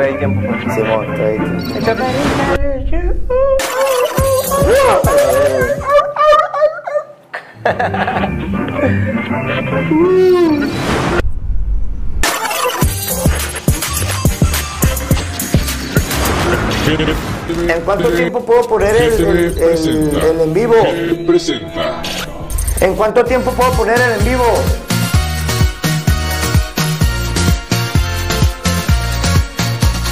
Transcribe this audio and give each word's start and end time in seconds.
hay 0.00 0.14
tiempo. 0.18 0.40
pues. 0.48 1.84
¿En 17.68 17.80
cuánto 17.82 18.08
tiempo 18.10 18.44
puedo 18.44 18.62
poner 18.68 18.94
el, 18.96 19.12
el- 19.12 19.58
el- 19.58 20.20
el 20.22 20.40
en 20.40 20.54
vivo? 20.54 20.74
¿En 22.80 22.94
cuánto 22.94 23.24
tiempo 23.24 23.50
puedo 23.52 23.70
poner 23.72 23.98
el 24.00 24.20
en 24.20 24.24
vivo? 24.24 24.44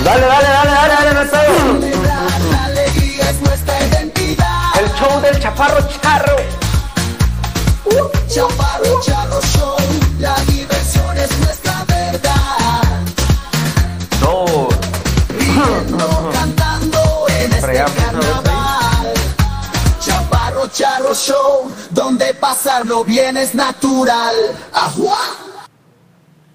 Dale, 0.04 0.26
dale, 0.26 0.48
dale, 0.48 0.70
dale, 0.70 1.14
dale, 1.14 1.30
pedo. 1.30 2.02
La 2.50 2.64
alegría 2.64 3.30
es 3.30 3.40
nuestra 3.40 3.86
identidad. 3.86 4.72
El 4.80 4.90
show 4.94 5.20
del 5.20 5.40
chaparro 5.40 5.78
charro. 6.00 6.36
Chaparro 8.28 9.00
Charro 9.02 9.40
Show, 9.42 9.76
la 10.18 10.34
diversión 10.46 11.18
es 11.18 11.38
nuestra 11.40 11.84
verdad. 11.86 12.82
No, 14.22 14.68
cantando 16.32 17.26
en 17.28 17.52
este 17.52 17.84
carnaval. 17.94 19.12
Chaparro 20.00 20.66
Charro 20.68 21.14
Show, 21.14 21.70
donde 21.90 22.32
pasarlo 22.32 23.04
bien 23.04 23.36
es 23.36 23.54
natural. 23.54 24.34
¡Ajua! 24.72 25.51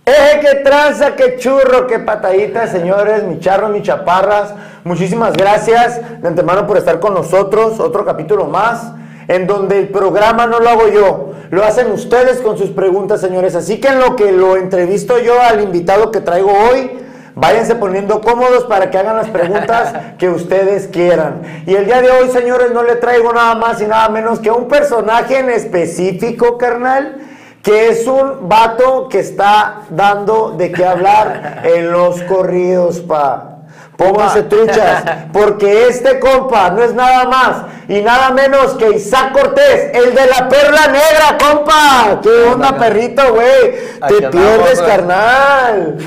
¡Eh, 0.07 0.39
qué 0.39 0.55
tranza, 0.63 1.17
qué 1.17 1.35
churro, 1.35 1.85
qué 1.85 1.99
patadita, 1.99 2.65
señores, 2.67 3.23
mi 3.23 3.41
charro, 3.41 3.67
mi 3.67 3.81
chaparras! 3.81 4.53
Muchísimas 4.85 5.35
gracias 5.35 5.99
de 6.21 6.25
antemano 6.29 6.65
por 6.65 6.77
estar 6.77 7.01
con 7.01 7.13
nosotros, 7.13 7.81
otro 7.81 8.05
capítulo 8.05 8.45
más, 8.45 8.93
en 9.27 9.47
donde 9.47 9.77
el 9.79 9.89
programa 9.89 10.47
no 10.47 10.61
lo 10.61 10.69
hago 10.69 10.87
yo, 10.87 11.33
lo 11.49 11.65
hacen 11.65 11.91
ustedes 11.91 12.39
con 12.39 12.57
sus 12.57 12.69
preguntas, 12.69 13.19
señores. 13.19 13.53
Así 13.53 13.81
que 13.81 13.89
en 13.89 13.99
lo 13.99 14.15
que 14.15 14.31
lo 14.31 14.55
entrevisto 14.55 15.19
yo 15.19 15.41
al 15.41 15.61
invitado 15.61 16.09
que 16.09 16.21
traigo 16.21 16.53
hoy, 16.53 16.89
váyanse 17.35 17.75
poniendo 17.75 18.21
cómodos 18.21 18.63
para 18.63 18.89
que 18.89 18.97
hagan 18.97 19.17
las 19.17 19.27
preguntas 19.27 19.93
que 20.17 20.29
ustedes 20.29 20.87
quieran. 20.87 21.41
Y 21.65 21.75
el 21.75 21.85
día 21.85 22.01
de 22.01 22.11
hoy, 22.11 22.29
señores, 22.29 22.71
no 22.71 22.81
le 22.81 22.95
traigo 22.95 23.33
nada 23.33 23.55
más 23.55 23.81
y 23.81 23.85
nada 23.85 24.07
menos 24.07 24.39
que 24.39 24.51
un 24.51 24.69
personaje 24.69 25.39
en 25.39 25.49
específico, 25.49 26.57
carnal 26.57 27.27
que 27.67 27.89
es 27.89 28.07
un 28.07 28.47
vato 28.47 29.09
que 29.09 29.19
está 29.19 29.81
dando 29.89 30.51
de 30.51 30.71
qué 30.71 30.85
hablar 30.85 31.63
en 31.65 31.91
los 31.91 32.21
corridos, 32.23 33.01
pa. 33.01 33.55
Pónganse 33.97 34.43
truchas, 34.43 35.03
porque 35.33 35.87
este 35.87 36.17
compa 36.19 36.69
no 36.69 36.81
es 36.81 36.93
nada 36.93 37.25
más 37.25 37.63
y 37.89 37.99
nada 38.01 38.29
menos 38.29 38.75
que 38.75 38.91
Isaac 38.91 39.33
Cortés, 39.33 39.91
el 39.93 40.15
de 40.15 40.27
la 40.27 40.47
perla 40.47 40.85
negra, 40.85 41.37
compa. 41.37 42.21
¿Qué 42.21 42.29
onda, 42.43 42.77
perrito, 42.77 43.33
güey? 43.33 43.73
Te 44.07 44.29
pierdes, 44.29 44.79
güey. 44.79 44.89
carnal. 44.89 45.97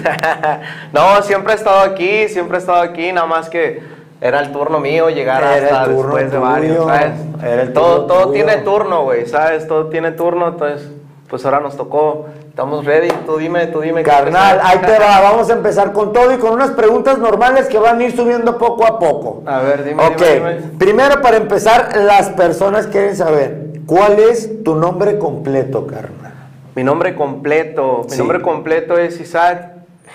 no, 0.94 1.20
siempre 1.22 1.52
he 1.52 1.56
estado 1.56 1.80
aquí, 1.80 2.28
siempre 2.28 2.56
he 2.56 2.60
estado 2.60 2.80
aquí, 2.80 3.12
nada 3.12 3.26
más 3.26 3.50
que 3.50 3.82
era 4.22 4.40
el 4.40 4.50
turno 4.52 4.80
mío 4.80 5.10
llegar 5.10 5.42
Era 5.42 5.56
el 5.56 5.64
hasta 5.64 5.84
turno 5.84 6.14
después 6.14 6.30
de 6.30 6.38
varios, 6.38 6.86
¿sabes? 6.86 7.12
Era 7.42 7.62
el 7.62 7.72
todo 7.74 8.06
todo 8.06 8.28
tuyo. 8.28 8.32
tiene 8.32 8.56
turno, 8.62 9.02
güey, 9.02 9.26
¿sabes? 9.26 9.66
Todo 9.66 9.88
tiene 9.88 10.12
turno, 10.12 10.48
entonces, 10.48 10.88
pues 11.30 11.44
ahora 11.44 11.60
nos 11.60 11.76
tocó. 11.76 12.26
Estamos 12.48 12.84
ready, 12.84 13.08
tú 13.24 13.38
dime, 13.38 13.68
tú 13.68 13.80
dime. 13.80 14.02
Carnal, 14.02 14.60
ahí 14.62 14.78
te 14.78 14.98
va. 14.98 15.20
Vamos 15.20 15.48
a 15.48 15.52
empezar 15.52 15.92
con 15.92 16.12
todo 16.12 16.34
y 16.34 16.38
con 16.38 16.52
unas 16.52 16.72
preguntas 16.72 17.18
normales 17.18 17.68
que 17.68 17.78
van 17.78 18.00
a 18.00 18.04
ir 18.04 18.14
subiendo 18.16 18.58
poco 18.58 18.84
a 18.84 18.98
poco. 18.98 19.42
A 19.46 19.60
ver, 19.60 19.84
dime, 19.84 20.04
Ok, 20.04 20.18
dime, 20.18 20.54
dime. 20.56 20.72
primero 20.78 21.22
para 21.22 21.36
empezar, 21.36 21.96
las 21.96 22.30
personas 22.30 22.88
quieren 22.88 23.14
saber, 23.16 23.68
¿cuál 23.86 24.18
es 24.18 24.64
tu 24.64 24.74
nombre 24.74 25.18
completo, 25.18 25.86
carnal? 25.86 26.32
Mi 26.74 26.82
nombre 26.82 27.14
completo, 27.14 28.02
mi 28.10 28.16
nombre 28.16 28.42
completo 28.42 28.98
es 28.98 29.20
Isaac 29.20 29.72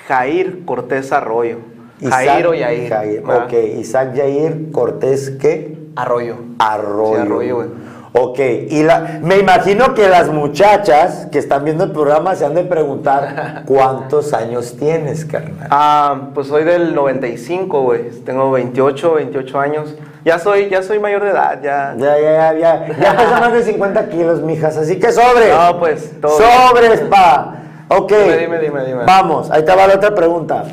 Jair 0.08 0.66
Cortés 0.66 1.12
Arroyo. 1.12 1.58
Isaac 2.02 2.26
Jair 2.26 2.48
o 2.48 2.54
Yair. 2.54 2.90
Jair. 2.90 3.24
Ok, 3.26 3.54
Isaac 3.80 4.14
Yair 4.16 4.72
Cortés, 4.72 5.32
¿qué? 5.40 5.78
Arroyo. 5.96 6.36
Arroyo. 6.60 7.16
Sí, 7.16 7.22
Arroyo, 7.22 7.56
güey. 7.56 7.68
Ok, 8.18 8.40
y 8.70 8.82
la, 8.82 9.20
me 9.22 9.40
imagino 9.40 9.94
que 9.94 10.08
las 10.08 10.30
muchachas 10.30 11.28
que 11.34 11.38
están 11.38 11.66
viendo 11.66 11.84
el 11.84 11.92
programa 11.92 12.34
se 12.36 12.46
han 12.46 12.56
de 12.56 12.64
preguntar, 12.64 13.64
¿cuántos 13.68 14.34
años 14.34 14.78
tienes, 14.78 15.26
carnal? 15.26 15.68
Ah, 15.70 16.30
pues 16.34 16.48
soy 16.48 16.64
del 16.64 16.96
95, 16.96 17.82
güey. 17.82 18.12
Tengo 18.24 18.52
28, 18.52 19.16
28 19.16 19.60
años. 19.60 19.96
Ya 20.24 20.40
soy, 20.40 20.70
ya 20.70 20.82
soy 20.82 21.00
mayor 21.00 21.26
de 21.26 21.32
edad, 21.32 21.62
ya. 21.62 21.94
Ya, 21.98 22.18
ya, 22.18 22.54
ya, 22.54 22.54
ya, 22.54 22.98
ya 22.98 23.18
pesa 23.18 23.40
más 23.42 23.52
de 23.52 23.64
50 23.64 24.08
kilos, 24.08 24.42
mijas, 24.42 24.78
así 24.78 24.98
que 24.98 25.12
sobre. 25.12 25.52
No, 25.52 25.78
pues, 25.78 26.14
todo 26.22 26.38
Sobres, 26.38 27.02
pa. 27.02 27.56
Ok. 27.90 28.14
Dime, 28.14 28.38
dime, 28.38 28.60
dime, 28.60 28.86
dime. 28.86 29.04
Vamos, 29.04 29.52
ahí 29.52 29.66
te 29.66 29.76
va 29.76 29.88
la 29.88 29.96
otra 29.96 30.16
pregunta. 30.16 30.64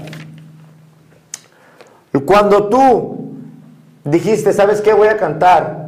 Cuando 2.24 2.68
tú 2.68 3.34
dijiste, 4.04 4.52
¿sabes 4.52 4.80
qué? 4.80 4.92
Voy 4.92 5.08
a 5.08 5.16
cantar. 5.16 5.81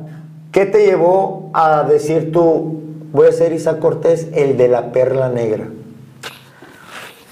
¿Qué 0.54 0.66
te 0.66 0.87
llevó 0.87 1.50
a 1.53 1.82
decir 1.82 2.31
tú, 2.31 2.81
voy 3.10 3.26
a 3.26 3.32
ser 3.32 3.53
Isaac 3.53 3.81
Cortés, 3.81 4.28
el 4.32 4.56
de 4.56 4.69
la 4.69 4.92
perla 4.92 5.28
negra? 5.28 5.66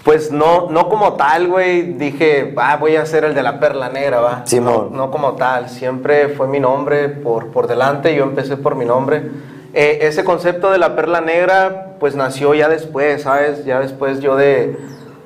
Pues 0.03 0.33
no, 0.33 0.69
no 0.71 0.89
como 0.89 1.13
tal, 1.13 1.47
güey. 1.47 1.93
Dije, 1.93 2.53
ah, 2.57 2.79
voy 2.81 2.97
a 2.97 3.07
ser 3.07 3.23
el 3.23 3.33
de 3.33 3.45
la 3.45 3.61
perla 3.61 3.91
negra, 3.91 4.21
va. 4.21 4.43
Simón. 4.45 4.89
No, 4.91 4.97
no 4.97 5.11
como 5.13 5.35
tal. 5.35 5.69
Siempre 5.69 6.31
fue 6.31 6.49
mi 6.49 6.59
nombre 6.59 7.09
por, 7.11 7.53
por 7.53 7.69
delante. 7.69 8.13
Yo 8.13 8.25
empecé 8.25 8.57
por 8.57 8.75
mi 8.75 8.85
nombre. 8.85 9.31
Eh, 9.73 10.01
ese 10.03 10.25
concepto 10.25 10.73
de 10.73 10.79
la 10.79 10.97
perla 10.97 11.21
negra, 11.21 11.95
pues 12.01 12.17
nació 12.17 12.55
ya 12.55 12.69
después, 12.69 13.23
¿sabes? 13.23 13.65
Ya 13.65 13.79
después 13.79 14.19
yo 14.19 14.35
de, 14.35 14.77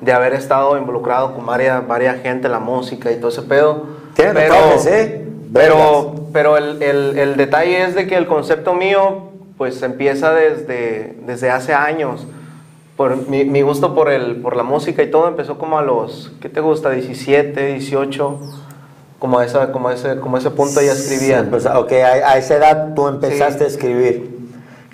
de 0.01 0.13
haber 0.13 0.33
estado 0.33 0.77
involucrado 0.77 1.33
con 1.33 1.47
varias, 1.47 1.87
varias 1.87 2.21
gente 2.21 2.45
en 2.45 2.51
la 2.51 2.59
música 2.59 3.11
y 3.11 3.15
todo 3.15 3.29
ese 3.29 3.41
pedo. 3.41 3.87
Tiene 4.13 4.33
tatuajes, 4.33 4.85
¿eh? 4.85 5.26
Pero, 5.53 6.15
pero 6.33 6.57
el, 6.57 6.81
el- 6.81 7.17
el 7.17 7.37
detalle 7.37 7.83
es 7.83 7.95
de 7.95 8.07
que 8.07 8.15
el 8.17 8.27
concepto 8.27 8.73
mío, 8.73 9.29
pues 9.57 9.81
empieza 9.81 10.33
desde, 10.33 11.15
desde 11.25 11.49
hace 11.51 11.73
años. 11.73 12.27
Por 12.95 13.27
mi, 13.29 13.45
mi 13.45 13.61
gusto 13.61 13.93
por, 13.93 14.09
el, 14.11 14.37
por 14.37 14.55
la 14.55 14.63
música 14.63 15.03
y 15.03 15.11
todo 15.11 15.27
empezó 15.27 15.57
como 15.57 15.77
a 15.77 15.83
los, 15.83 16.31
¿qué 16.41 16.49
te 16.49 16.59
gusta? 16.61 16.89
17, 16.89 17.67
18, 17.73 18.39
como 19.19 19.37
a, 19.39 19.45
esa, 19.45 19.71
como 19.71 19.89
a 19.89 19.93
ese, 19.93 20.19
como 20.19 20.35
a 20.37 20.39
ese 20.39 20.49
punto 20.51 20.81
ya 20.81 20.93
escribía. 20.93 21.39
Sí, 21.41 21.45
empeza- 21.47 21.77
ok, 21.79 21.91
a, 21.93 22.31
a 22.31 22.37
esa 22.37 22.55
edad 22.55 22.93
tú 22.95 23.07
empezaste 23.07 23.59
Sí. 23.59 23.63
a 23.65 23.67
escribir. 23.67 24.37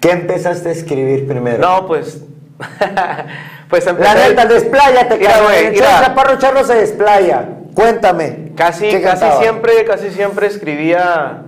¿Qué 0.02 0.12
empezaste 0.12 0.68
a 0.70 0.72
escribir 0.74 1.26
primero? 1.28 1.60
No, 1.60 1.88
pues, 1.88 2.22
pues 3.70 3.86
La 3.86 4.14
neta, 4.16 4.46
despláyate, 4.46 5.18
Mira, 5.18 5.32
cabrón. 5.32 5.52
güey, 5.52 5.66
El 5.68 5.72
mira. 5.74 6.02
Chaparro 6.02 6.38
Charro 6.38 6.64
se 6.66 6.76
desplaya. 6.76 7.50
Cuéntame. 7.74 8.43
Casi, 8.56 8.90
¿qué 8.90 9.02
casi 9.02 9.22
cantaba? 9.22 9.42
siempre, 9.42 9.86
casi 9.86 10.12
siempre 10.12 10.48
escribía, 10.48 11.44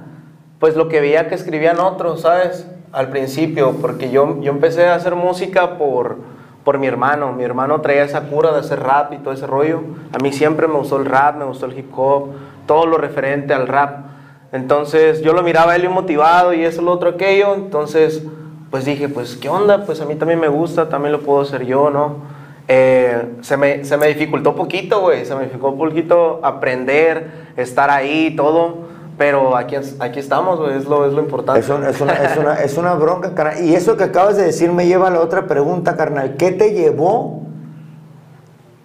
pues 0.59 0.75
lo 0.75 0.88
que 0.88 1.01
veía 1.01 1.27
que 1.27 1.35
escribían 1.35 1.79
otros, 1.79 2.21
¿sabes? 2.21 2.67
Al 2.91 3.09
principio, 3.09 3.75
porque 3.81 4.09
yo, 4.09 4.41
yo 4.41 4.51
empecé 4.51 4.88
a 4.88 4.95
hacer 4.95 5.16
música 5.16 5.77
por, 5.77 6.17
por 6.63 6.79
mi 6.79 6.88
hermano. 6.88 7.31
Mi 7.33 7.43
hermano 7.43 7.79
traía 7.81 8.03
esa 8.03 8.21
cura 8.21 8.51
de 8.51 8.59
hacer 8.59 8.79
rap 8.79 9.13
y 9.13 9.17
todo 9.17 9.33
ese 9.33 9.45
rollo. 9.45 9.81
A 10.13 10.17
mí 10.21 10.33
siempre 10.33 10.67
me 10.67 10.75
gustó 10.75 10.97
el 10.97 11.05
rap, 11.05 11.35
me 11.35 11.45
gustó 11.45 11.67
el 11.67 11.77
hip 11.77 11.91
hop, 11.95 12.29
todo 12.66 12.85
lo 12.85 12.97
referente 12.97 13.53
al 13.53 13.67
rap. 13.67 14.05
Entonces 14.51 15.22
yo 15.22 15.33
lo 15.33 15.43
miraba 15.43 15.73
a 15.73 15.75
él 15.75 15.89
motivado 15.89 16.53
y 16.53 16.63
eso, 16.63 16.81
lo 16.81 16.91
otro, 16.91 17.09
aquello. 17.09 17.53
Entonces, 17.53 18.23
pues 18.72 18.85
dije, 18.85 19.09
pues, 19.09 19.37
¿qué 19.37 19.47
onda? 19.47 19.85
Pues 19.85 20.01
a 20.01 20.05
mí 20.05 20.16
también 20.16 20.39
me 20.39 20.47
gusta, 20.47 20.89
también 20.89 21.11
lo 21.11 21.22
puedo 21.22 21.41
hacer 21.41 21.66
yo, 21.66 21.89
¿no? 21.89 22.34
Eh, 22.68 23.36
se, 23.42 23.58
me, 23.58 23.84
se 23.86 23.96
me 23.98 24.08
dificultó 24.08 24.56
poquito, 24.56 25.02
güey. 25.02 25.26
Se 25.26 25.36
me 25.36 25.44
dificultó 25.44 25.78
poquito 25.78 26.40
aprender, 26.44 27.30
estar 27.58 27.90
ahí, 27.90 28.35
todo. 28.35 28.85
Pero 29.17 29.56
aquí, 29.56 29.76
aquí 30.00 30.20
estamos, 30.20 30.59
güey. 30.59 30.76
Es 30.78 30.85
lo, 30.85 31.06
es 31.06 31.14
lo 31.14 31.22
importante. 31.22 31.59
Es, 31.62 31.70
un- 31.70 31.85
es 31.85 32.02
una, 32.02 32.14
es, 32.14 32.38
una, 32.38 32.53
es 32.56 32.78
una 32.78 32.94
bronca, 32.96 33.34
carnal. 33.34 33.64
Y 33.64 33.76
eso 33.76 33.96
que 33.97 34.03
acabas 34.06 34.35
de 34.35 34.44
decir 34.46 34.72
me 34.72 34.88
lleva 34.88 35.08
a 35.08 35.12
la 35.12 35.22
otra 35.22 35.47
pregunta, 35.47 35.96
carnal. 35.96 36.35
¿Qué 36.38 36.52
te 36.52 36.72
llevó 36.73 37.44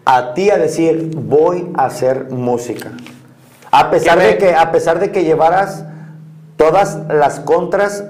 a 0.05 0.35
ti 0.35 0.50
a 0.50 0.56
decir, 0.59 1.11
voy 1.17 1.71
a 1.76 1.87
hacer 1.87 2.29
música? 2.31 2.91
A 3.73 3.91
pesar, 3.91 4.19
me- 4.19 4.25
de 4.25 4.38
que, 4.38 4.55
a 4.55 4.71
pesar 4.73 4.99
de 5.00 5.11
que 5.11 5.25
llevaras 5.25 5.85
todas 6.56 6.99
las 7.09 7.41
contras, 7.41 8.05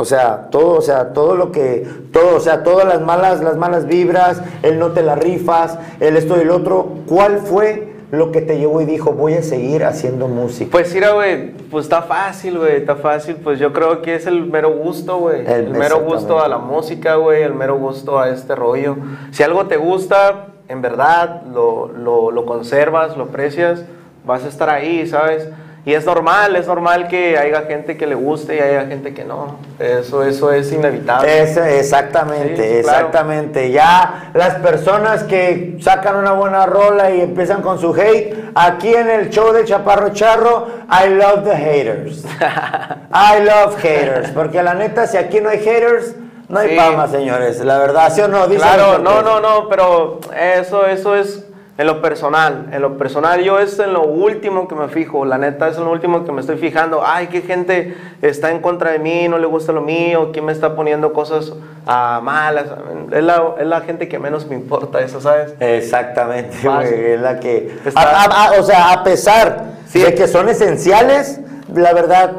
o 0.00 0.04
sea, 0.04 0.48
todo, 0.50 0.76
o 0.78 0.80
sea, 0.82 1.12
todo 1.12 1.36
lo 1.36 1.52
que, 1.52 1.86
todo, 2.12 2.36
o 2.36 2.40
sea, 2.40 2.62
todas 2.62 2.86
las 2.86 3.00
malas, 3.00 3.42
las 3.42 3.56
malas 3.56 3.86
vibras, 3.86 4.42
el 4.62 4.78
no 4.78 4.92
te 4.92 5.02
la 5.02 5.14
rifas, 5.14 5.78
el 6.00 6.16
esto 6.16 6.36
y 6.38 6.40
el 6.40 6.50
otro, 6.50 6.88
¿cuál 7.06 7.38
fue 7.38 7.90
lo 8.10 8.32
que 8.32 8.40
te 8.40 8.58
llevó 8.58 8.80
y 8.80 8.86
dijo, 8.86 9.12
voy 9.12 9.34
a 9.34 9.42
seguir 9.42 9.84
haciendo 9.84 10.26
música? 10.26 10.70
Pues 10.72 10.92
mira, 10.92 11.12
güey, 11.12 11.52
pues 11.70 11.84
está 11.84 12.02
fácil, 12.02 12.58
güey, 12.58 12.76
está 12.76 12.96
fácil. 12.96 13.36
Pues 13.36 13.60
yo 13.60 13.72
creo 13.72 14.02
que 14.02 14.16
es 14.16 14.26
el 14.26 14.46
mero 14.46 14.72
gusto, 14.72 15.18
güey. 15.18 15.40
El- 15.42 15.48
El, 15.66 15.70
mero 15.70 16.00
gusto 16.00 16.40
a 16.40 16.48
la 16.48 16.58
música, 16.58 17.14
güey, 17.14 17.42
el 17.42 17.54
mero 17.54 17.78
gusto 17.78 18.18
a 18.18 18.30
este 18.30 18.56
rollo. 18.56 18.96
Si 19.30 19.44
algo 19.44 19.66
te 19.66 19.76
gusta, 19.76 20.46
en 20.68 20.82
verdad, 20.82 21.42
lo, 21.52 21.88
lo, 21.88 22.32
lo 22.32 22.46
conservas, 22.46 23.16
lo 23.16 23.24
aprecias, 23.24 23.84
vas 24.26 24.44
a 24.44 24.48
estar 24.48 24.68
ahí, 24.70 25.06
¿sabes? 25.06 25.48
Y 25.90 25.94
es 25.94 26.06
normal, 26.06 26.54
es 26.54 26.68
normal 26.68 27.08
que 27.08 27.36
haya 27.36 27.62
gente 27.62 27.96
que 27.96 28.06
le 28.06 28.14
guste 28.14 28.54
y 28.54 28.60
haya 28.60 28.86
gente 28.86 29.12
que 29.12 29.24
no. 29.24 29.56
Eso, 29.80 30.22
eso 30.22 30.52
es 30.52 30.70
inevitable. 30.70 31.40
Exactamente, 31.80 32.54
Sí, 32.76 32.82
claro. 32.84 32.98
exactamente. 32.98 33.70
Ya 33.72 34.30
las 34.34 34.54
personas 34.56 35.24
que 35.24 35.78
sacan 35.80 36.14
una 36.14 36.30
buena 36.30 36.64
rola 36.66 37.10
y 37.10 37.20
empiezan 37.22 37.60
con 37.60 37.80
su 37.80 37.92
hate, 37.92 38.52
aquí 38.54 38.94
en 38.94 39.10
el 39.10 39.30
show 39.30 39.52
de 39.52 39.64
Chaparro 39.64 40.10
Charro, 40.10 40.68
I 40.88 41.08
love 41.08 41.42
the 41.42 41.56
haters. 41.56 42.24
I 43.12 43.42
love 43.42 43.76
haters. 43.82 44.30
Porque 44.30 44.62
la 44.62 44.74
neta, 44.74 45.08
si 45.08 45.16
aquí 45.16 45.40
no 45.40 45.48
hay 45.48 45.58
haters, 45.58 46.14
no 46.48 46.60
hay 46.60 46.68
Sí. 46.70 46.76
fama, 46.76 47.08
señores. 47.08 47.58
La 47.64 47.78
verdad, 47.78 48.12
¿sí 48.14 48.20
o 48.20 48.28
no? 48.28 48.46
Dicen 48.46 48.62
Claro, 48.68 48.98
no, 48.98 49.22
no, 49.22 49.40
no, 49.40 49.68
pero 49.68 50.20
eso, 50.40 50.86
eso 50.86 51.16
es 51.16 51.44
en 51.80 51.86
lo 51.86 52.02
personal. 52.02 52.68
En 52.72 52.82
lo 52.82 52.98
personal, 52.98 53.40
yo 53.42 53.58
es 53.58 53.78
en 53.78 53.94
lo 53.94 54.02
último 54.02 54.68
que 54.68 54.74
me 54.74 54.88
fijo. 54.88 55.24
La 55.24 55.38
neta 55.38 55.68
es 55.68 55.78
en 55.78 55.84
lo 55.84 55.90
último 55.90 56.26
que 56.26 56.30
me 56.32 56.42
estoy 56.42 56.58
fijando. 56.58 57.02
Ay, 57.06 57.28
qué 57.28 57.40
gente 57.40 57.96
está 58.20 58.50
en 58.50 58.60
contra 58.60 58.90
de 58.90 58.98
mí, 58.98 59.28
no 59.28 59.38
le 59.38 59.46
gusta 59.46 59.72
lo 59.72 59.80
mío, 59.80 60.28
quién 60.30 60.44
me 60.44 60.52
está 60.52 60.76
poniendo 60.76 61.14
cosas 61.14 61.54
ah, 61.86 62.20
malas. 62.22 62.66
Es 63.12 63.24
la, 63.24 63.54
es 63.58 63.66
la 63.66 63.80
gente 63.80 64.08
que 64.08 64.18
menos 64.18 64.46
me 64.46 64.56
importa, 64.56 65.00
eso, 65.00 65.22
¿sabes? 65.22 65.54
Exactamente, 65.58 66.58
güey, 66.62 67.12
es 67.12 67.20
la 67.22 67.40
que... 67.40 67.74
Está- 67.86 68.00
a- 68.02 68.24
a- 68.24 68.44
a- 68.56 68.60
o 68.60 68.62
sea, 68.62 68.92
a 68.92 69.02
pesar 69.02 69.64
Sí. 69.86 70.00
de 70.02 70.14
que 70.14 70.28
son 70.28 70.50
esenciales, 70.50 71.40
la 71.74 71.94
verdad 71.94 72.32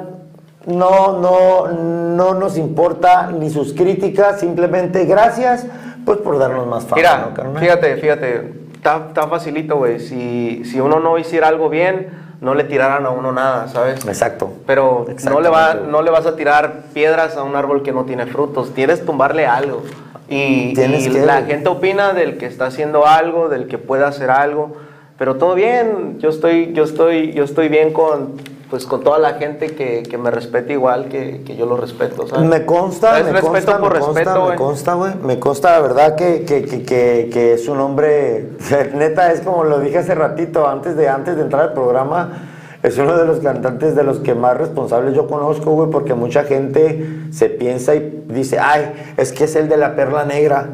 no, 0.67 1.17
no, 1.17 1.67
no 1.69 2.33
nos 2.35 2.57
importa 2.57 3.31
ni 3.31 3.49
sus 3.49 3.73
críticas, 3.73 4.39
simplemente 4.39 5.05
gracias 5.05 5.65
pues 6.05 6.19
por 6.19 6.37
darnos 6.39 6.65
más 6.67 6.83
fama, 6.85 6.95
Mira, 6.95 7.59
fíjate, 7.59 7.97
fíjate, 7.97 8.60
está, 8.81 9.05
está 9.09 9.27
facilito, 9.27 9.77
güey. 9.77 9.99
Si, 9.99 10.63
si 10.65 10.79
uno 10.79 10.99
no 10.99 11.17
hiciera 11.19 11.47
algo 11.47 11.69
bien, 11.69 12.09
no 12.41 12.55
le 12.55 12.63
tiraran 12.63 13.05
a 13.05 13.11
uno 13.11 13.31
nada, 13.31 13.67
¿sabes? 13.67 14.03
Exacto. 14.07 14.51
Pero 14.65 15.05
no 15.29 15.39
le, 15.41 15.49
va, 15.49 15.75
no 15.75 16.01
le 16.01 16.09
vas 16.09 16.25
a 16.25 16.35
tirar 16.35 16.85
piedras 16.93 17.37
a 17.37 17.43
un 17.43 17.55
árbol 17.55 17.83
que 17.83 17.91
no 17.91 18.05
tiene 18.05 18.25
frutos, 18.25 18.73
tienes 18.73 19.05
tumbarle 19.05 19.45
algo. 19.45 19.83
Y, 20.27 20.71
y 20.71 20.73
que- 20.73 21.25
la 21.25 21.43
gente 21.43 21.69
opina 21.69 22.13
del 22.13 22.37
que 22.39 22.47
está 22.47 22.65
haciendo 22.65 23.05
algo, 23.05 23.47
del 23.49 23.67
que 23.67 23.77
puede 23.77 24.03
hacer 24.05 24.31
algo, 24.31 24.75
pero 25.19 25.35
todo 25.35 25.53
bien, 25.53 26.17
yo 26.19 26.29
estoy, 26.29 26.73
yo 26.73 26.83
estoy, 26.83 27.33
yo 27.33 27.43
estoy 27.43 27.69
bien 27.69 27.93
con, 27.93 28.37
pues, 28.71 28.85
con 28.85 29.03
toda 29.03 29.19
la 29.19 29.33
gente 29.33 29.75
que, 29.75 30.01
que 30.01 30.17
me 30.17 30.31
respete 30.31 30.71
igual 30.71 31.09
que, 31.09 31.41
que 31.45 31.57
yo 31.57 31.65
lo 31.65 31.75
respeto. 31.75 32.25
¿sabes? 32.25 32.47
Me 32.47 32.65
consta, 32.65 33.21
me 33.21 33.33
respeto 33.33 33.51
consta, 33.51 33.79
por 33.79 33.93
me 33.93 33.99
consta, 33.99 34.49
me 34.49 34.55
consta, 34.55 34.93
güey. 34.93 35.11
Me 35.21 35.39
consta, 35.39 35.71
la 35.71 35.81
verdad, 35.81 36.15
que, 36.15 36.45
que, 36.45 36.63
que, 36.63 36.83
que, 36.83 37.29
que 37.33 37.53
es 37.53 37.67
un 37.67 37.81
hombre, 37.81 38.51
neta, 38.95 39.33
es 39.33 39.41
como 39.41 39.65
lo 39.65 39.81
dije 39.81 39.97
hace 39.97 40.15
ratito, 40.15 40.65
antes 40.69 40.95
de, 40.95 41.09
antes 41.09 41.35
de 41.35 41.41
entrar 41.41 41.63
al 41.63 41.73
programa, 41.73 42.47
es 42.81 42.97
uno 42.97 43.17
de 43.17 43.25
los 43.25 43.39
cantantes 43.39 43.93
de 43.93 44.03
los 44.03 44.19
que 44.19 44.35
más 44.35 44.57
responsables 44.57 45.15
yo 45.15 45.27
conozco, 45.27 45.71
güey, 45.71 45.89
porque 45.89 46.13
mucha 46.13 46.45
gente 46.45 47.27
se 47.31 47.49
piensa 47.49 47.93
y 47.95 48.23
dice, 48.29 48.57
ay, 48.57 49.13
es 49.17 49.33
que 49.33 49.43
es 49.43 49.55
el 49.57 49.67
de 49.67 49.75
la 49.75 49.97
perla 49.97 50.23
negra. 50.23 50.69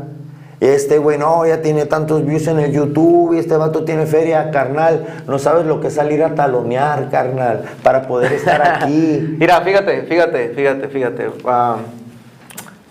Este 0.59 0.97
güey, 0.97 1.19
no, 1.19 1.45
ya 1.45 1.61
tiene 1.61 1.85
tantos 1.85 2.25
views 2.25 2.47
en 2.47 2.59
el 2.59 2.71
YouTube 2.71 3.35
y 3.35 3.39
este 3.39 3.55
vato 3.57 3.83
tiene 3.83 4.07
feria, 4.07 4.49
carnal. 4.49 5.23
No 5.27 5.37
sabes 5.37 5.67
lo 5.67 5.79
que 5.79 5.87
es 5.87 5.93
salir 5.93 6.23
a 6.23 6.33
talonear, 6.33 7.09
carnal, 7.11 7.63
para 7.83 8.07
poder 8.07 8.33
estar 8.33 8.61
aquí. 8.61 9.35
Mira, 9.37 9.61
fíjate, 9.61 10.01
fíjate, 10.03 10.49
fíjate, 10.49 10.87
fíjate. 10.87 11.31
ah, 11.45 11.77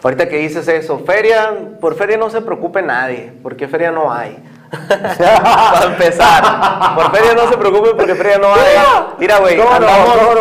ahorita 0.01 0.29
que 0.29 0.37
dices 0.37 0.69
eso, 0.69 1.01
feria, 1.01 1.55
por 1.81 1.97
feria 1.97 2.17
no 2.17 2.31
se 2.31 2.41
preocupe 2.41 2.83
nadie, 2.83 3.33
porque 3.43 3.67
feria 3.67 3.91
no 3.91 4.13
hay. 4.13 4.39
Para 4.89 5.87
empezar, 5.87 6.95
por 6.95 7.11
feria 7.17 7.35
no 7.35 7.49
se 7.49 7.57
preocupe 7.57 7.95
porque 7.95 8.15
feria 8.15 8.39
no 8.39 8.53
hay. 8.53 8.77
Mira, 9.19 9.39
güey, 9.39 9.61
andamos, 9.61 10.37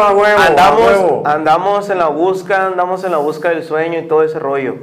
andamos, 0.47 1.25
andamos 1.25 1.89
en 1.89 1.97
la 1.97 2.07
busca, 2.07 2.67
andamos 2.67 3.03
en 3.03 3.11
la 3.11 3.17
busca 3.17 3.49
del 3.49 3.63
sueño 3.63 3.99
y 3.99 4.07
todo 4.07 4.23
ese 4.23 4.37
rollo. 4.37 4.75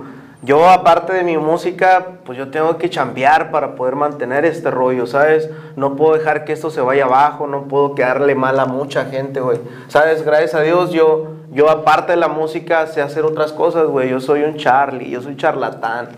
Yo, 0.44 0.68
aparte 0.68 1.12
de 1.12 1.22
mi 1.22 1.38
música, 1.38 2.04
pues 2.24 2.36
yo 2.36 2.50
tengo 2.50 2.76
que 2.76 2.90
chambear 2.90 3.52
para 3.52 3.76
poder 3.76 3.94
mantener 3.94 4.44
este 4.44 4.72
rollo, 4.72 5.06
¿sabes? 5.06 5.48
No 5.76 5.94
puedo 5.94 6.14
dejar 6.14 6.44
que 6.44 6.52
esto 6.52 6.68
se 6.68 6.80
vaya 6.80 7.04
abajo, 7.04 7.46
no 7.46 7.68
puedo 7.68 7.94
quedarle 7.94 8.34
mal 8.34 8.58
a 8.58 8.66
mucha 8.66 9.04
gente, 9.04 9.38
güey. 9.40 9.60
¿Sabes? 9.86 10.24
Gracias 10.24 10.54
a 10.56 10.60
Dios, 10.62 10.90
yo, 10.90 11.28
yo 11.52 11.70
aparte 11.70 12.12
de 12.12 12.16
la 12.16 12.26
música, 12.26 12.88
sé 12.88 13.00
hacer 13.00 13.24
otras 13.24 13.52
cosas, 13.52 13.86
güey. 13.86 14.10
Yo 14.10 14.18
soy 14.18 14.42
un 14.42 14.56
Charlie, 14.56 15.10
yo 15.10 15.22
soy 15.22 15.36
charlatán. 15.36 16.08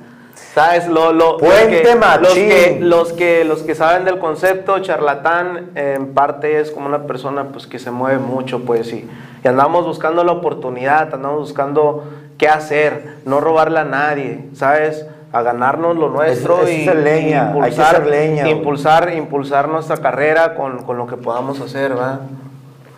¿Sabes? 0.55 0.89
Lo, 0.89 1.13
lo, 1.13 1.33
los 1.33 1.43
Puente 1.43 1.83
que- 1.83 1.95
los 2.21 2.33
que, 2.35 2.79
los 2.81 3.13
que 3.13 3.45
los 3.45 3.63
que 3.63 3.75
saben 3.75 4.05
del 4.05 4.19
concepto 4.19 4.79
charlatán 4.79 5.71
en 5.75 6.15
parte 6.15 6.61
es 6.61 6.71
como 6.71 6.87
una 6.87 7.07
persona 7.07 7.45
pues 7.53 7.67
que 7.67 7.79
se 7.79 7.91
mueve 7.91 8.19
mucho 8.19 8.61
pues 8.65 8.93
y, 8.93 9.09
y 9.45 9.49
andamos 9.49 9.85
buscando 9.85 10.25
la 10.25 10.33
oportunidad 10.33 11.13
andamos 11.15 11.41
buscando 11.41 12.05
qué 12.39 12.49
hacer 12.49 13.17
no 13.25 13.41
robarle 13.41 13.81
a 13.81 13.85
nadie 13.85 14.47
sabes 14.55 15.07
a 15.33 15.43
ganarnos 15.43 15.97
lo 15.97 16.11
nuestro 16.11 16.69
y, 16.69 16.73
es 16.73 16.85
ser 16.85 16.97
leña, 16.97 17.53
y 17.57 17.61
hay 17.61 17.71
que 17.71 17.77
ser 17.77 18.07
leña, 18.07 18.49
impulsar 18.49 19.13
impulsar 19.15 19.69
nuestra 19.69 19.97
carrera 19.97 20.55
con, 20.55 20.85
con 20.85 20.97
lo 20.97 21.07
que 21.07 21.17
podamos 21.17 21.61
hacer 21.61 21.91
¿verdad? 21.91 22.21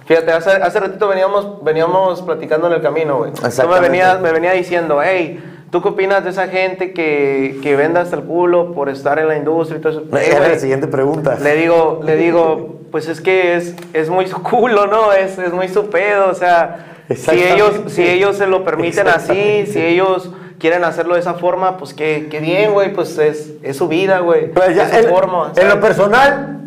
Fíjate, 0.06 0.30
hace, 0.30 0.50
hace 0.50 0.78
ratito 0.78 1.08
veníamos, 1.08 1.64
veníamos 1.64 2.22
platicando 2.22 2.68
en 2.68 2.74
el 2.74 2.80
camino, 2.82 3.18
güey. 3.18 3.32
Me 3.68 3.80
venías, 3.80 4.20
me 4.20 4.30
venía 4.30 4.52
diciendo, 4.52 5.00
hey, 5.02 5.42
¿tú 5.70 5.82
qué 5.82 5.88
opinas 5.88 6.22
de 6.22 6.30
esa 6.30 6.46
gente 6.46 6.92
que, 6.92 7.58
que 7.60 7.74
vende 7.74 7.98
hasta 7.98 8.14
el 8.14 8.22
culo 8.22 8.72
por 8.72 8.88
estar 8.88 9.18
en 9.18 9.26
la 9.26 9.36
industria 9.36 9.78
y 9.78 9.80
todo 9.80 9.92
eso? 9.92 10.16
Eh, 10.16 10.38
la 10.38 10.58
siguiente 10.60 10.86
pregunta. 10.86 11.36
le 11.42 11.56
digo, 11.56 12.00
le 12.04 12.14
digo, 12.14 12.82
pues 12.92 13.08
es 13.08 13.20
que 13.20 13.56
es, 13.56 13.74
es 13.92 14.08
muy 14.08 14.28
su 14.28 14.40
culo, 14.44 14.86
¿no? 14.86 15.12
Es, 15.12 15.38
es 15.38 15.52
muy 15.52 15.66
su 15.66 15.90
pedo, 15.90 16.30
o 16.30 16.34
sea, 16.34 16.95
si 17.14 17.42
ellos, 17.42 17.80
si 17.88 18.02
ellos 18.06 18.36
se 18.36 18.46
lo 18.46 18.64
permiten 18.64 19.06
así, 19.08 19.66
si 19.66 19.80
ellos 19.80 20.30
quieren 20.58 20.84
hacerlo 20.84 21.14
de 21.14 21.20
esa 21.20 21.34
forma, 21.34 21.76
pues 21.76 21.94
qué, 21.94 22.28
qué 22.30 22.40
bien, 22.40 22.72
güey, 22.72 22.92
pues 22.92 23.16
es, 23.18 23.52
es 23.62 23.76
su 23.76 23.88
vida, 23.88 24.20
güey, 24.20 24.50
Pues 24.52 24.74
ya, 24.74 24.84
es 24.84 24.90
su 24.90 24.96
en, 25.08 25.14
forma. 25.14 25.48
en 25.50 25.54
¿sabes? 25.54 25.74
lo 25.74 25.80
personal, 25.80 26.60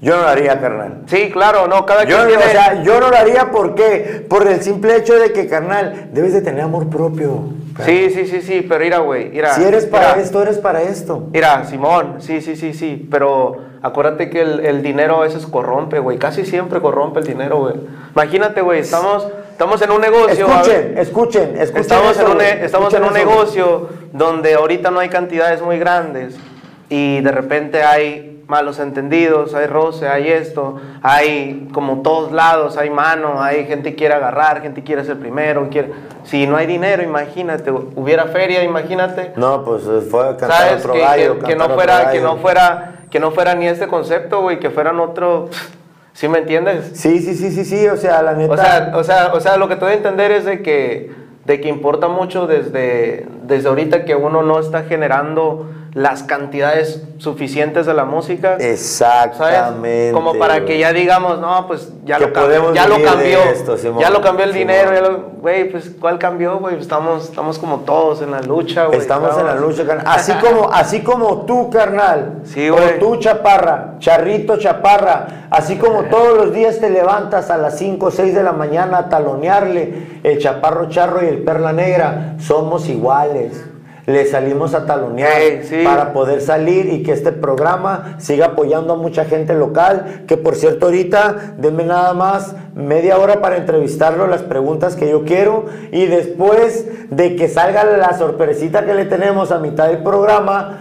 yo 0.00 0.16
no 0.16 0.22
lo 0.22 0.28
haría, 0.28 0.60
carnal. 0.60 1.02
Sí, 1.06 1.30
claro, 1.32 1.66
no, 1.68 1.84
cada 1.86 2.04
Yo, 2.04 2.16
quien 2.16 2.20
no- 2.20 2.26
tiene... 2.28 2.44
o 2.44 2.48
sea, 2.50 2.82
yo 2.82 3.00
no 3.00 3.08
lo 3.10 3.16
haría 3.16 3.50
porque 3.50 4.24
por 4.28 4.46
el 4.46 4.62
simple 4.62 4.96
hecho 4.96 5.14
de 5.18 5.32
que, 5.32 5.46
carnal, 5.48 6.08
debes 6.12 6.32
de 6.32 6.40
tener 6.40 6.62
amor 6.62 6.88
propio. 6.88 7.44
Sí, 7.84 8.10
sí, 8.10 8.26
sí, 8.26 8.42
sí, 8.42 8.66
pero 8.68 8.80
mira, 8.84 8.98
güey, 8.98 9.30
mira. 9.30 9.54
Si 9.54 9.62
eres 9.64 9.86
para 9.86 10.10
mira, 10.10 10.22
esto, 10.22 10.42
eres 10.42 10.58
para 10.58 10.82
esto. 10.82 11.28
Mira, 11.32 11.64
Simón, 11.64 12.16
sí, 12.18 12.40
sí, 12.42 12.54
sí, 12.54 12.74
sí, 12.74 13.08
pero 13.10 13.58
acuérdate 13.80 14.28
que 14.28 14.42
el, 14.42 14.60
el 14.66 14.82
dinero 14.82 15.16
a 15.16 15.20
veces 15.20 15.46
corrompe, 15.46 15.98
güey, 15.98 16.18
casi 16.18 16.44
siempre 16.44 16.80
corrompe 16.80 17.20
el 17.20 17.26
dinero, 17.26 17.60
güey. 17.60 17.74
Imagínate, 18.14 18.60
güey, 18.60 18.80
estamos, 18.80 19.26
estamos 19.52 19.80
en 19.82 19.90
un 19.90 20.00
negocio. 20.00 20.46
Escuchen, 20.46 20.98
escuchen, 20.98 21.56
escuchen. 21.56 21.80
Estamos, 21.80 22.16
eso, 22.16 22.26
en 22.26 22.32
un, 22.32 22.40
estamos 22.40 22.94
en 22.94 23.02
un 23.04 23.16
eso, 23.16 23.18
negocio 23.18 23.88
donde 24.12 24.54
ahorita 24.54 24.90
no 24.90 25.00
hay 25.00 25.08
cantidades 25.08 25.62
muy 25.62 25.78
grandes 25.78 26.34
y 26.88 27.20
de 27.20 27.30
repente 27.32 27.82
hay 27.84 28.28
malos 28.48 28.80
entendidos, 28.80 29.54
hay 29.54 29.66
roce, 29.66 30.08
hay 30.08 30.28
esto, 30.28 30.78
hay 31.02 31.68
como 31.72 32.02
todos 32.02 32.32
lados, 32.32 32.76
hay 32.76 32.90
mano, 32.90 33.40
hay 33.42 33.64
gente 33.66 33.90
que 33.90 33.96
quiere 33.96 34.14
agarrar, 34.14 34.60
gente 34.60 34.80
que 34.80 34.86
quiere 34.86 35.04
ser 35.04 35.18
primero, 35.18 35.68
quiere... 35.70 35.92
Si 36.24 36.46
no 36.46 36.56
hay 36.56 36.66
dinero, 36.66 37.02
imagínate, 37.02 37.70
hubiera 37.70 38.26
feria, 38.26 38.62
imagínate. 38.62 39.32
No, 39.36 39.64
pues 39.64 39.84
eh, 39.86 40.02
fue 40.10 40.28
a 40.28 40.36
cantar 40.36 40.52
¿Sabes? 40.68 40.80
otro 40.80 40.92
Que, 40.92 41.00
gallo. 41.00 41.38
que- 41.38 41.46
que 41.46 41.56
no 41.56 41.70
fuera, 41.70 42.10
que 42.10 42.20
no 42.20 42.36
fuera, 42.36 42.92
que 43.10 43.20
no 43.20 43.30
fuera 43.30 43.54
ni 43.54 43.66
este 43.68 43.86
concepto, 43.88 44.42
güey, 44.42 44.58
que 44.60 44.68
fueran 44.70 45.00
otro... 45.00 45.48
¿Sí 46.14 46.28
me 46.28 46.38
entiendes? 46.38 46.92
Sí, 46.94 47.20
sí, 47.20 47.34
sí, 47.34 47.50
sí, 47.50 47.64
sí, 47.64 47.86
o 47.88 47.96
sea, 47.96 48.22
la 48.22 48.34
neta. 48.34 48.52
O 48.52 48.56
sea, 48.56 48.92
o 48.94 49.04
sea, 49.04 49.32
o 49.34 49.40
sea, 49.40 49.56
lo 49.56 49.68
que 49.68 49.76
te 49.76 49.84
doy 49.84 49.94
a 49.94 49.96
entender 49.96 50.30
es 50.30 50.44
de 50.44 50.62
que, 50.62 51.10
de 51.44 51.60
que 51.60 51.68
importa 51.68 52.08
mucho 52.08 52.46
desde, 52.46 53.26
desde 53.44 53.68
ahorita 53.68 54.04
que 54.04 54.14
uno 54.14 54.42
no 54.42 54.58
está 54.58 54.84
generando 54.84 55.66
las 55.94 56.22
cantidades 56.22 57.02
suficientes 57.18 57.84
de 57.84 57.92
la 57.92 58.04
música. 58.04 58.52
¿Sabes? 58.52 58.80
Exactamente. 58.80 60.12
Como 60.12 60.38
para 60.38 60.64
que 60.64 60.78
ya 60.78 60.92
digamos, 60.92 61.38
no, 61.38 61.66
pues 61.66 61.92
ya 62.04 62.18
lo 62.18 62.32
cambió, 62.32 62.72
ya 62.72 62.86
lo 62.86 63.02
cambió, 63.02 63.38
esto, 63.42 63.76
Simón, 63.76 64.00
ya 64.00 64.08
lo 64.08 64.22
cambió 64.22 64.46
el 64.46 64.52
Simón. 64.52 64.68
dinero, 64.68 65.30
güey, 65.38 65.70
pues 65.70 65.90
¿cuál 66.00 66.18
cambió, 66.18 66.58
güey? 66.58 66.78
Estamos, 66.78 67.24
estamos 67.24 67.58
como 67.58 67.80
todos 67.80 68.22
en 68.22 68.30
la 68.30 68.40
lucha, 68.40 68.86
güey. 68.86 68.98
Estamos 68.98 69.36
en 69.36 69.46
la 69.46 69.54
lucha, 69.54 69.84
carnal. 69.84 70.06
Así 70.08 70.32
como, 70.32 70.70
así 70.72 71.00
como 71.02 71.42
tú, 71.42 71.68
carnal. 71.68 72.40
Sí, 72.44 72.70
o 72.70 72.74
güey. 72.74 72.98
tú, 72.98 73.16
chaparra, 73.16 73.96
charrito, 73.98 74.56
chaparra. 74.56 75.48
Así 75.50 75.76
como 75.76 76.04
todos 76.04 76.38
los 76.38 76.54
días 76.54 76.80
te 76.80 76.88
levantas 76.88 77.50
a 77.50 77.58
las 77.58 77.76
5 77.78 78.06
o 78.06 78.10
6 78.10 78.34
de 78.34 78.42
la 78.42 78.52
mañana 78.52 78.96
a 78.96 79.08
talonearle 79.10 80.20
el 80.22 80.38
chaparro 80.38 80.88
charro 80.88 81.22
y 81.22 81.26
el 81.26 81.42
perla 81.42 81.74
negra. 81.74 82.36
Somos 82.38 82.88
iguales. 82.88 83.71
Le 84.06 84.26
salimos 84.26 84.74
a 84.74 84.84
talonear 84.84 85.62
sí. 85.62 85.82
para 85.84 86.12
poder 86.12 86.40
salir 86.40 86.86
y 86.92 87.02
que 87.04 87.12
este 87.12 87.30
programa 87.30 88.16
siga 88.18 88.46
apoyando 88.46 88.94
a 88.94 88.96
mucha 88.96 89.24
gente 89.24 89.54
local. 89.54 90.24
Que 90.26 90.36
por 90.36 90.56
cierto, 90.56 90.86
ahorita 90.86 91.54
denme 91.58 91.84
nada 91.84 92.12
más 92.12 92.54
media 92.74 93.18
hora 93.18 93.40
para 93.40 93.56
entrevistarlo, 93.56 94.26
las 94.26 94.42
preguntas 94.42 94.96
que 94.96 95.08
yo 95.08 95.24
quiero. 95.24 95.66
Y 95.92 96.06
después 96.06 96.86
de 97.10 97.36
que 97.36 97.48
salga 97.48 97.84
la 97.84 98.18
sorpresita 98.18 98.84
que 98.84 98.94
le 98.94 99.04
tenemos 99.04 99.52
a 99.52 99.58
mitad 99.58 99.86
del 99.86 100.02
programa, 100.02 100.80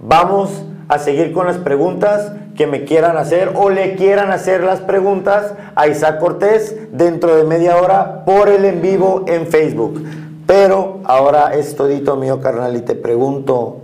vamos 0.00 0.64
a 0.88 0.98
seguir 0.98 1.32
con 1.32 1.46
las 1.46 1.58
preguntas 1.58 2.32
que 2.56 2.66
me 2.66 2.84
quieran 2.84 3.16
hacer 3.16 3.52
o 3.54 3.70
le 3.70 3.94
quieran 3.96 4.30
hacer 4.30 4.62
las 4.62 4.80
preguntas 4.80 5.54
a 5.74 5.88
Isaac 5.88 6.18
Cortés 6.18 6.76
dentro 6.92 7.34
de 7.34 7.44
media 7.44 7.76
hora 7.76 8.24
por 8.24 8.48
el 8.48 8.64
en 8.64 8.82
vivo 8.82 9.24
en 9.26 9.46
Facebook. 9.46 10.02
Pero 10.46 10.91
ahora 11.04 11.54
es 11.54 11.76
todito 11.76 12.16
mío, 12.16 12.40
carnal, 12.40 12.76
y 12.76 12.80
te 12.80 12.94
pregunto, 12.94 13.80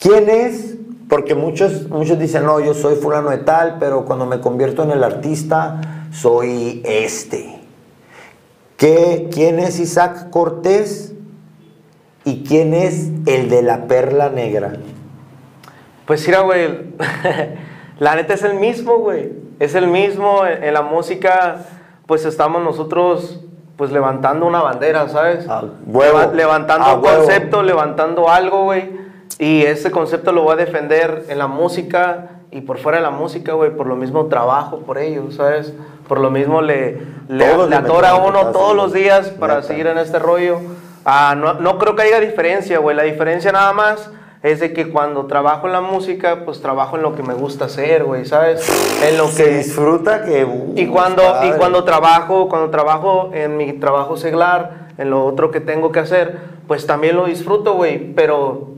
¿quién 0.00 0.28
es? 0.28 0.76
Porque 1.08 1.34
muchos, 1.34 1.88
muchos 1.88 2.18
dicen, 2.18 2.44
no, 2.44 2.60
yo 2.60 2.74
soy 2.74 2.96
fulano 2.96 3.30
de 3.30 3.38
tal, 3.38 3.76
pero 3.78 4.04
cuando 4.04 4.26
me 4.26 4.40
convierto 4.40 4.82
en 4.82 4.90
el 4.90 5.04
artista, 5.04 6.08
soy 6.12 6.82
este. 6.84 7.60
¿Qué, 8.76 9.28
¿Quién 9.32 9.58
es 9.58 9.78
Isaac 9.78 10.30
Cortés? 10.30 11.14
¿Y 12.24 12.42
quién 12.42 12.74
es 12.74 13.10
el 13.26 13.50
de 13.50 13.62
la 13.62 13.86
perla 13.86 14.30
negra? 14.30 14.72
Pues 16.06 16.26
mira, 16.26 16.40
güey, 16.40 16.94
la 17.98 18.16
neta 18.16 18.34
es 18.34 18.42
el 18.42 18.54
mismo, 18.54 18.98
güey. 18.98 19.32
Es 19.60 19.74
el 19.74 19.86
mismo, 19.88 20.44
en, 20.46 20.64
en 20.64 20.74
la 20.74 20.82
música, 20.82 21.66
pues 22.06 22.24
estamos 22.24 22.62
nosotros, 22.62 23.43
pues 23.76 23.90
levantando 23.90 24.46
una 24.46 24.62
bandera, 24.62 25.08
¿sabes? 25.08 25.48
A 25.48 25.62
huevo. 25.86 26.18
Leva- 26.18 26.32
levantando 26.32 26.94
un 26.96 27.04
huevo. 27.04 27.16
concepto, 27.18 27.62
levantando 27.62 28.28
algo, 28.30 28.64
güey. 28.64 28.90
Y 29.38 29.62
ese 29.62 29.90
concepto 29.90 30.32
lo 30.32 30.42
voy 30.42 30.52
a 30.52 30.56
defender 30.56 31.24
en 31.28 31.38
la 31.38 31.46
música 31.48 32.28
y 32.52 32.60
por 32.60 32.78
fuera 32.78 32.98
de 32.98 33.02
la 33.02 33.10
música, 33.10 33.52
güey. 33.54 33.70
Por 33.76 33.86
lo 33.86 33.96
mismo 33.96 34.26
trabajo 34.26 34.78
por 34.80 34.98
ello, 34.98 35.30
¿sabes? 35.32 35.72
Por 36.06 36.20
lo 36.20 36.30
mismo 36.30 36.60
le, 36.62 37.02
le, 37.28 37.66
le 37.68 37.76
atora 37.76 38.10
a 38.10 38.14
uno 38.16 38.46
todos 38.52 38.76
los 38.76 38.92
días 38.92 39.30
para 39.30 39.56
Neta. 39.56 39.66
seguir 39.66 39.86
en 39.88 39.98
este 39.98 40.18
rollo. 40.20 40.60
Ah, 41.04 41.34
no, 41.36 41.54
no 41.54 41.78
creo 41.78 41.96
que 41.96 42.02
haya 42.02 42.20
diferencia, 42.20 42.78
güey. 42.78 42.96
La 42.96 43.02
diferencia 43.02 43.50
nada 43.50 43.72
más 43.72 44.10
es 44.44 44.60
de 44.60 44.74
que 44.74 44.90
cuando 44.90 45.24
trabajo 45.24 45.66
en 45.66 45.72
la 45.72 45.80
música, 45.80 46.44
pues 46.44 46.60
trabajo 46.60 46.96
en 46.96 47.02
lo 47.02 47.16
que 47.16 47.22
me 47.22 47.32
gusta 47.32 47.64
hacer, 47.64 48.04
güey, 48.04 48.26
¿sabes? 48.26 48.68
En 49.02 49.16
lo 49.16 49.28
Se 49.28 49.44
que... 49.44 49.56
disfruta 49.56 50.22
que... 50.22 50.44
uh, 50.44 50.74
Y 50.76 50.86
cuando, 50.86 51.22
y 51.44 51.50
cuando 51.52 51.82
trabajo, 51.82 52.48
cuando 52.50 52.68
trabajo 52.68 53.30
en 53.32 53.56
mi 53.56 53.72
trabajo 53.72 54.18
seglar, 54.18 54.88
en 54.98 55.08
lo 55.08 55.24
otro 55.24 55.50
que 55.50 55.60
tengo 55.60 55.90
que 55.92 56.00
hacer, 56.00 56.38
pues 56.68 56.86
también 56.86 57.16
lo 57.16 57.24
disfruto, 57.24 57.72
güey. 57.72 58.12
Pero 58.12 58.68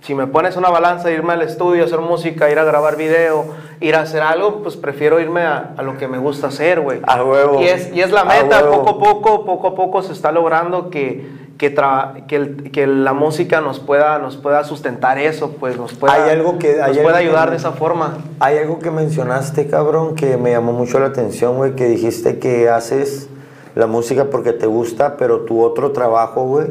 si 0.00 0.14
me 0.14 0.28
pones 0.28 0.56
una 0.56 0.70
balanza, 0.70 1.10
irme 1.10 1.32
al 1.32 1.42
estudio, 1.42 1.84
hacer 1.84 1.98
música, 1.98 2.48
ir 2.48 2.60
a 2.60 2.64
grabar 2.64 2.94
video, 2.94 3.46
ir 3.80 3.96
a 3.96 4.02
hacer 4.02 4.22
algo, 4.22 4.62
pues 4.62 4.76
prefiero 4.76 5.18
irme 5.18 5.42
a, 5.42 5.72
a 5.76 5.82
lo 5.82 5.98
que 5.98 6.06
me 6.06 6.18
gusta 6.18 6.46
hacer, 6.46 6.80
güey. 6.80 7.00
A 7.04 7.24
huevo. 7.24 7.60
Y 7.60 7.66
es, 7.66 7.92
y 7.92 8.00
es 8.00 8.12
la 8.12 8.24
meta, 8.24 8.70
poco 8.70 8.90
a 8.90 8.98
poco, 9.00 9.44
poco 9.44 9.66
a 9.66 9.74
poco 9.74 10.02
se 10.02 10.12
está 10.12 10.30
logrando 10.30 10.88
que, 10.88 11.26
que, 11.58 11.74
tra- 11.74 12.26
que, 12.26 12.36
el- 12.36 12.70
que 12.70 12.86
la 12.86 13.12
música 13.14 13.60
nos 13.60 13.80
pueda, 13.80 14.18
nos 14.18 14.36
pueda 14.36 14.62
sustentar 14.64 15.18
eso, 15.18 15.52
pues 15.58 15.76
nos 15.78 15.94
pueda, 15.94 16.12
Hay 16.14 16.30
algo 16.30 16.58
que- 16.58 16.72
hay 16.72 16.76
nos 16.78 16.88
algo 16.90 17.02
pueda 17.04 17.18
que- 17.18 17.24
ayudar 17.24 17.50
de 17.50 17.56
esa 17.56 17.72
forma. 17.72 18.18
Hay 18.40 18.58
algo 18.58 18.78
que 18.78 18.90
mencionaste, 18.90 19.66
cabrón, 19.66 20.14
que 20.14 20.36
me 20.36 20.50
llamó 20.50 20.72
mucho 20.72 20.98
la 20.98 21.06
atención, 21.06 21.56
güey, 21.56 21.74
que 21.74 21.86
dijiste 21.86 22.38
que 22.38 22.68
haces 22.68 23.28
la 23.74 23.86
música 23.86 24.26
porque 24.26 24.52
te 24.52 24.66
gusta, 24.66 25.16
pero 25.16 25.40
tu 25.40 25.62
otro 25.62 25.92
trabajo, 25.92 26.44
güey, 26.44 26.68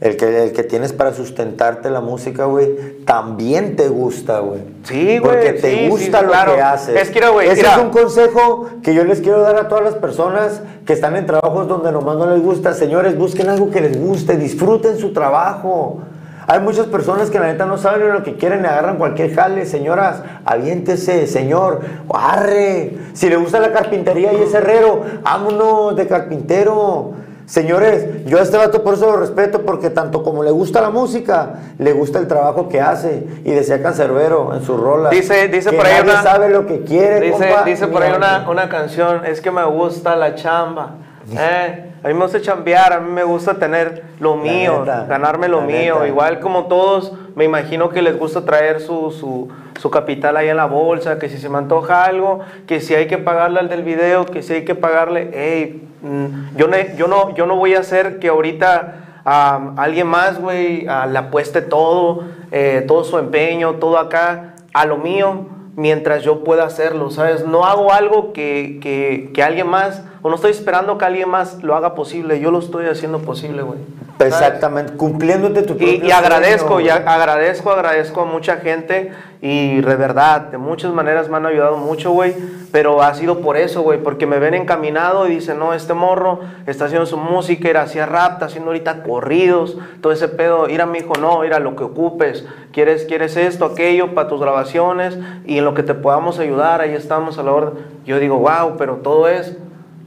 el 0.00 0.16
que, 0.16 0.44
el 0.44 0.52
que 0.52 0.62
tienes 0.62 0.94
para 0.94 1.12
sustentarte 1.12 1.90
la 1.90 2.00
música, 2.00 2.46
güey, 2.46 3.00
también 3.04 3.76
te 3.76 3.88
gusta, 3.88 4.38
güey. 4.38 4.60
Sí, 4.84 5.18
güey, 5.18 5.20
Porque 5.20 5.52
te 5.52 5.78
sí, 5.78 5.88
gusta 5.90 6.20
sí, 6.20 6.24
lo 6.24 6.30
claro. 6.30 6.54
que 6.54 6.62
haces. 6.62 6.96
Es 6.96 7.10
que, 7.10 7.28
güey, 7.28 7.48
Ese 7.48 7.56
mira. 7.56 7.74
es 7.76 7.82
un 7.82 7.90
consejo 7.90 8.66
que 8.82 8.94
yo 8.94 9.04
les 9.04 9.20
quiero 9.20 9.40
dar 9.42 9.56
a 9.56 9.68
todas 9.68 9.84
las 9.84 9.94
personas 9.94 10.62
que 10.86 10.94
están 10.94 11.16
en 11.16 11.26
trabajos 11.26 11.68
donde 11.68 11.92
nomás 11.92 12.16
no 12.16 12.30
les 12.30 12.42
gusta. 12.42 12.72
Señores, 12.72 13.18
busquen 13.18 13.50
algo 13.50 13.70
que 13.70 13.82
les 13.82 14.00
guste, 14.00 14.36
disfruten 14.38 14.98
su 14.98 15.12
trabajo. 15.12 16.00
Hay 16.46 16.60
muchas 16.60 16.86
personas 16.86 17.30
que 17.30 17.38
la 17.38 17.46
neta 17.46 17.66
no 17.66 17.76
saben 17.78 18.10
lo 18.12 18.22
que 18.24 18.34
quieren 18.36 18.62
y 18.64 18.66
agarran 18.66 18.96
cualquier 18.96 19.34
jale. 19.34 19.66
Señoras, 19.66 20.22
aviéntese, 20.46 21.26
señor, 21.26 21.82
arre. 22.12 22.96
Si 23.12 23.28
le 23.28 23.36
gusta 23.36 23.60
la 23.60 23.70
carpintería 23.72 24.32
y 24.32 24.42
es 24.42 24.54
herrero, 24.54 25.02
vámonos 25.22 25.94
de 25.94 26.06
carpintero. 26.08 27.12
Señores, 27.50 28.24
yo 28.26 28.38
a 28.38 28.42
este 28.42 28.56
vato 28.56 28.84
por 28.84 28.94
eso 28.94 29.06
lo 29.10 29.16
respeto, 29.16 29.62
porque 29.62 29.90
tanto 29.90 30.22
como 30.22 30.44
le 30.44 30.52
gusta 30.52 30.80
la 30.80 30.90
música, 30.90 31.54
le 31.78 31.92
gusta 31.92 32.20
el 32.20 32.28
trabajo 32.28 32.68
que 32.68 32.80
hace. 32.80 33.26
Y 33.44 33.50
decía 33.50 33.82
Cancerbero 33.82 34.54
en 34.54 34.62
su 34.62 34.76
rola. 34.76 35.10
Dice- 35.10 35.48
dice 35.48 35.70
que 35.70 35.76
por 35.76 35.84
ahí 35.84 35.94
nadie 35.94 36.12
una- 36.12 36.22
sabe 36.22 36.48
lo 36.48 36.64
que 36.64 36.82
quiere. 36.84 37.26
Dice, 37.26 37.48
compa, 37.48 37.64
dice 37.64 37.88
por 37.88 38.04
ahí 38.04 38.12
una, 38.16 38.48
una 38.48 38.68
canción, 38.68 39.26
es 39.26 39.40
que 39.40 39.50
me 39.50 39.64
gusta 39.64 40.14
la 40.14 40.36
chamba. 40.36 40.94
Eh, 41.36 41.89
a 42.02 42.08
mí 42.08 42.14
me 42.14 42.22
gusta 42.22 42.40
chambear, 42.40 42.92
a 42.92 43.00
mí 43.00 43.10
me 43.10 43.24
gusta 43.24 43.54
tener 43.58 44.04
lo 44.20 44.36
mío, 44.36 44.80
neta, 44.80 45.04
ganarme 45.06 45.48
lo 45.48 45.60
mío. 45.62 45.94
neta. 45.96 46.08
Igual 46.08 46.40
como 46.40 46.64
todos, 46.66 47.12
me 47.34 47.44
imagino 47.44 47.88
que 47.90 48.02
les 48.02 48.18
gusta 48.18 48.44
traer 48.44 48.80
su, 48.80 49.10
su, 49.10 49.48
su 49.80 49.90
capital 49.90 50.36
ahí 50.36 50.48
en 50.48 50.56
la 50.56 50.66
bolsa, 50.66 51.18
que 51.18 51.28
si 51.28 51.38
se 51.38 51.48
me 51.48 51.58
antoja 51.58 52.04
algo, 52.04 52.40
que 52.66 52.80
si 52.80 52.94
hay 52.94 53.06
que 53.06 53.18
pagarle 53.18 53.60
al 53.60 53.68
del 53.68 53.82
video, 53.82 54.26
que 54.26 54.42
si 54.42 54.54
hay 54.54 54.64
que 54.64 54.74
pagarle, 54.74 55.30
hey, 55.34 55.88
mm, 56.02 56.56
yo, 56.56 56.68
ne- 56.68 56.94
yo, 56.96 57.06
no, 57.06 57.34
yo 57.34 57.46
no 57.46 57.56
voy 57.56 57.74
a 57.74 57.80
hacer 57.80 58.18
que 58.18 58.28
ahorita 58.28 58.94
a 59.24 59.74
alguien 59.76 60.06
más, 60.06 60.40
güey, 60.40 60.82
le 60.86 61.18
apueste 61.18 61.60
todo, 61.60 62.24
eh, 62.52 62.84
todo 62.88 63.04
su 63.04 63.18
empeño, 63.18 63.74
todo 63.74 63.98
acá, 63.98 64.54
a 64.72 64.86
lo 64.86 64.96
mío 64.96 65.46
mientras 65.76 66.22
yo 66.24 66.42
pueda 66.44 66.64
hacerlo, 66.64 67.10
¿sabes? 67.10 67.46
No 67.46 67.64
hago 67.64 67.92
algo 67.92 68.32
que, 68.32 68.78
que, 68.82 69.30
que 69.32 69.42
alguien 69.42 69.66
más, 69.68 70.04
o 70.22 70.28
no 70.28 70.34
estoy 70.34 70.50
esperando 70.50 70.98
que 70.98 71.04
alguien 71.04 71.28
más 71.28 71.62
lo 71.62 71.74
haga 71.74 71.94
posible, 71.94 72.40
yo 72.40 72.50
lo 72.50 72.58
estoy 72.58 72.86
haciendo 72.86 73.20
posible, 73.20 73.62
güey. 73.62 73.78
Exactamente, 74.18 74.92
cumpliéndote 74.94 75.62
tu 75.62 75.72
Y, 75.74 75.76
propio 75.76 76.04
y 76.04 76.10
agradezco, 76.10 76.74
sueño. 76.74 76.88
y 76.88 76.90
agradezco, 76.90 77.70
agradezco 77.70 78.20
a 78.20 78.24
mucha 78.26 78.56
gente 78.58 79.12
y 79.40 79.80
de 79.80 79.96
verdad, 79.96 80.42
de 80.42 80.58
muchas 80.58 80.92
maneras 80.92 81.30
me 81.30 81.38
han 81.38 81.46
ayudado 81.46 81.78
mucho, 81.78 82.10
güey, 82.10 82.36
pero 82.70 83.00
ha 83.00 83.14
sido 83.14 83.40
por 83.40 83.56
eso, 83.56 83.80
güey, 83.80 84.02
porque 84.02 84.26
me 84.26 84.38
ven 84.38 84.52
encaminado 84.52 85.26
y 85.26 85.36
dicen, 85.36 85.58
no, 85.58 85.72
este 85.72 85.94
morro 85.94 86.40
está 86.66 86.84
haciendo 86.84 87.06
su 87.06 87.16
música, 87.16 87.70
era 87.70 87.80
hacía 87.82 88.04
rap, 88.04 88.34
está 88.34 88.46
haciendo 88.46 88.70
ahorita 88.72 89.02
corridos, 89.04 89.78
todo 90.02 90.12
ese 90.12 90.28
pedo, 90.28 90.68
ir 90.68 90.82
a 90.82 90.86
mi 90.86 90.98
hijo, 90.98 91.14
no, 91.18 91.42
ir 91.46 91.54
a 91.54 91.58
lo 91.58 91.74
que 91.74 91.84
ocupes, 91.84 92.44
quieres, 92.72 93.06
quieres 93.06 93.38
esto, 93.38 93.64
aquello, 93.64 94.14
para 94.14 94.28
tus 94.28 94.38
grabaciones 94.38 95.18
y 95.46 95.56
en 95.56 95.64
lo 95.64 95.72
que 95.72 95.82
te 95.82 95.94
podamos 95.94 96.38
ayudar, 96.38 96.82
ahí 96.82 96.92
estamos 96.92 97.38
a 97.38 97.42
la 97.42 97.52
orden. 97.52 97.84
Yo 98.04 98.18
digo, 98.18 98.36
wow, 98.38 98.76
pero 98.76 98.96
todo 98.96 99.28
es... 99.28 99.56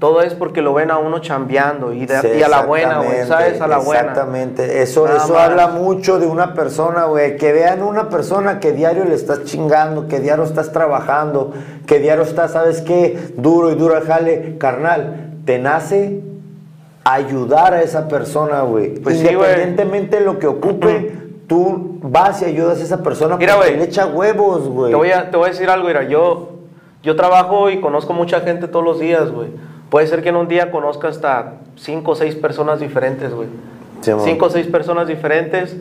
Todo 0.03 0.19
es 0.19 0.33
porque 0.33 0.61
lo 0.61 0.73
ven 0.73 0.91
a 0.91 0.97
uno 0.97 1.19
chambeando 1.19 1.93
y, 1.93 2.05
de- 2.05 2.19
Sí, 2.19 2.27
y 2.37 2.43
a 2.43 2.49
la 2.49 2.63
buena, 2.63 2.99
güey, 2.99 3.25
¿sabes? 3.25 3.61
A 3.61 3.67
la 3.67 3.77
buena. 3.77 4.01
Exactamente. 4.01 4.81
Eso, 4.81 5.05
Nada 5.05 5.23
eso 5.23 5.33
más. 5.33 5.43
habla 5.43 5.67
mucho 5.67 6.19
de 6.19 6.27
una 6.27 6.53
persona, 6.53 7.05
güey. 7.05 7.37
Que 7.37 7.53
vean 7.53 7.81
una 7.81 8.09
persona 8.09 8.59
que 8.59 8.73
diario 8.73 9.05
le 9.05 9.15
estás 9.15 9.45
chingando, 9.45 10.09
que 10.09 10.19
diario 10.19 10.43
estás 10.43 10.73
trabajando, 10.73 11.53
que 11.87 11.99
diario 11.99 12.23
estás, 12.25 12.51
¿sabes 12.51 12.81
qué? 12.81 13.17
Duro 13.37 13.71
y 13.71 13.75
duro 13.75 13.95
al 13.95 14.03
jale. 14.03 14.57
Carnal, 14.57 15.35
te 15.45 15.57
nace 15.57 16.19
ayudar 17.05 17.73
a 17.73 17.81
esa 17.81 18.09
persona, 18.09 18.59
güey. 18.63 18.95
Pues 18.95 19.19
sí. 19.19 19.25
Independientemente 19.25 20.19
de 20.19 20.25
lo 20.25 20.37
que 20.37 20.47
ocupe, 20.47 21.13
tú 21.47 21.99
vas 22.01 22.41
y 22.41 22.45
ayudas 22.45 22.81
a 22.81 22.83
esa 22.83 23.01
persona 23.01 23.37
Mira, 23.37 23.55
porque 23.55 23.71
le 23.77 23.83
echa 23.85 24.05
huevos, 24.05 24.67
güey. 24.67 24.91
Te 24.91 24.97
voy, 24.97 25.11
a, 25.11 25.31
te 25.31 25.37
voy 25.37 25.45
a 25.45 25.51
decir 25.51 25.69
algo, 25.69 25.87
mira, 25.87 26.03
yo, 26.03 26.49
yo 27.01 27.15
trabajo 27.15 27.69
y 27.69 27.79
conozco 27.79 28.11
mucha 28.11 28.41
gente 28.41 28.67
todos 28.67 28.83
los 28.83 28.99
días, 28.99 29.31
güey. 29.31 29.47
Puede 29.93 30.07
ser 30.07 30.23
que 30.23 30.29
en 30.29 30.37
un 30.37 30.47
día 30.47 30.71
conozca 30.71 31.07
hasta 31.07 31.57
cinco 31.75 32.13
o 32.13 32.15
seis 32.15 32.33
personas 32.35 32.79
diferentes, 32.79 33.31
güey. 33.31 33.47
Sí, 34.01 34.11
cinco 34.23 34.47
o 34.47 34.49
seis 34.49 34.65
personas 34.65 35.07
diferentes. 35.07 35.77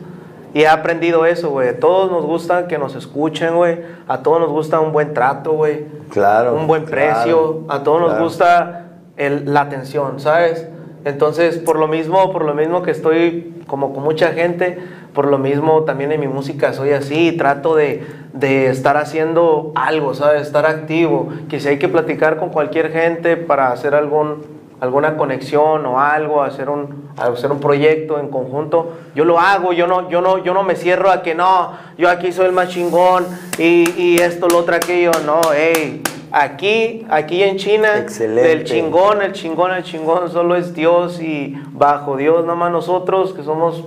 Y 0.53 0.61
he 0.61 0.67
aprendido 0.67 1.25
eso, 1.25 1.49
güey. 1.49 1.69
A 1.69 1.79
todos 1.79 2.11
nos 2.11 2.23
gusta 2.23 2.67
que 2.67 2.77
nos 2.77 2.93
escuchen, 2.93 3.55
güey. 3.55 3.79
A 4.07 4.19
todos 4.19 4.39
nos 4.39 4.51
gusta 4.51 4.79
un 4.81 4.91
buen 4.91 5.15
trato, 5.15 5.53
güey. 5.53 5.87
Claro, 6.11 6.53
Un 6.53 6.67
buen 6.67 6.85
claro, 6.85 7.13
precio. 7.23 7.61
a 7.69 7.81
todos 7.81 8.01
nos 8.01 8.19
gusta 8.19 8.85
el- 9.17 9.51
la 9.51 9.61
atención, 9.61 10.19
¿sabes? 10.19 10.67
Entonces, 11.05 11.57
por 11.57 11.79
lo 11.79 11.87
mismo, 11.87 12.31
por 12.31 12.45
lo 12.45 12.53
mismo 12.53 12.83
que 12.83 12.91
estoy 12.91 13.55
como 13.65 13.95
con 13.95 14.03
mucha 14.03 14.27
gente, 14.33 14.77
por 15.13 15.27
lo 15.27 15.37
mismo 15.37 15.83
también 15.83 16.11
en 16.11 16.19
mi 16.19 16.27
música 16.27 16.73
soy 16.73 16.91
así, 16.91 17.31
trato 17.33 17.75
de, 17.75 18.05
de 18.33 18.67
estar 18.67 18.97
haciendo 18.97 19.71
algo, 19.75 20.13
¿sabes? 20.13 20.41
Estar 20.41 20.65
activo, 20.65 21.29
que 21.49 21.59
si 21.59 21.69
hay 21.69 21.79
que 21.79 21.87
platicar 21.87 22.37
con 22.37 22.49
cualquier 22.49 22.91
gente 22.91 23.37
para 23.37 23.71
hacer 23.71 23.93
algún, 23.93 24.41
alguna 24.79 25.15
conexión 25.15 25.85
o 25.85 25.99
algo, 25.99 26.41
hacer 26.41 26.69
un, 26.69 27.09
hacer 27.17 27.51
un 27.51 27.59
proyecto 27.59 28.19
en 28.19 28.29
conjunto, 28.29 28.93
yo 29.15 29.23
lo 29.23 29.39
hago, 29.39 29.71
yo 29.71 29.87
no, 29.87 30.09
yo 30.09 30.21
no, 30.21 30.43
yo 30.43 30.53
no 30.53 30.63
me 30.63 30.75
cierro 30.75 31.11
a 31.11 31.21
que 31.21 31.35
no, 31.35 31.73
yo 31.97 32.09
aquí 32.09 32.31
soy 32.31 32.47
el 32.47 32.51
más 32.53 32.69
chingón 32.69 33.25
y, 33.57 33.89
y 33.97 34.17
esto, 34.17 34.47
lo 34.47 34.57
otro, 34.59 34.75
aquello, 34.75 35.11
no, 35.25 35.41
hey, 35.55 36.01
aquí, 36.31 37.05
aquí 37.09 37.43
en 37.43 37.57
China, 37.57 37.99
Excelente. 37.99 38.51
el 38.51 38.63
chingón, 38.63 39.21
el 39.21 39.33
chingón, 39.33 39.71
el 39.73 39.83
chingón 39.83 40.31
solo 40.31 40.55
es 40.55 40.73
Dios 40.73 41.21
y 41.21 41.55
bajo 41.71 42.17
Dios 42.17 42.43
nomás 42.45 42.71
nosotros 42.71 43.33
que 43.33 43.43
somos 43.43 43.83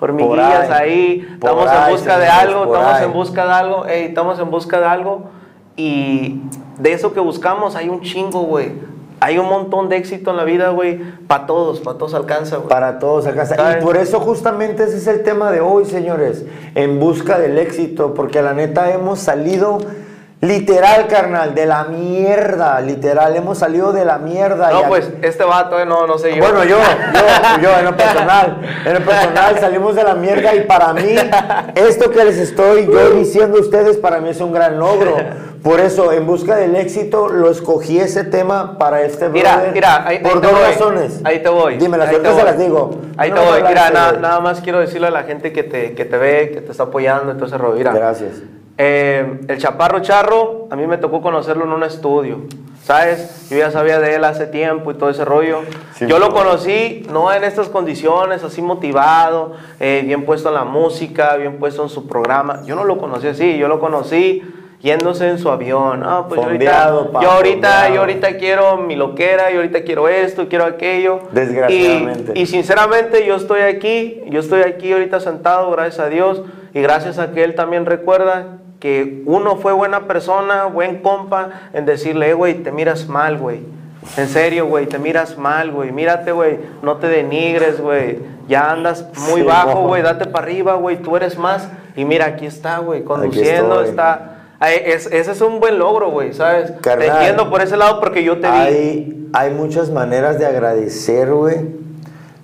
hormiguillas 0.00 0.66
Por 0.66 0.76
ahí, 0.76 0.90
ahí, 0.90 1.28
estamos 1.34 1.64
por 1.64 1.74
en 1.74 1.82
ahí, 1.82 1.92
busca 1.92 2.18
de 2.18 2.28
algo, 2.28 2.64
estamos 2.64 2.94
ahí. 2.94 3.04
en 3.04 3.12
busca 3.12 3.46
de 3.46 3.52
algo, 3.52 3.86
ey, 3.86 4.04
estamos 4.04 4.38
en 4.38 4.50
busca 4.50 4.80
de 4.80 4.86
algo 4.86 5.30
y 5.76 6.42
de 6.78 6.92
eso 6.92 7.12
que 7.12 7.20
buscamos 7.20 7.76
hay 7.76 7.88
un 7.88 8.00
chingo, 8.00 8.42
güey. 8.42 8.72
hay 9.20 9.38
un 9.38 9.48
montón 9.48 9.88
de 9.88 9.96
éxito 9.96 10.30
en 10.30 10.36
la 10.36 10.44
vida, 10.44 10.70
güey. 10.70 11.00
Para 11.26 11.46
todos, 11.46 11.80
para 11.80 11.98
todos 11.98 12.14
alcanza, 12.14 12.56
güey. 12.56 12.68
Para 12.68 12.98
todos 12.98 13.26
acá. 13.26 13.46
¿Sabes? 13.46 13.78
Y 13.80 13.84
por 13.84 13.96
eso 13.96 14.20
justamente 14.20 14.84
ese 14.84 14.96
es 14.96 15.06
el 15.06 15.22
tema 15.22 15.50
de 15.50 15.60
hoy, 15.60 15.84
señores. 15.84 16.44
En 16.74 17.00
busca 17.00 17.38
del 17.38 17.58
éxito. 17.58 18.14
Porque 18.14 18.42
la 18.42 18.54
neta 18.54 18.92
hemos 18.92 19.18
salido 19.18 19.78
literal, 20.40 21.06
carnal, 21.08 21.54
de 21.54 21.66
la 21.66 21.84
mierda. 21.84 22.80
Literal, 22.80 23.34
hemos 23.36 23.58
salido 23.58 23.92
de 23.92 24.04
la 24.04 24.18
mierda. 24.18 24.70
No, 24.70 24.84
pues 24.84 25.10
este 25.22 25.44
vato, 25.44 25.78
eh, 25.78 25.86
no, 25.86 26.06
no 26.06 26.18
sé 26.18 26.34
yo. 26.34 26.42
Bueno, 26.42 26.64
yo, 26.64 26.78
yo, 26.78 27.62
yo, 27.62 27.78
en 27.78 27.84
lo 27.84 27.96
personal, 27.96 28.60
en 28.84 28.94
lo 28.94 29.00
personal 29.00 29.58
salimos 29.58 29.96
de 29.96 30.04
la 30.04 30.14
mierda 30.14 30.54
y 30.54 30.60
para 30.64 30.92
mí, 30.92 31.14
esto 31.74 32.10
que 32.10 32.24
les 32.24 32.38
estoy 32.38 32.86
yo 32.86 33.10
diciendo 33.10 33.58
a 33.58 33.60
ustedes, 33.60 33.96
para 33.96 34.20
mí 34.20 34.30
es 34.30 34.40
un 34.40 34.52
gran 34.52 34.78
logro. 34.78 35.16
Por 35.62 35.80
eso, 35.80 36.12
en 36.12 36.24
busca 36.24 36.54
del 36.54 36.76
éxito, 36.76 37.28
lo 37.28 37.50
escogí 37.50 37.98
ese 37.98 38.22
tema 38.22 38.78
para 38.78 39.02
este 39.02 39.28
Mira, 39.28 39.56
brother 39.56 39.72
mira, 39.72 40.06
ahí, 40.06 40.20
por 40.20 40.34
ahí 40.34 40.40
dos 40.40 40.52
voy. 40.52 40.60
razones. 40.62 41.20
Ahí 41.24 41.42
te 41.42 41.48
voy. 41.48 41.76
Dime, 41.76 41.98
las 41.98 42.08
ahorita 42.08 42.34
se 42.36 42.44
las 42.44 42.58
digo. 42.58 42.90
Ahí 43.16 43.30
No 43.30 43.40
te 43.40 43.46
voy. 43.46 43.62
Mira, 43.64 43.90
nada 43.90 44.40
más 44.40 44.60
quiero 44.60 44.78
decirle 44.78 45.08
a 45.08 45.10
la 45.10 45.24
gente 45.24 45.52
que 45.52 45.64
te, 45.64 45.94
que 45.94 46.04
te 46.04 46.16
ve, 46.16 46.52
que 46.52 46.60
te 46.60 46.70
está 46.70 46.84
apoyando 46.84 47.34
rollo. 47.58 47.74
Mira, 47.76 47.92
Gracias. 47.92 48.34
Eh, 48.78 49.40
el 49.48 49.58
Chaparro 49.58 50.00
Charro, 50.00 50.68
a 50.70 50.76
mí 50.76 50.86
me 50.86 50.98
tocó 50.98 51.20
conocerlo 51.20 51.64
en 51.64 51.72
un 51.72 51.82
estudio. 51.82 52.42
¿Sabes? 52.82 53.50
Yo 53.50 53.58
ya 53.58 53.70
sabía 53.70 54.00
de 54.00 54.14
él 54.14 54.24
hace 54.24 54.46
tiempo 54.46 54.90
y 54.90 54.94
todo 54.94 55.10
ese 55.10 55.22
rollo. 55.22 55.60
Sí, 55.94 56.06
Yo 56.06 56.18
lo 56.18 56.32
conocí 56.32 57.06
no 57.12 57.30
en 57.30 57.44
estas 57.44 57.68
condiciones, 57.68 58.42
así 58.44 58.62
motivado, 58.62 59.52
eh, 59.78 60.02
bien 60.06 60.24
puesto 60.24 60.48
en 60.48 60.54
la 60.54 60.64
música, 60.64 61.36
bien 61.36 61.58
puesto 61.58 61.82
en 61.82 61.90
su 61.90 62.06
programa. 62.06 62.62
Yo 62.64 62.76
no 62.76 62.84
lo 62.84 62.96
conocí 62.96 63.26
así, 63.26 63.58
yo 63.58 63.68
lo 63.68 63.78
conocí 63.78 64.42
yéndose 64.80 65.28
en 65.28 65.38
su 65.38 65.50
avión. 65.50 66.02
Ah, 66.02 66.24
pues 66.28 66.40
yo 66.40 66.46
Fondeado, 66.46 66.98
ahorita, 66.98 67.12
pa, 67.12 67.22
yo 67.22 67.30
ahorita, 67.30 67.88
yo 67.90 68.00
ahorita 68.00 68.36
quiero 68.38 68.78
mi 68.78 68.96
loquera, 68.96 69.50
yo 69.50 69.56
ahorita 69.56 69.82
quiero 69.82 70.08
esto, 70.08 70.48
quiero 70.48 70.64
aquello. 70.64 71.20
Desgraciadamente. 71.32 72.32
Y, 72.36 72.42
y 72.42 72.46
sinceramente 72.46 73.26
yo 73.26 73.34
estoy 73.34 73.62
aquí, 73.62 74.22
yo 74.28 74.40
estoy 74.40 74.62
aquí 74.62 74.92
ahorita 74.92 75.20
sentado, 75.20 75.70
gracias 75.72 75.98
a 75.98 76.08
Dios, 76.08 76.42
y 76.72 76.80
gracias 76.80 77.18
a 77.18 77.32
que 77.32 77.44
Él 77.44 77.54
también 77.54 77.84
recuerda 77.84 78.60
que 78.78 79.22
uno 79.26 79.56
fue 79.56 79.72
buena 79.72 80.06
persona, 80.06 80.64
buen 80.66 81.02
compa, 81.02 81.48
en 81.72 81.84
decirle, 81.86 82.30
eh, 82.30 82.34
güey, 82.34 82.54
te 82.62 82.70
miras 82.72 83.08
mal, 83.08 83.38
güey. 83.38 83.60
En 84.16 84.28
serio, 84.28 84.66
güey, 84.66 84.86
te 84.86 84.98
miras 84.98 85.36
mal, 85.36 85.72
güey. 85.72 85.90
Mírate, 85.92 86.32
güey, 86.32 86.58
no 86.82 86.96
te 86.96 87.08
denigres, 87.08 87.80
güey. 87.80 88.20
Ya 88.46 88.70
andas 88.70 89.04
muy 89.30 89.40
Sí, 89.40 89.46
bajo, 89.46 89.82
güey, 89.82 90.02
date 90.02 90.26
para 90.26 90.44
arriba, 90.46 90.74
güey, 90.76 90.96
tú 91.02 91.16
eres 91.16 91.36
más. 91.36 91.68
Y 91.96 92.04
mira, 92.04 92.26
aquí 92.26 92.46
está, 92.46 92.78
güey, 92.78 93.02
conduciendo, 93.02 93.74
estoy. 93.80 93.90
está... 93.90 94.34
Ay, 94.60 94.76
es- 94.86 95.06
ese 95.06 95.32
es 95.32 95.40
un 95.40 95.60
buen 95.60 95.78
logro, 95.78 96.10
güey, 96.10 96.32
¿sabes? 96.32 96.72
Te 96.80 96.92
entiendo 97.06 97.50
por 97.50 97.60
ese 97.60 97.76
lado 97.76 98.00
porque 98.00 98.22
yo 98.24 98.40
te 98.40 98.48
vi. 98.50 98.56
Hay, 98.56 99.28
hay 99.32 99.50
muchas 99.52 99.90
maneras 99.90 100.38
de 100.38 100.46
agradecer, 100.46 101.32
güey. 101.32 101.56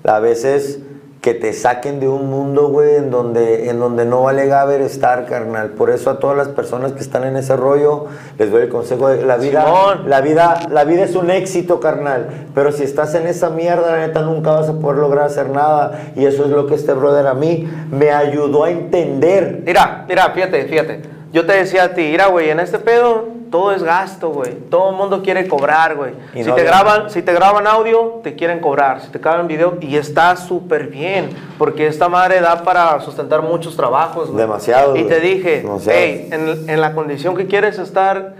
A 0.04 0.18
veces 0.18 0.80
que 1.24 1.32
te 1.32 1.54
saquen 1.54 2.00
de 2.00 2.06
un 2.06 2.28
mundo, 2.28 2.68
güey, 2.68 2.96
en 2.96 3.10
donde, 3.10 3.70
en 3.70 3.80
donde 3.80 4.04
no 4.04 4.24
vale 4.24 4.46
gaber 4.46 4.82
estar, 4.82 5.24
carnal. 5.24 5.70
Por 5.70 5.88
eso 5.88 6.10
a 6.10 6.18
todas 6.18 6.36
las 6.36 6.48
personas 6.48 6.92
que 6.92 7.00
están 7.00 7.24
en 7.24 7.38
ese 7.38 7.56
rollo, 7.56 8.08
les 8.36 8.50
doy 8.50 8.64
el 8.64 8.68
consejo 8.68 9.08
de 9.08 9.24
la 9.24 9.38
vida. 9.38 9.64
Simón. 9.64 10.10
La 10.10 10.20
vida, 10.20 10.60
la 10.68 10.84
vida 10.84 11.04
es 11.04 11.16
un 11.16 11.30
éxito, 11.30 11.80
carnal. 11.80 12.28
Pero 12.54 12.72
si 12.72 12.82
estás 12.82 13.14
en 13.14 13.26
esa 13.26 13.48
mierda, 13.48 13.92
la 13.92 14.06
neta, 14.06 14.20
nunca 14.20 14.50
vas 14.50 14.68
a 14.68 14.74
poder 14.74 14.98
lograr 14.98 15.24
hacer 15.24 15.48
nada. 15.48 16.12
Y 16.14 16.26
eso 16.26 16.44
es 16.44 16.50
lo 16.50 16.66
que 16.66 16.74
este 16.74 16.92
brother 16.92 17.26
a 17.26 17.32
mí 17.32 17.66
me 17.90 18.10
ayudó 18.10 18.64
a 18.64 18.70
entender. 18.70 19.62
Mira, 19.64 20.04
mira, 20.06 20.28
fíjate, 20.28 20.66
fíjate. 20.66 21.13
Yo 21.34 21.44
te 21.44 21.52
decía 21.52 21.82
a 21.82 21.88
ti, 21.94 22.02
mira, 22.02 22.28
güey, 22.28 22.50
en 22.50 22.60
este 22.60 22.78
pedo 22.78 23.24
todo 23.50 23.72
es 23.72 23.82
gasto, 23.82 24.30
güey. 24.30 24.52
Todo 24.70 24.90
el 24.90 24.96
mundo 24.96 25.20
quiere 25.20 25.48
cobrar, 25.48 25.96
güey. 25.96 26.12
Si 26.32 26.44
no 26.44 26.54
te 26.54 26.62
graban, 26.62 27.10
si 27.10 27.22
te 27.22 27.32
graban 27.32 27.66
audio, 27.66 28.20
te 28.22 28.36
quieren 28.36 28.60
cobrar. 28.60 29.00
Si 29.00 29.08
te 29.08 29.18
graban 29.18 29.48
video, 29.48 29.78
y 29.80 29.96
está 29.96 30.36
súper 30.36 30.86
bien, 30.86 31.30
porque 31.58 31.88
esta 31.88 32.08
madre 32.08 32.40
da 32.40 32.62
para 32.62 33.00
sustentar 33.00 33.42
muchos 33.42 33.76
trabajos, 33.76 34.28
güey. 34.28 34.38
Demasiado, 34.38 34.94
Y 34.96 35.02
te 35.04 35.18
dije, 35.18 35.62
Demasiado. 35.62 35.98
hey, 36.00 36.28
en, 36.30 36.70
en 36.70 36.80
la 36.80 36.92
condición 36.94 37.36
que 37.36 37.48
quieres 37.48 37.80
estar, 37.80 38.34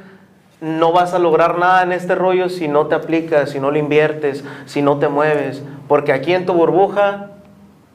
no 0.61 0.93
vas 0.93 1.15
a 1.15 1.19
lograr 1.19 1.59
nada 1.59 1.83
en 1.83 1.91
este 1.91 2.15
rollo 2.15 2.49
si 2.49 2.69
no 2.69 2.87
te 2.87 2.95
aplicas, 2.95 3.51
si 3.51 3.59
no 3.59 3.73
lo 3.73 3.79
inviertes, 3.79 4.45
si 4.67 4.83
no 4.83 4.99
te 5.01 5.09
mueves. 5.09 5.65
Porque 5.89 6.13
aquí 6.13 6.33
en 6.33 6.47
tu 6.47 6.53
burbuja, 6.53 7.31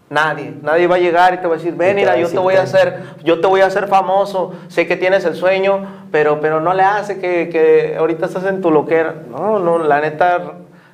nadie, 0.09 0.53
nadie 0.61 0.87
va 0.87 0.95
a 0.95 0.99
llegar 0.99 1.33
y 1.33 1.37
te 1.37 1.47
va 1.47 1.55
a 1.55 1.57
decir, 1.57 1.75
ven, 1.75 1.97
Y 1.97 2.01
mira, 2.01 2.17
yo 2.17 2.27
te 2.29 2.37
voy 2.39 2.55
a 2.55 2.63
hacer, 2.63 3.03
yo 3.23 3.39
te 3.41 3.47
voy 3.47 3.61
a 3.61 3.67
hacer 3.67 3.87
famoso. 3.87 4.53
Sé 4.67 4.87
que 4.87 4.95
tienes 4.95 5.25
el 5.25 5.35
sueño, 5.35 5.85
pero, 6.11 6.39
pero 6.41 6.59
no 6.61 6.73
le 6.73 6.83
hace 6.83 7.19
que, 7.19 7.49
que 7.49 7.95
ahorita 7.97 8.25
estás 8.25 8.43
en 8.45 8.61
tu 8.61 8.71
loquera. 8.71 9.15
No, 9.29 9.59
no, 9.59 9.77
la 9.79 10.01
neta, 10.01 10.39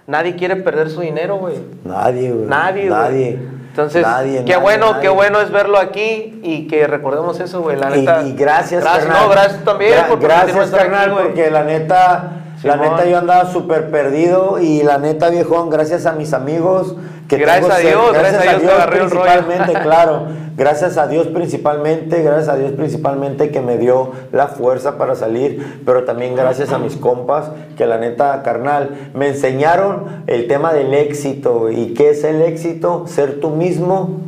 nadie 0.08 0.36
quiere 0.36 0.56
perder 0.58 0.90
su 0.90 1.02
dinero, 1.02 1.38
güey. 1.38 1.56
Nadie, 1.84 2.32
güey. 2.32 2.46
Nadie, 2.48 2.90
güey. 2.90 3.00
Nadie. 3.02 3.40
Entonces, 3.70 4.04
Nadie, 4.08 4.38
qué 4.46 4.54
nadie, 4.54 4.58
bueno, 4.58 4.86
nadie. 4.92 5.02
qué 5.02 5.10
bueno 5.10 5.42
es 5.42 5.52
verlo 5.52 5.78
aquí 5.78 6.40
y 6.44 6.66
que 6.68 6.88
recordemos 6.88 7.38
eso, 7.42 7.62
güey. 7.62 7.76
La 7.78 7.94
Y, 7.96 8.00
neta. 8.00 8.24
y 8.24 8.34
gracias, 8.34 8.82
gracias, 8.82 9.06
carnal. 9.06 9.24
No, 9.24 9.30
gracias 9.30 9.66
también 9.66 9.92
Gra- 9.92 10.08
por 10.08 10.20
permitirme 10.20 10.54
gracias, 10.54 10.74
aquí, 10.74 10.78
carnal, 10.90 11.12
güey. 11.12 11.26
porque 11.26 11.52
la 11.52 11.64
neta, 11.66 12.32
la 12.64 12.78
neta 12.78 13.06
yo 13.06 13.18
andaba 13.18 13.52
súper 13.52 13.92
perdido 13.92 14.60
y 14.62 14.82
la 14.82 14.98
neta, 14.98 15.30
viejón, 15.30 15.70
gracias 15.70 16.06
a 16.06 16.14
mis 16.14 16.32
amigos. 16.34 16.96
Y 17.30 17.36
gracias 17.38 17.62
tengo 17.62 17.74
a 17.74 17.78
Dios, 17.80 18.14
gracias 18.14 18.48
a 18.48 18.58
Dios 18.60 18.72
que 18.72 18.98
el 18.98 19.10
rollo. 19.10 19.10
principalmente, 19.10 19.74
claro. 19.84 20.28
Gracias 20.58 20.98
a 20.98 21.08
Dios 21.08 21.28
principalmente, 21.28 22.24
gracias 22.24 22.48
a 22.48 22.56
Dios 22.56 22.72
principalmente 22.72 23.52
que 23.52 23.60
me 23.60 23.78
dio 23.78 24.12
la 24.32 24.48
fuerza 24.48 24.98
para 24.98 25.16
salir, 25.16 25.82
pero 25.86 26.06
también 26.06 26.34
gracias 26.34 26.72
a 26.72 26.78
mis 26.78 26.96
compas 26.96 27.52
que 27.78 27.86
la 27.86 27.98
neta, 27.98 28.42
carnal, 28.42 29.10
me 29.14 29.28
enseñaron 29.28 30.24
el 30.28 30.48
tema 30.48 30.72
del 30.72 30.94
éxito. 30.94 31.70
¿Y 31.70 31.94
qué 31.94 32.12
es 32.12 32.24
el 32.24 32.42
éxito? 32.42 33.04
Ser 33.06 33.42
tú 33.42 33.50
mismo 33.50 34.22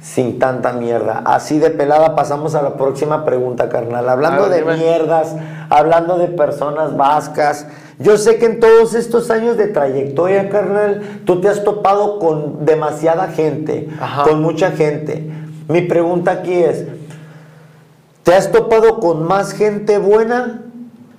sin 0.00 0.38
tanta 0.38 0.72
mierda. 0.72 1.22
Así 1.26 1.58
de 1.58 1.68
pelada 1.70 2.14
pasamos 2.14 2.54
a 2.54 2.62
la 2.62 2.76
próxima 2.78 3.26
pregunta, 3.26 3.68
carnal. 3.68 4.08
Hablando 4.08 4.44
A 4.44 4.48
ver, 4.48 4.64
de 4.64 4.72
dime. 4.72 4.82
mierdas, 4.82 5.36
hablando 5.68 6.16
de 6.16 6.28
personas 6.28 6.96
vascas. 6.96 7.66
Yo 7.98 8.18
sé 8.18 8.36
que 8.38 8.46
en 8.46 8.60
todos 8.60 8.94
estos 8.94 9.30
años 9.30 9.56
de 9.56 9.68
trayectoria, 9.68 10.50
carnal, 10.50 11.20
tú 11.24 11.40
te 11.40 11.48
has 11.48 11.64
topado 11.64 12.18
con 12.18 12.66
demasiada 12.66 13.28
gente, 13.28 13.88
Ajá. 13.98 14.24
con 14.24 14.42
mucha 14.42 14.72
gente. 14.72 15.24
Mi 15.68 15.80
pregunta 15.80 16.32
aquí 16.32 16.52
es, 16.52 16.84
¿te 18.22 18.34
has 18.34 18.52
topado 18.52 19.00
con 19.00 19.22
más 19.24 19.52
gente 19.52 19.96
buena 19.98 20.62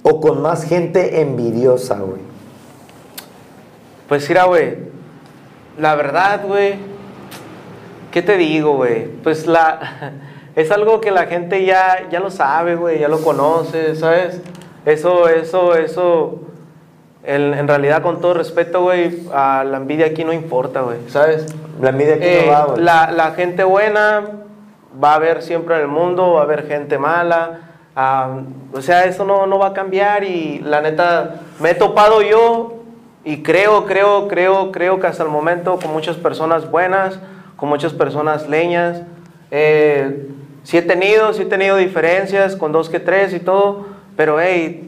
o 0.03 0.21
con 0.21 0.41
más 0.41 0.63
gente 0.63 1.21
envidiosa, 1.21 1.95
güey? 1.95 2.21
Pues 4.07 4.29
mira, 4.29 4.45
güey, 4.45 4.77
la 5.79 5.95
verdad, 5.95 6.45
güey, 6.45 6.75
¿qué 8.11 8.21
te 8.21 8.37
digo, 8.37 8.75
güey? 8.75 9.07
Pues 9.23 9.47
la 9.47 10.13
es 10.55 10.69
algo 10.69 11.01
que 11.01 11.09
la 11.09 11.25
gente 11.25 11.65
ya, 11.65 12.07
ya 12.09 12.19
lo 12.19 12.29
sabe, 12.29 12.75
güey, 12.75 12.99
ya 12.99 13.07
lo 13.07 13.19
conoce, 13.21 13.95
¿sabes? 13.95 14.39
Eso, 14.85 15.27
eso, 15.27 15.75
eso, 15.75 16.39
en, 17.27 17.53
en 17.53 17.67
realidad, 17.67 18.01
con 18.01 18.19
todo 18.21 18.33
respeto, 18.33 18.81
güey, 18.81 19.19
a 19.33 19.63
la 19.63 19.77
envidia 19.77 20.07
aquí 20.07 20.23
no 20.23 20.33
importa, 20.33 20.81
güey, 20.81 20.97
¿sabes? 21.07 21.45
La 21.79 21.89
envidia 21.89 22.15
aquí 22.15 22.23
Eh, 22.25 22.43
no 22.45 22.51
va, 22.51 22.65
güey. 22.65 22.81
la, 22.83 23.11
la 23.11 23.31
gente 23.31 23.63
buena 23.63 24.21
va 25.03 25.11
a 25.11 25.15
haber 25.15 25.43
siempre 25.43 25.75
en 25.75 25.81
el 25.81 25.87
mundo, 25.87 26.33
va 26.33 26.41
a 26.41 26.43
haber 26.43 26.65
gente 26.67 26.97
mala. 26.97 27.59
o 28.73 28.81
sea, 28.81 29.05
eso 29.05 29.25
no, 29.25 29.45
no 29.45 29.59
va 29.59 29.67
a 29.67 29.73
cambiar 29.73 30.23
y 30.23 30.59
la 30.59 30.81
neta, 30.81 31.41
me 31.59 31.71
he 31.71 31.75
topado 31.75 32.21
yo 32.21 32.75
y 33.23 33.43
creo, 33.43 33.85
creo, 33.85 34.27
creo, 34.27 34.71
creo 34.71 34.99
que 34.99 35.07
hasta 35.07 35.23
el 35.23 35.29
momento 35.29 35.77
con 35.81 35.91
muchas 35.91 36.15
personas 36.15 36.69
buenas, 36.71 37.19
con 37.57 37.69
muchas 37.69 37.93
personas 37.93 38.47
leñas. 38.47 39.01
Eh, 39.51 40.27
sí 40.63 40.77
he 40.77 40.81
tenido, 40.81 41.33
sí 41.33 41.41
he 41.43 41.45
tenido 41.45 41.75
diferencias 41.77 42.55
con 42.55 42.71
dos 42.71 42.89
que 42.89 42.99
tres 42.99 43.33
y 43.33 43.39
todo, 43.39 43.85
pero 44.15 44.39
hey, 44.39 44.86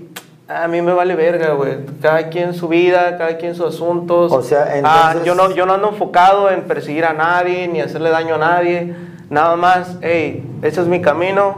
a 0.50 0.68
mí 0.68 0.82
me 0.82 0.94
vale 0.94 1.16
verga, 1.16 1.54
güey. 1.54 1.78
Cada 2.02 2.30
quien 2.30 2.54
su 2.54 2.68
vida, 2.68 3.18
cada 3.18 3.38
quien 3.38 3.54
sus 3.56 3.68
asuntos. 3.76 4.32
O 4.32 4.42
sea, 4.42 4.66
Ah, 4.84 5.12
entonces- 5.12 5.24
yo 5.26 5.36
no, 5.36 5.52
yo 5.52 5.66
no 5.66 5.74
ando 5.74 5.90
enfocado 5.90 6.50
en 6.50 6.64
perseguir 6.64 7.06
a 7.06 7.14
nadie 7.14 7.68
ni 7.68 7.82
hacerle 7.82 8.10
daño 8.10 8.36
a 8.36 8.40
nadie. 8.40 8.96
Nada 9.30 9.56
más, 9.56 9.98
hey, 10.02 10.44
ese 10.64 10.82
es 10.82 10.88
mi 10.88 11.02
camino 11.02 11.58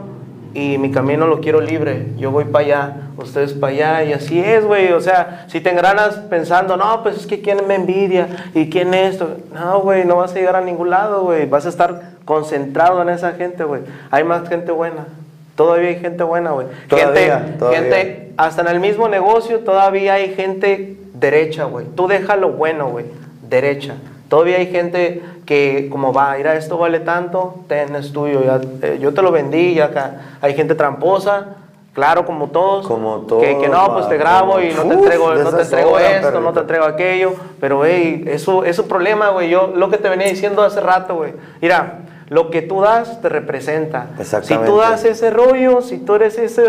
y 0.54 0.78
mi 0.78 0.92
camino 0.92 1.26
lo 1.26 1.40
quiero 1.40 1.62
libre. 1.62 2.08
Yo 2.18 2.32
voy 2.32 2.44
para 2.44 2.66
allá, 2.66 2.94
ustedes 3.18 3.54
para 3.54 3.72
allá 3.72 4.04
y 4.04 4.12
así 4.12 4.40
es, 4.44 4.66
güey. 4.66 4.92
O 4.92 5.00
sea, 5.00 5.46
si 5.48 5.62
te 5.62 5.70
engranas 5.70 6.16
pensando, 6.30 6.76
no, 6.76 7.02
pues 7.02 7.16
es 7.16 7.28
que 7.28 7.42
quién 7.42 7.66
me 7.66 7.76
envidia 7.76 8.28
y 8.54 8.70
quién 8.70 8.94
esto. 8.94 9.38
No, 9.54 9.80
güey, 9.80 10.04
no 10.04 10.18
vas 10.18 10.32
a 10.32 10.36
llegar 10.36 10.58
a 10.58 10.62
ningún 10.62 10.90
lado, 10.90 11.22
güey. 11.24 11.46
Vas 11.46 11.66
a 11.66 11.70
estar 11.70 12.02
concentrado 12.26 13.02
en 13.02 13.08
esa 13.08 13.32
gente, 13.34 13.64
güey. 13.64 13.84
Hay 14.12 14.26
más 14.26 14.50
gente 14.50 14.74
buena. 14.74 15.06
Todavía 15.56 15.90
hay 15.90 16.00
gente 16.00 16.24
buena, 16.24 16.52
güey. 16.52 16.68
Todavía, 16.88 17.40
gente, 17.40 17.58
todavía. 17.58 17.80
gente, 17.82 18.34
hasta 18.38 18.62
en 18.62 18.68
el 18.68 18.80
mismo 18.80 19.08
negocio 19.08 19.60
todavía 19.60 20.16
hay 20.16 20.34
gente 20.34 20.98
derecha, 21.14 21.66
güey. 21.66 21.86
Tú 21.96 22.08
deja 22.08 22.36
lo 22.36 22.52
bueno, 22.52 22.90
güey. 22.90 23.06
Derecha. 23.48 23.96
Todavía 24.30 24.58
hay 24.58 24.68
gente 24.68 25.22
que 25.46 25.90
como 25.92 26.14
va, 26.14 26.36
mira, 26.38 26.56
esto 26.56 26.78
vale 26.78 27.02
tanto, 27.02 27.64
ten, 27.68 27.94
es 27.96 28.14
tuyo, 28.14 28.44
ya, 28.46 28.62
eh, 28.82 28.98
yo 29.02 29.14
te 29.14 29.22
lo 29.22 29.32
vendí, 29.32 29.74
ya 29.74 29.86
acá. 29.86 30.38
Hay 30.42 30.54
gente 30.54 30.74
tramposa 30.74 31.58
Claro, 31.94 32.26
como 32.26 32.48
todos. 32.48 32.88
Como 32.88 33.28
Que, 33.28 33.58
que 33.58 33.68
no, 33.68 33.86
todos, 33.86 33.92
pues 33.94 34.10
te 34.10 34.18
grabo 34.18 34.62
y 34.62 34.74
no 34.74 34.84
te 34.84 34.94
entrego, 34.94 35.36
no 35.36 35.50
te 35.54 35.62
entrego 35.62 36.00
esto, 36.00 36.40
no 36.40 36.54
te 36.54 36.60
entrego 36.62 36.86
aquello. 36.86 37.34
Pero, 37.60 37.78
güey, 37.78 38.24
eso 38.28 38.64
es 38.64 38.80
un 38.80 38.88
problema, 38.88 39.30
güey. 39.30 39.50
Yo 39.50 39.74
lo 39.76 39.90
que 39.90 39.98
te 39.98 40.08
venía 40.08 40.28
diciendo 40.28 40.62
hace 40.64 40.80
rato, 40.80 41.16
güey. 41.16 41.34
Mira, 41.60 42.00
lo 42.32 42.50
que 42.50 42.62
tú 42.62 42.80
das 42.80 43.22
te 43.22 43.28
representa. 43.28 44.08
Si 44.16 44.22
Exactamente. 44.22 44.72
tú 44.72 44.78
das 44.78 45.04
ese 45.04 45.30
rollo, 45.32 45.82
si 45.82 45.98
tú 45.98 46.16
eres 46.16 46.38
ese, 46.38 46.64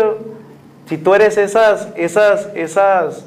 si 0.89 0.97
tú 0.97 1.15
eres 1.15 1.37
esas, 1.37 1.87
esas, 1.95 2.49
esas, 2.53 3.23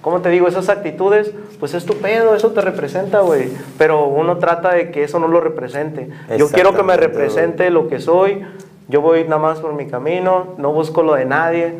¿cómo 0.00 0.22
te 0.22 0.30
digo? 0.30 0.48
Esas 0.48 0.70
actitudes, 0.70 1.30
pues 1.60 1.74
es 1.74 1.84
tu 1.84 1.94
pedo, 1.98 2.34
eso 2.34 2.52
te 2.52 2.62
representa, 2.62 3.20
güey. 3.20 3.50
Pero 3.76 4.06
uno 4.06 4.38
trata 4.38 4.72
de 4.72 4.90
que 4.90 5.04
eso 5.04 5.18
no 5.18 5.28
lo 5.28 5.42
represente. 5.42 6.08
Yo 6.38 6.48
quiero 6.48 6.74
que 6.74 6.82
me 6.82 6.96
represente 6.96 7.68
lo 7.68 7.86
que 7.88 8.00
soy. 8.00 8.42
Yo 8.88 9.02
voy 9.02 9.24
nada 9.24 9.38
más 9.42 9.60
por 9.60 9.74
mi 9.74 9.86
camino, 9.86 10.54
no 10.56 10.72
busco 10.72 11.02
lo 11.02 11.12
de 11.14 11.26
nadie. 11.26 11.74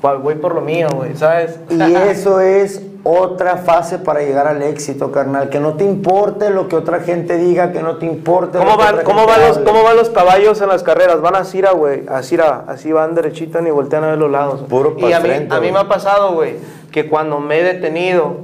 pa- 0.00 0.14
Voy 0.14 0.36
por 0.36 0.54
lo 0.54 0.62
mío, 0.62 0.88
güey, 0.94 1.14
¿sabes? 1.16 1.60
Y 1.68 1.82
eso 1.94 2.40
es 2.40 2.80
otra 3.02 3.56
fase 3.56 3.98
para 3.98 4.20
llegar 4.20 4.46
al 4.46 4.62
éxito, 4.62 5.10
carnal. 5.10 5.48
Que 5.48 5.58
no 5.60 5.74
te 5.74 5.84
importe 5.84 6.50
lo 6.50 6.68
que 6.68 6.76
otra 6.76 7.00
gente 7.00 7.38
diga, 7.38 7.72
que 7.72 7.80
no 7.82 7.96
te 7.96 8.06
importe. 8.06 8.58
¿Cómo 8.58 8.72
lo 8.72 8.76
que 8.76 8.84
van, 8.84 8.94
otra 8.94 9.04
cómo, 9.04 9.18
gente 9.20 9.32
van 9.40 9.48
los. 9.48 9.58
¿Cómo 9.58 9.82
van 9.82 9.96
los 9.96 10.10
caballos 10.10 10.60
en 10.60 10.68
las 10.68 10.82
carreras? 10.82 11.20
Van 11.20 11.34
a, 11.36 11.44
güey, 11.72 12.04
así, 12.08 12.36
a- 12.38 12.64
así 12.68 12.92
van 12.92 13.14
derechita 13.14 13.60
ni 13.60 13.70
voltean 13.70 14.04
a 14.04 14.08
ver 14.08 14.18
los 14.18 14.30
lados. 14.30 14.60
Puro 14.68 14.96
y 14.98 15.12
a 15.12 15.20
mí, 15.20 15.28
frente, 15.28 15.54
a 15.54 15.58
mí 15.60 15.70
güey. 15.70 15.72
me 15.72 15.78
ha 15.78 15.88
pasado, 15.88 16.32
güey, 16.34 16.56
que 16.92 17.08
cuando 17.08 17.40
me 17.40 17.58
he 17.60 17.62
detenido 17.64 18.36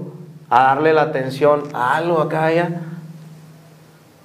a 0.48 0.62
darle 0.64 0.92
la 0.94 1.02
atención 1.02 1.62
a 1.74 1.96
algo 1.96 2.20
acá, 2.20 2.44
allá, 2.46 2.80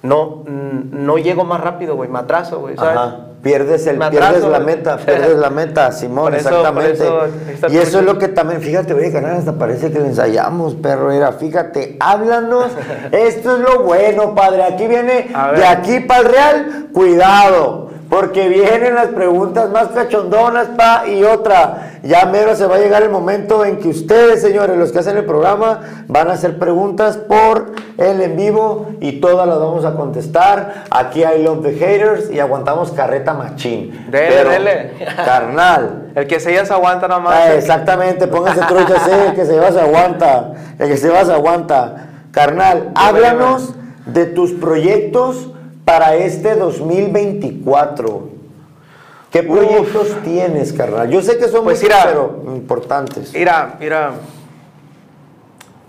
no, 0.02 0.44
no 0.46 1.18
llego 1.18 1.44
más 1.44 1.60
rápido, 1.60 1.94
güey, 1.94 2.08
me 2.08 2.18
atraso, 2.18 2.58
güey, 2.60 2.76
¿sabes? 2.76 2.96
Ajá. 2.96 3.16
Pierdes, 3.42 3.84
el, 3.88 3.98
pierdes 3.98 4.44
la 4.44 4.60
meta, 4.60 4.96
pierdes 5.04 5.36
la 5.36 5.50
meta, 5.50 5.90
Simón, 5.90 6.32
eso- 6.34 6.48
exactamente. 6.48 6.92
eso 6.92 7.26
y 7.68 7.76
eso 7.76 7.98
es 7.98 8.04
lo 8.04 8.16
que 8.16 8.28
también, 8.28 8.60
fíjate, 8.62 8.94
oye, 8.94 9.10
carnal, 9.10 9.38
hasta 9.38 9.54
parece 9.54 9.90
que 9.90 9.98
le 9.98 10.06
ensayamos, 10.06 10.76
perro, 10.76 11.10
era, 11.10 11.32
fíjate, 11.32 11.96
háblanos, 11.98 12.66
esto 13.10 13.56
es 13.56 13.58
lo 13.62 13.82
bueno, 13.82 14.36
padre, 14.36 14.62
aquí 14.62 14.86
viene, 14.86 15.28
de 15.56 15.66
aquí 15.66 15.98
para 16.00 16.20
el 16.20 16.26
real, 16.26 16.86
cuidado, 16.92 17.81
porque 18.12 18.46
vienen 18.50 18.94
las 18.94 19.06
preguntas 19.06 19.70
más 19.70 19.88
cachondonas, 19.88 20.66
pa, 20.76 21.04
y 21.08 21.24
otra, 21.24 21.92
ya 22.02 22.26
mero 22.26 22.54
se 22.54 22.66
va 22.66 22.76
a 22.76 22.78
llegar 22.78 23.02
el 23.02 23.08
momento 23.08 23.64
en 23.64 23.78
que 23.78 23.88
ustedes, 23.88 24.42
señores, 24.42 24.76
los 24.76 24.92
que 24.92 24.98
hacen 24.98 25.16
el 25.16 25.24
programa, 25.24 26.04
van 26.08 26.28
a 26.28 26.34
hacer 26.34 26.58
preguntas 26.58 27.16
por 27.16 27.72
el 27.96 28.20
en 28.20 28.36
vivo 28.36 28.90
y 29.00 29.12
todas 29.12 29.48
las 29.48 29.58
vamos 29.58 29.86
a 29.86 29.94
contestar. 29.94 30.84
Aquí 30.90 31.24
hay 31.24 31.42
Love 31.42 31.62
the 31.62 31.72
Haters 31.72 32.30
y 32.30 32.38
aguantamos 32.38 32.92
carreta 32.92 33.32
machín. 33.32 34.06
Dele, 34.10 34.28
Pero, 34.28 34.50
dele. 34.50 34.92
Carnal. 35.16 36.10
El 36.14 36.26
que 36.26 36.38
se 36.38 36.52
ya 36.52 36.66
se 36.66 36.74
aguanta 36.74 37.08
nada 37.08 37.20
más. 37.20 37.34
Ah, 37.34 37.54
exactamente, 37.54 38.26
pónganse 38.26 38.60
trucha, 38.66 39.00
sí, 39.06 39.10
el 39.28 39.34
que 39.34 39.46
se 39.46 39.58
va 39.58 39.72
se 39.72 39.80
aguanta. 39.80 40.52
El 40.78 40.88
que 40.90 40.98
se 40.98 41.08
va 41.08 41.24
se 41.24 41.32
aguanta. 41.32 42.08
Carnal, 42.30 42.90
háblanos 42.94 43.74
de 44.04 44.26
tus 44.26 44.52
proyectos 44.52 45.51
para 45.84 46.14
este 46.14 46.54
2024. 46.54 48.28
¿Qué 49.30 49.42
proyectos 49.42 50.14
tienes, 50.22 50.72
carnal? 50.72 51.08
Yo 51.08 51.22
sé 51.22 51.38
que 51.38 51.48
son 51.48 51.64
Pues 51.64 51.82
mira. 51.82 52.02
pero 52.04 52.42
importantes. 52.54 53.32
Mira, 53.32 53.76
mira. 53.80 54.12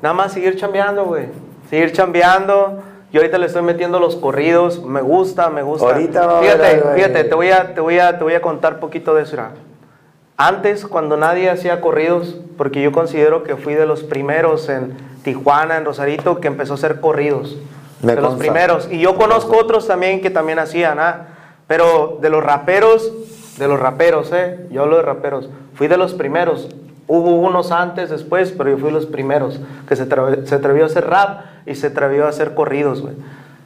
Nada 0.01 0.13
más 0.13 0.32
seguir 0.32 0.56
chambeando, 0.56 1.06
güey. 1.06 1.27
Seguir 1.69 1.91
chambeando. 1.91 2.82
Yo 3.12 3.19
ahorita 3.19 3.38
le 3.38 3.45
estoy 3.45 3.62
metiendo 3.62 3.99
los 3.99 4.15
corridos. 4.15 4.82
Me 4.84 5.01
gusta, 5.01 5.49
me 5.49 5.62
gusta. 5.62 5.86
Ahorita 5.88 6.25
va 6.25 6.39
a 6.39 6.41
fíjate, 6.41 6.79
güey. 6.79 6.95
fíjate, 6.95 7.23
te 7.25 7.36
voy 7.36 7.49
a, 7.49 7.73
te 7.75 7.82
voy 7.82 7.99
a, 7.99 8.17
te 8.17 8.23
voy 8.23 8.34
a 8.34 8.41
contar 8.41 8.79
poquito 8.79 9.13
de 9.13 9.23
eso. 9.23 9.38
Antes, 10.38 10.86
cuando 10.88 11.15
nadie 11.15 11.49
hacía 11.49 11.79
corridos, 11.79 12.38
porque 12.58 12.82
yo 12.82 12.91
considero 12.91 13.43
que 13.43 13.56
fui 13.56 13.75
de 13.75 13.86
los 13.86 14.03
primeros 14.03 14.67
en 14.69 14.95
Tijuana, 15.23 15.77
en 15.77 15.86
Rosarito, 15.86 16.39
que 16.39 16.47
empezó 16.47 16.73
a 16.73 16.75
hacer 16.75 17.01
corridos. 17.01 17.58
Me 18.03 18.15
de 18.15 18.21
los 18.21 18.29
consta. 18.31 18.39
primeros. 18.43 18.87
Y 18.91 18.99
yo 18.99 19.15
conozco 19.15 19.57
otros 19.57 19.87
también 19.87 20.21
que 20.21 20.29
también 20.29 20.59
hacían, 20.59 20.99
¿ah? 20.99 21.27
Pero 21.67 22.19
de 22.21 22.29
los 22.29 22.43
raperos, 22.43 23.11
de 23.57 23.67
los 23.67 23.79
raperos, 23.79 24.31
¿eh? 24.33 24.67
Yo 24.71 24.83
hablo 24.83 24.97
de 24.97 25.01
raperos. 25.03 25.49
Fui 25.75 25.87
de 25.87 25.97
los 25.97 26.13
primeros. 26.13 26.69
Hubo 27.07 27.31
unos 27.35 27.71
antes, 27.71 28.09
después, 28.09 28.51
pero 28.51 28.69
yo 28.69 28.77
fui 28.77 28.87
de 28.87 28.93
los 28.93 29.05
primeros 29.05 29.59
que 29.87 29.95
se, 29.95 30.05
se 30.45 30.55
atrevió 30.55 30.83
a 30.83 30.87
hacer 30.87 31.07
rap 31.09 31.41
y 31.65 31.75
se 31.75 31.87
atrevió 31.87 32.25
a 32.25 32.29
hacer 32.29 32.53
corridos, 32.53 33.01
güey. 33.01 33.15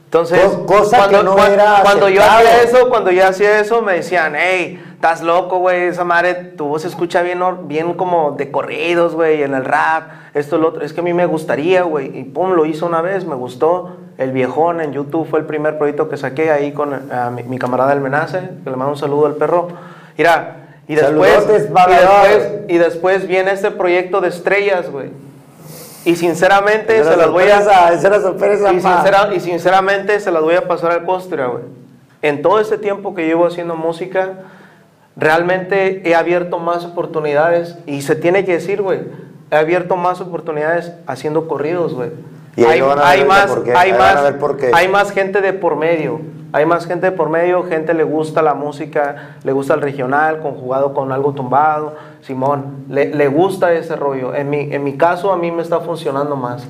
Entonces, 0.05 0.39
Co- 0.41 0.65
cosa 0.65 1.09
que 1.09 1.21
no 1.21 1.37
era 1.45 1.79
cuando 1.83 2.07
yo 2.07 2.21
hacía 2.23 2.63
eso, 2.63 2.89
cuando 2.89 3.11
yo 3.11 3.27
hacía 3.27 3.59
eso, 3.59 3.81
me 3.81 3.93
decían, 3.93 4.33
hey, 4.37 4.81
estás 4.93 5.21
loco, 5.21 5.59
güey, 5.59 5.83
esa 5.83 6.05
madre, 6.05 6.33
tu 6.33 6.65
voz 6.67 6.83
se 6.83 6.87
escucha 6.87 7.21
bien, 7.21 7.39
bien 7.67 7.93
como 7.93 8.31
de 8.31 8.49
corridos, 8.49 9.13
güey, 9.15 9.43
en 9.43 9.53
el 9.53 9.65
rap, 9.65 10.09
esto, 10.33 10.57
lo 10.57 10.69
otro. 10.69 10.81
Es 10.83 10.93
que 10.93 11.01
a 11.01 11.03
mí 11.03 11.13
me 11.13 11.25
gustaría, 11.25 11.83
güey, 11.83 12.17
y 12.17 12.23
pum, 12.23 12.51
lo 12.53 12.65
hizo 12.65 12.85
una 12.85 13.01
vez, 13.01 13.25
me 13.25 13.35
gustó. 13.35 13.97
El 14.17 14.31
viejón 14.31 14.81
en 14.81 14.93
YouTube 14.93 15.27
fue 15.29 15.39
el 15.39 15.45
primer 15.45 15.77
proyecto 15.77 16.09
que 16.09 16.17
saqué 16.17 16.51
ahí 16.51 16.71
con 16.71 16.89
mi, 17.35 17.43
mi 17.43 17.59
camarada 17.59 17.93
El 17.93 18.01
Menace, 18.01 18.39
que 18.63 18.69
le 18.69 18.75
mando 18.75 18.93
un 18.93 18.97
saludo 18.97 19.27
al 19.27 19.35
perro. 19.35 19.67
Mira, 20.17 20.55
y 20.87 20.95
después, 20.95 21.31
Saludotes, 21.43 21.69
y 21.69 21.93
después, 22.33 22.61
y 22.69 22.77
después 22.77 23.27
viene 23.27 23.51
este 23.51 23.71
proyecto 23.71 24.21
de 24.21 24.29
estrellas, 24.29 24.89
güey. 24.89 25.09
Y 26.05 26.15
sinceramente 26.15 27.03
se 27.03 27.17
las 27.17 27.29
voy 27.29 27.43
a... 27.51 27.59
Y, 28.73 28.79
pa. 28.79 28.95
sincera- 29.03 29.33
y 29.35 29.39
sinceramente 29.41 30.19
se 30.21 30.31
las 30.31 30.41
voy 30.41 30.55
a 30.55 30.67
pasar 30.67 30.91
al 30.91 31.05
costura, 31.05 31.47
güey. 31.47 31.63
En 32.21 32.41
todo 32.41 32.59
este 32.59 32.77
tiempo 32.77 33.13
que 33.13 33.25
llevo 33.27 33.45
haciendo 33.45 33.75
música, 33.75 34.29
realmente 35.15 36.07
he 36.09 36.15
abierto 36.15 36.59
más 36.59 36.85
oportunidades. 36.85 37.77
Y 37.85 38.01
se 38.01 38.15
tiene 38.15 38.45
que 38.45 38.53
decir, 38.53 38.81
güey, 38.81 39.01
he 39.51 39.55
abierto 39.55 39.95
más 39.97 40.21
oportunidades 40.21 40.93
haciendo 41.05 41.47
corridos, 41.47 41.93
güey. 41.93 42.11
Y 42.57 42.63
Hay, 42.65 42.81
más, 42.81 43.45
por 43.51 43.63
qué, 43.63 43.73
hay 43.73 43.93
más, 43.93 44.23
ver 44.23 44.39
por 44.39 44.57
qué. 44.57 44.71
hay 44.73 44.87
más 44.87 45.11
gente 45.11 45.41
de 45.41 45.53
por 45.53 45.75
medio. 45.75 46.19
Hay 46.53 46.65
más 46.65 46.87
gente 46.87 47.11
de 47.11 47.11
por 47.11 47.29
medio, 47.29 47.63
gente 47.63 47.93
le 47.93 48.03
gusta 48.03 48.41
la 48.41 48.55
música, 48.55 49.35
le 49.43 49.51
gusta 49.51 49.75
el 49.75 49.81
regional, 49.81 50.39
conjugado 50.39 50.93
con 50.93 51.11
algo 51.11 51.33
tumbado. 51.33 51.95
Simón, 52.21 52.85
le, 52.89 53.13
le 53.13 53.27
gusta 53.27 53.73
ese 53.73 53.95
rollo. 53.95 54.33
En 54.33 54.49
mi, 54.49 54.73
en 54.73 54.83
mi 54.83 54.97
caso, 54.97 55.31
a 55.31 55.37
mí 55.37 55.51
me 55.51 55.61
está 55.61 55.81
funcionando 55.81 56.35
más. 56.35 56.67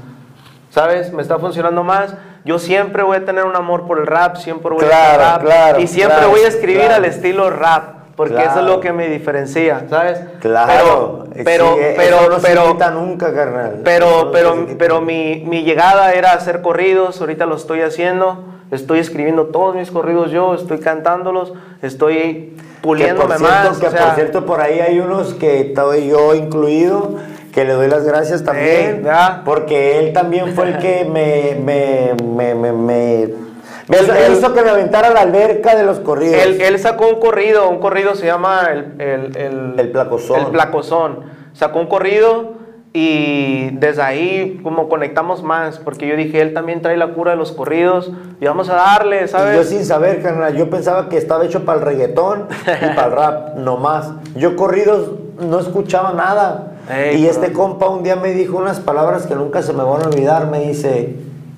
¿Sabes? 0.71 1.13
Me 1.13 1.21
está 1.21 1.39
funcionando 1.39 1.84
más. 1.84 2.13
Yo 2.43 2.60
siempre 2.60 3.04
voy 3.04 3.17
a 3.17 3.26
tener 3.26 3.45
un 3.45 3.56
amor 3.56 3.88
por 3.88 4.00
el 4.00 4.08
rap, 4.08 4.36
siempre 4.36 4.71
voy 4.71 4.84
a 4.84 4.88
hacer 4.88 5.19
rap. 5.19 5.41
claro, 5.41 5.80
y 5.80 5.88
siempre 5.88 6.17
claro, 6.17 6.32
voy 6.32 6.41
a 6.41 6.47
escribir 6.50 6.91
al 6.91 7.06
estilo 7.06 7.50
rap, 7.50 7.96
porque 8.17 8.43
eso 8.43 8.60
es 8.60 8.65
lo 8.65 8.82
que 8.82 8.91
me 8.91 9.08
diferencia, 9.08 9.86
¿sabes? 9.89 10.19
Claro, 10.41 11.23
Pero, 11.34 11.45
pero, 11.45 11.75
sí, 11.75 11.82
pero, 11.95 12.15
eso 12.17 12.30
no 12.30 12.39
se 12.39 12.47
pero, 12.47 12.71
quita 12.73 12.91
nunca, 12.91 13.34
carnal. 13.34 13.82
Pero, 13.86 14.25
no 14.25 14.32
pero, 14.32 14.67
se 14.67 14.75
pero 14.75 14.99
mi, 15.01 15.43
mi 15.47 15.63
llegada 15.63 16.12
era 16.13 16.34
hacer 16.34 16.62
corridos, 16.62 17.21
ahorita 17.21 17.45
lo 17.45 17.56
estoy 17.56 17.82
haciendo, 17.82 18.43
estoy 18.71 18.99
escribiendo 18.99 19.45
todos 19.45 19.75
mis 19.75 19.89
corridos 19.91 20.32
yo, 20.32 20.53
estoy 20.56 20.80
cantándolos, 20.80 21.53
estoy 21.82 22.53
Que 22.58 22.62
puliéndome 22.82 23.36
por 23.36 23.38
cierto, 23.38 23.69
más. 23.69 23.77
que 23.80 23.88
o 23.88 23.91
sea, 23.91 24.06
por 24.08 24.15
cierto, 24.15 24.45
por 24.45 24.62
ahí 24.62 24.80
hay 24.80 24.99
unos 24.99 25.34
que 25.36 25.62
estoy 25.62 26.08
yo 26.10 26.34
incluido, 26.36 27.15
que 27.53 27.65
le 27.65 27.73
doy 27.73 27.88
las 27.88 28.03
gracias 28.03 28.43
también, 28.43 29.03
Eh, 29.06 29.41
porque 29.45 29.99
él 29.99 30.13
también 30.13 30.53
fue 30.56 30.69
el 30.69 30.77
que 30.80 31.06
me, 31.06 31.56
me, 31.63 32.56
me- 32.56 32.73
me 32.73 33.46
Él- 33.89 34.10
él- 34.10 34.34
hizo 34.34 34.54
que 34.54 34.62
me 34.63 34.69
aventara 34.69 35.08
a 35.08 35.13
la 35.13 35.21
alberca 35.21 35.76
de 35.76 35.84
los 35.84 36.00
corridos. 36.00 36.36
Él, 36.43 36.62
él 36.62 36.78
sacó 36.80 37.08
un 37.08 37.19
corrido, 37.19 37.69
un 37.69 37.80
corrido 37.80 38.15
se 38.15 38.26
llama 38.26 38.67
el, 38.71 39.00
el, 39.02 39.38
el, 39.38 39.80
El 39.80 39.91
Placozón. 39.91 40.39
El 40.41 40.45
Placozón. 40.47 41.19
Sacó 41.54 41.80
un 41.80 41.88
corrido 41.88 42.54
y 42.93 43.69
desde 43.78 44.02
ahí 44.02 44.60
como 44.63 44.89
conectamos 44.89 45.43
más, 45.43 45.78
porque 45.80 46.08
yo 46.08 46.15
dije, 46.15 46.41
él 46.41 46.54
también 46.54 46.82
trae 46.82 46.97
la 46.97 47.13
cura 47.13 47.32
de 47.32 47.38
los 47.38 47.52
corridos 47.52 48.12
y 48.41 48.45
vamos 48.45 48.69
a 48.69 48.76
darle, 48.76 49.17
Y 49.17 49.21
yo 49.21 49.28
¿sabes? 49.28 49.69
sin 49.69 49.86
saber, 49.86 50.21
carnal, 50.21 50.56
yo 50.56 50.69
pensaba 50.69 51.08
que 51.08 51.17
estaba 51.17 51.45
hecho 51.45 51.63
para 51.63 51.80
el 51.80 51.86
reggaetón 51.86 52.47
y 52.65 52.95
para 52.95 53.06
el 53.08 53.12
rap, 53.13 53.56
no 53.58 53.78
más. 53.78 54.12
Yo 54.36 54.56
corridos 54.56 55.12
no 55.39 55.60
escuchaba 55.60 56.13
nada. 56.13 56.73
Ey, 56.93 57.17
y 57.17 57.21
bro. 57.23 57.32
este 57.32 57.54
compa 57.54 57.88
un 57.89 58.04
día 58.04 58.15
me 58.15 58.32
dijo 58.32 58.58
unas 58.58 58.80
palabras 58.80 59.28
que 59.28 59.36
nunca 59.36 59.62
se 59.62 59.73
me 59.73 59.84
van 59.84 60.02
a 60.04 60.08
olvidar. 60.08 60.47
Me 60.47 60.60
dice, 60.62 61.15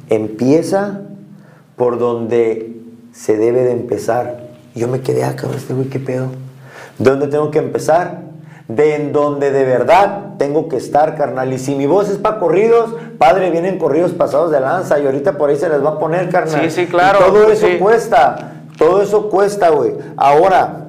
empieza 0.10 1.02
por 1.80 1.98
donde 1.98 2.76
se 3.14 3.38
debe 3.38 3.64
de 3.64 3.72
empezar. 3.72 4.42
Y 4.76 4.82
yo 4.82 4.90
me 4.90 5.00
quedé 5.00 5.24
acá, 5.24 5.48
este 5.56 5.74
güey, 5.74 5.88
¿qué 5.88 5.98
pedo? 5.98 6.28
¿De 6.98 7.10
dónde 7.10 7.28
tengo 7.28 7.52
que 7.52 7.60
empezar? 7.60 8.20
De 8.68 8.96
en 8.96 9.14
donde 9.14 9.52
de 9.52 9.64
verdad 9.64 10.34
tengo 10.38 10.68
que 10.68 10.76
estar, 10.76 11.16
carnal. 11.16 11.54
Y 11.54 11.58
si 11.58 11.76
mi 11.76 11.86
voz 11.88 12.10
es 12.10 12.18
para 12.18 12.38
corridos, 12.38 12.96
padre, 13.18 13.50
vienen 13.50 13.80
corridos 13.80 14.12
pasados 14.12 14.52
de 14.52 14.60
lanza 14.60 15.00
y 15.00 15.06
ahorita 15.06 15.38
por 15.38 15.50
ahí 15.50 15.56
se 15.56 15.70
les 15.70 15.82
va 15.84 15.92
a 15.92 16.00
poner, 16.00 16.30
carnal. 16.30 16.70
Sí, 16.70 16.72
sí, 16.82 16.86
claro, 16.86 17.20
Y 17.22 17.32
todo 17.32 17.50
eso 17.50 17.66
sí. 17.66 17.78
cuesta, 17.80 18.56
todo 18.78 19.02
eso 19.02 19.30
cuesta, 19.30 19.70
güey. 19.70 19.94
Ahora, 20.18 20.88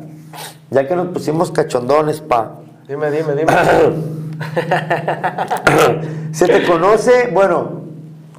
ya 0.70 0.88
que 0.88 0.96
nos 0.96 1.06
pusimos 1.08 1.52
cachondones, 1.52 2.20
pa. 2.20 2.56
Dime, 2.88 3.12
dime, 3.12 3.34
dime. 3.36 3.52
Se 6.32 6.48
te 6.48 6.66
conoce, 6.66 7.30
bueno, 7.32 7.79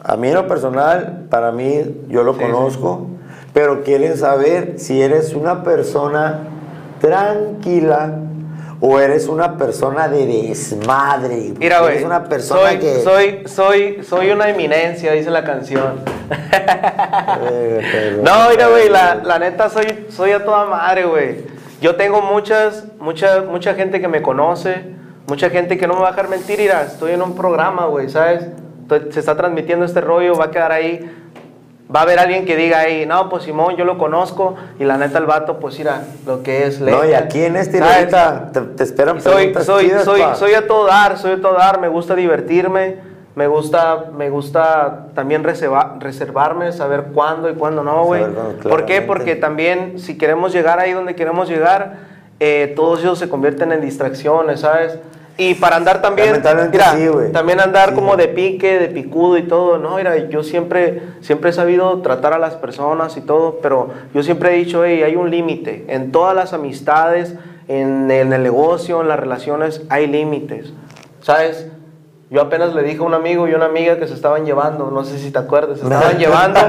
a 0.04 0.16
mí 0.18 0.28
en 0.30 0.34
lo 0.34 0.48
personal, 0.48 1.26
para 1.30 1.52
mí, 1.52 2.04
yo 2.08 2.24
lo 2.24 2.34
Sí, 2.34 2.40
conozco, 2.40 3.08
pero 3.54 3.84
quieren 3.84 4.18
saber 4.18 4.76
si 4.78 5.02
eres 5.02 5.34
una 5.34 5.64
persona 5.64 6.40
tranquila 7.00 8.16
o 8.80 9.00
eres 9.00 9.28
una 9.28 9.58
persona 9.58 10.08
de 10.08 10.26
desmadre? 10.26 11.54
Mira, 11.60 11.82
güey. 11.82 11.94
Eres 11.94 12.06
una 12.06 12.24
persona 12.24 12.70
soy, 12.70 12.80
que... 12.80 13.00
soy, 13.02 13.44
soy, 13.46 14.04
soy 14.04 14.32
una 14.32 14.50
eminencia, 14.50 15.12
dice 15.12 15.30
la 15.30 15.44
canción. 15.44 16.00
Eh, 17.52 18.20
No, 18.24 18.50
mira, 18.50 18.68
güey, 18.70 18.90
la, 18.90 19.16
la 19.16 19.38
neta 19.40 19.70
soy, 19.70 20.06
soy 20.10 20.32
a 20.32 20.44
toda 20.44 20.66
madre, 20.66 21.06
güey. 21.06 21.46
Yo 21.80 21.96
tengo 21.96 22.22
muchas, 22.22 22.86
mucha, 23.00 23.42
mucha 23.42 23.74
gente 23.76 24.02
que 24.02 24.08
me 24.08 24.22
conoce, 24.22 24.84
mucha 25.28 25.50
gente 25.50 25.78
que 25.78 25.88
no 25.88 25.96
me 25.96 26.02
va 26.02 26.10
a 26.10 26.12
dejar 26.12 26.30
mentir, 26.30 26.60
mira, 26.60 26.84
estoy 26.84 27.12
en 27.12 27.22
un 27.22 27.36
programa, 27.36 27.86
güey, 27.86 28.10
¿sabes? 28.10 28.46
Se 29.12 29.20
está 29.20 29.36
transmitiendo 29.36 29.86
este 29.86 30.02
rollo, 30.02 30.36
va 30.36 30.46
a 30.46 30.52
quedar 30.52 30.72
ahí. 30.72 31.00
Va 31.94 32.00
a 32.00 32.04
haber 32.04 32.20
alguien 32.20 32.46
que 32.46 32.56
diga 32.56 32.80
ahí, 32.80 33.06
no, 33.06 33.28
pues 33.28 33.44
Simón, 33.44 33.76
yo 33.76 33.84
lo 33.84 33.98
conozco, 33.98 34.56
y 34.80 34.86
la 34.86 34.98
neta 34.98 35.18
el 35.18 35.26
vato, 35.26 35.60
pues 35.60 35.78
mira, 35.78 36.04
lo 36.26 36.42
que 36.42 36.66
es 36.66 36.80
No, 36.80 37.04
y 37.04 37.14
aquí 37.14 37.44
en 37.44 37.58
este 37.58 37.82
ahorita 37.82 38.52
te, 38.54 38.62
te 38.62 38.84
esperan 38.84 39.20
soy, 39.20 39.34
preguntas 39.34 39.66
soy, 39.66 39.86
chidas, 39.88 40.06
soy, 40.06 40.22
pa. 40.22 40.36
soy 40.36 40.54
a 40.54 40.66
todo 40.68 40.88
dar, 40.88 41.18
soy 41.18 41.34
a 41.34 41.42
todo 41.42 41.54
dar, 41.56 41.82
me 41.82 41.90
gusta 41.90 42.16
divertirme, 42.16 42.96
me 43.36 43.48
gusta, 43.48 44.06
me 44.18 44.30
gusta 44.30 45.08
también 45.16 45.44
reserva- 45.44 45.98
reservarme, 46.00 46.72
saber 46.72 47.08
cuándo 47.14 47.50
y 47.50 47.56
cuándo 47.56 47.84
no, 47.84 48.06
güey. 48.06 48.24
¿Por 48.64 48.86
qué? 48.86 49.02
Porque 49.02 49.36
también 49.36 50.00
si 50.00 50.18
queremos 50.18 50.54
llegar 50.54 50.80
ahí 50.80 50.94
donde 50.94 51.14
queremos 51.14 51.50
llegar, 51.50 51.98
eh, 52.40 52.72
todos 52.74 53.02
ellos 53.02 53.20
se 53.20 53.28
convierten 53.28 53.74
en 53.74 53.82
distracciones, 53.82 54.62
¿sabes? 54.62 54.98
Y 55.38 55.56
para 55.56 55.78
andar 55.78 56.02
también, 56.02 56.41
mira, 56.72 56.91
sí, 56.94 57.08
también 57.34 57.60
andar 57.60 57.89
Sí. 57.89 57.96
como 57.96 58.15
de 58.15 58.28
pique, 58.28 58.78
de 58.80 58.88
picudo 58.89 59.38
y 59.38 59.44
todo, 59.44 59.78
no, 59.78 59.96
mira, 59.96 60.15
yo 60.30 60.44
siempre, 60.44 61.02
siempre 61.22 61.50
he 61.50 61.54
sabido 61.54 62.00
tratar 62.02 62.34
a 62.34 62.38
las 62.38 62.56
personas 62.56 63.17
y 63.17 63.22
todo, 63.22 63.60
pero 63.62 63.89
yo 64.13 64.22
siempre 64.24 64.54
he 64.54 64.58
dicho, 64.58 64.84
hey, 64.86 65.02
hay 65.04 65.15
un 65.15 65.32
límite, 65.32 65.86
en 65.88 66.12
todas 66.12 66.36
las 66.36 66.54
amistades, 66.54 67.34
en, 67.67 68.12
en 68.12 68.34
el 68.34 68.44
negocio, 68.44 69.02
en 69.02 69.08
las 69.08 69.20
relaciones, 69.20 69.82
hay 69.89 70.06
límites, 70.08 70.74
¿sabes? 71.22 71.67
Yo 72.30 72.41
apenas 72.41 72.74
le 72.74 72.84
dije 72.84 73.00
a 73.00 73.04
un 73.04 73.13
amigo 73.13 73.46
y 73.48 73.54
una 73.54 73.65
amiga 73.65 73.98
que 73.98 74.08
se 74.08 74.13
estaban 74.13 74.46
llevando, 74.46 74.89
no 74.89 75.04
sé 75.04 75.17
si 75.20 75.32
te 75.32 75.39
acuerdas, 75.39 75.80
se 75.80 75.84
estaban 75.84 76.17
llevando. 76.17 76.60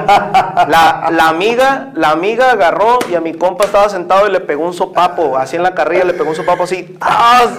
La, 0.69 1.09
la 1.13 1.29
amiga, 1.29 1.91
la 1.95 2.11
amiga 2.11 2.51
agarró 2.51 2.99
y 3.09 3.15
a 3.15 3.21
mi 3.21 3.35
compa 3.35 3.65
estaba 3.67 3.89
sentado 3.89 4.27
y 4.27 4.33
le 4.33 4.41
pegó 4.41 4.65
un 4.67 4.73
sopapo, 4.75 5.37
así 5.39 5.55
en 5.57 5.63
la 5.63 5.73
carrilla 5.75 6.05
le 6.05 6.15
pegó 6.15 6.31
un 6.31 6.35
sopapo 6.37 6.65
así, 6.65 6.97
¡tas! 6.99 7.51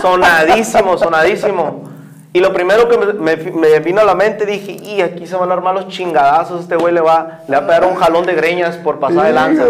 Sonadísimo, 0.00 0.98
sonadísimo. 0.98 1.84
Y 2.32 2.38
lo 2.40 2.52
primero 2.52 2.88
que 2.88 2.96
me, 2.96 3.12
me- 3.36 3.36
me 3.52 3.80
vino 3.80 4.00
a 4.00 4.04
la 4.04 4.14
mente 4.14 4.46
dije, 4.46 4.72
y 4.72 5.00
aquí 5.00 5.26
se 5.26 5.36
van 5.36 5.50
a 5.50 5.54
armar 5.54 5.74
los 5.74 5.88
chingadazos, 5.88 6.60
este 6.60 6.76
güey 6.76 6.94
le 6.94 7.00
va, 7.00 7.40
le 7.48 7.56
va 7.56 7.62
a 7.64 7.66
pegar 7.66 7.84
un 7.84 7.96
jalón 7.96 8.24
de 8.24 8.34
greñas 8.34 8.76
por 8.76 9.00
pasar 9.00 9.26
de 9.26 9.32
lanza. 9.32 9.64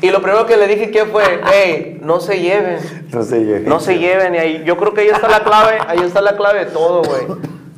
Y 0.00 0.10
lo 0.10 0.20
primero 0.22 0.44
que 0.46 0.56
le 0.56 0.66
dije 0.66 0.90
que 0.90 1.04
fue, 1.06 1.40
hey, 1.52 1.98
no 2.02 2.20
se 2.20 2.40
lleven. 2.40 2.78
No 3.12 3.22
sé 3.22 3.46
yo. 3.46 3.58
No 3.60 3.80
se 3.80 3.98
lleven 3.98 4.34
y 4.34 4.38
ahí, 4.38 4.62
yo 4.66 4.76
creo 4.76 4.92
que 4.94 5.02
ahí 5.02 5.08
está 5.08 5.28
la 5.28 5.40
clave, 5.44 5.78
ahí 5.86 5.98
está 6.00 6.20
la 6.22 6.36
clave 6.36 6.60
de 6.64 6.70
todo, 6.72 7.02
güey. 7.02 7.26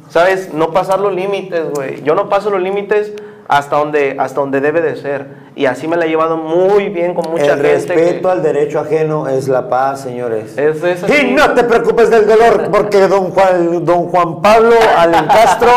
¿Sabes? 0.08 0.52
No 0.54 0.70
pasar 0.72 1.00
los 1.00 1.12
límites, 1.14 1.68
güey. 1.70 2.02
Yo 2.04 2.14
no 2.14 2.28
paso 2.28 2.48
los 2.50 2.62
límites 2.62 3.12
hasta 3.48 3.76
donde, 3.76 4.16
hasta 4.18 4.40
donde 4.40 4.60
debe 4.60 4.80
de 4.82 4.96
ser. 4.96 5.26
Y 5.54 5.66
así 5.66 5.86
me 5.88 5.96
la 5.96 6.06
he 6.06 6.08
llevado 6.08 6.36
muy 6.36 6.88
bien 6.88 7.14
con 7.14 7.30
mucha 7.30 7.44
El 7.54 7.62
gente. 7.62 7.62
respeto 7.72 8.28
que- 8.28 8.32
al 8.32 8.42
derecho 8.42 8.80
ajeno 8.80 9.28
es 9.28 9.48
la 9.48 9.68
paz, 9.68 10.00
señores. 10.02 10.56
Es- 10.58 10.82
es 10.82 11.04
y 11.22 11.32
no 11.32 11.52
te 11.54 11.64
preocupes 11.64 12.10
del 12.10 12.26
dolor, 12.26 12.68
porque 12.70 13.06
don 13.08 13.30
Juan, 13.30 13.84
don 13.84 14.08
Juan 14.08 14.42
Pablo 14.42 14.74
Alencastro 14.96 15.70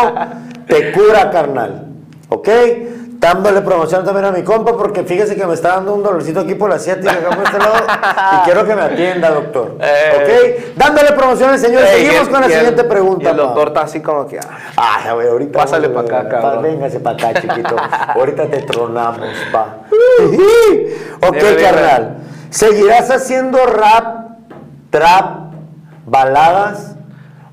te 0.67 0.91
cura, 0.91 1.29
carnal. 1.31 1.85
¿Ok? 2.29 2.47
Dándole 3.19 3.59
promoción 3.61 4.05
también 4.05 4.25
a 4.27 4.31
mi 4.31 4.43
compa, 4.43 4.77
porque 4.77 5.03
fíjese 5.03 5.35
que 5.35 5.45
me 5.45 5.53
está 5.53 5.75
dando 5.75 5.93
un 5.93 6.01
dolorcito 6.01 6.39
aquí 6.39 6.55
por 6.55 6.69
la 6.69 6.77
asiática, 6.77 7.11
acá 7.11 7.29
por 7.35 7.43
este 7.43 7.57
lado, 7.57 7.75
y 7.75 8.37
quiero 8.45 8.65
que 8.65 8.75
me 8.75 8.81
atienda, 8.81 9.29
doctor. 9.31 9.75
Eh. 9.81 10.61
¿Ok? 10.63 10.75
Dándole 10.77 11.11
promociones, 11.11 11.59
señores. 11.59 11.89
Ey, 11.91 12.05
Seguimos 12.05 12.27
el- 12.27 12.31
con 12.31 12.39
la 12.39 12.47
el- 12.47 12.53
siguiente 12.53 12.83
pregunta. 12.85 13.23
Y 13.25 13.27
el 13.31 13.35
doctor 13.37 13.67
está 13.67 13.81
así 13.81 13.99
como 13.99 14.25
que. 14.25 14.39
ah, 14.39 14.99
Ay, 15.03 15.13
güey, 15.13 15.27
ahorita. 15.27 15.59
Pásale 15.59 15.89
vamos, 15.89 16.09
pa' 16.09 16.17
acá, 16.19 16.29
cabrón. 16.29 16.63
Véngase 16.63 16.99
para 17.01 17.17
acá, 17.29 17.41
chiquito. 17.41 17.75
ahorita 18.15 18.45
te 18.47 18.61
tronamos, 18.61 19.27
pa. 19.51 19.79
ok, 21.27 21.33
Dime, 21.35 21.49
dime. 21.49 21.61
carnal. 21.61 22.17
¿Seguirás 22.51 23.11
haciendo 23.11 23.65
rap, 23.65 24.29
trap, 24.91 25.51
baladas? 26.05 26.95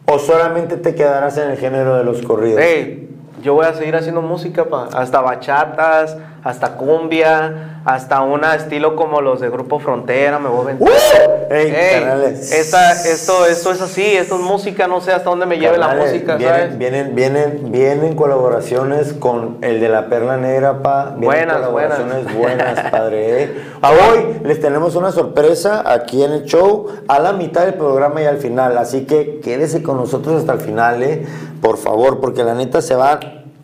¿O 0.08 0.20
solamente 0.20 0.76
te 0.76 0.94
quedarás 0.94 1.36
en 1.38 1.50
el 1.50 1.56
género 1.58 1.96
de 1.96 2.04
los 2.04 2.22
corridos? 2.22 2.60
Hey, 2.62 3.05
yo 3.42 3.54
voy 3.54 3.66
a 3.66 3.74
seguir 3.74 3.96
haciendo 3.96 4.22
música, 4.22 4.64
pa. 4.64 4.88
Hasta 4.92 5.20
bachatas, 5.20 6.16
hasta 6.46 6.76
cumbia, 6.76 7.80
hasta 7.84 8.20
una 8.22 8.54
estilo 8.54 8.94
como 8.94 9.20
los 9.20 9.40
de 9.40 9.48
Grupo 9.50 9.80
Frontera, 9.80 10.38
me 10.38 10.48
voy 10.48 10.58
a 10.58 10.62
aventar. 10.62 10.88
¡Uh! 10.88 11.52
Ey, 11.52 11.70
Ey, 11.74 12.00
carnales. 12.00 12.52
esta- 12.52 12.92
esto, 12.92 13.46
esto 13.46 13.72
es 13.72 13.80
así, 13.80 14.02
esto 14.16 14.36
es 14.36 14.40
música, 14.42 14.86
no 14.86 15.00
sé 15.00 15.12
hasta 15.12 15.28
dónde 15.30 15.46
me 15.46 15.58
lleve 15.58 15.76
la 15.76 15.88
Carnales, 15.88 16.12
música, 16.12 16.36
vienen, 16.36 16.56
¿sabes? 16.60 16.78
Vienen, 16.78 17.14
vienen, 17.16 17.72
vienen 17.72 18.14
colaboraciones 18.16 19.12
con 19.14 19.58
el 19.62 19.80
de 19.80 19.88
la 19.88 20.06
Perla 20.08 20.36
Negra, 20.36 20.82
pa. 20.82 21.14
Vienen 21.16 21.20
Buenas, 21.24 21.56
colaboraciones 21.56 22.24
buenas. 22.36 22.64
buenas, 22.74 22.90
padre. 22.92 23.42
¿eh? 23.42 23.60
Hoy 23.82 24.40
les 24.44 24.60
tenemos 24.60 24.94
una 24.94 25.10
sorpresa 25.10 25.82
aquí 25.84 26.22
en 26.22 26.32
el 26.32 26.44
show, 26.44 26.86
a 27.08 27.18
la 27.18 27.32
mitad 27.32 27.64
del 27.64 27.74
programa 27.74 28.22
y 28.22 28.26
al 28.26 28.38
final. 28.38 28.78
Así 28.78 29.04
que 29.04 29.40
quédese 29.40 29.82
con 29.82 29.96
nosotros 29.96 30.36
hasta 30.40 30.52
el 30.52 30.60
final, 30.60 31.02
¿eh? 31.02 31.26
Por 31.60 31.76
favor, 31.76 32.20
porque 32.20 32.44
la 32.44 32.54
neta 32.54 32.80
se 32.82 32.94
van, 32.94 33.18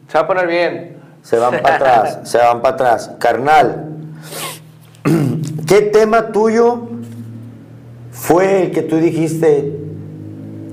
Se 0.09 0.19
va 0.19 0.25
a 0.25 0.27
poner 0.27 0.47
bien. 0.49 1.02
Se 1.23 1.39
van 1.39 1.63
para 1.63 1.77
atrás, 1.77 2.19
se 2.25 2.39
van 2.39 2.61
para 2.61 2.75
atrás. 2.75 3.11
Carnal, 3.19 3.87
¿qué 5.67 5.83
tema 5.83 6.33
tuyo 6.33 6.89
fue 8.11 8.65
el 8.65 8.73
que 8.73 8.83
tú 8.83 8.97
dijiste, 8.97 9.73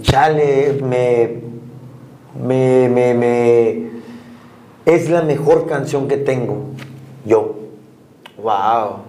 chale, 0.02 0.80
me, 0.84 1.42
me, 2.42 2.90
me, 2.90 3.14
me, 3.14 3.90
es 4.86 5.10
la 5.10 5.22
mejor 5.22 5.68
canción 5.68 6.08
que 6.08 6.18
tengo? 6.18 6.66
Yo. 7.26 7.56
Wow. 8.42 9.04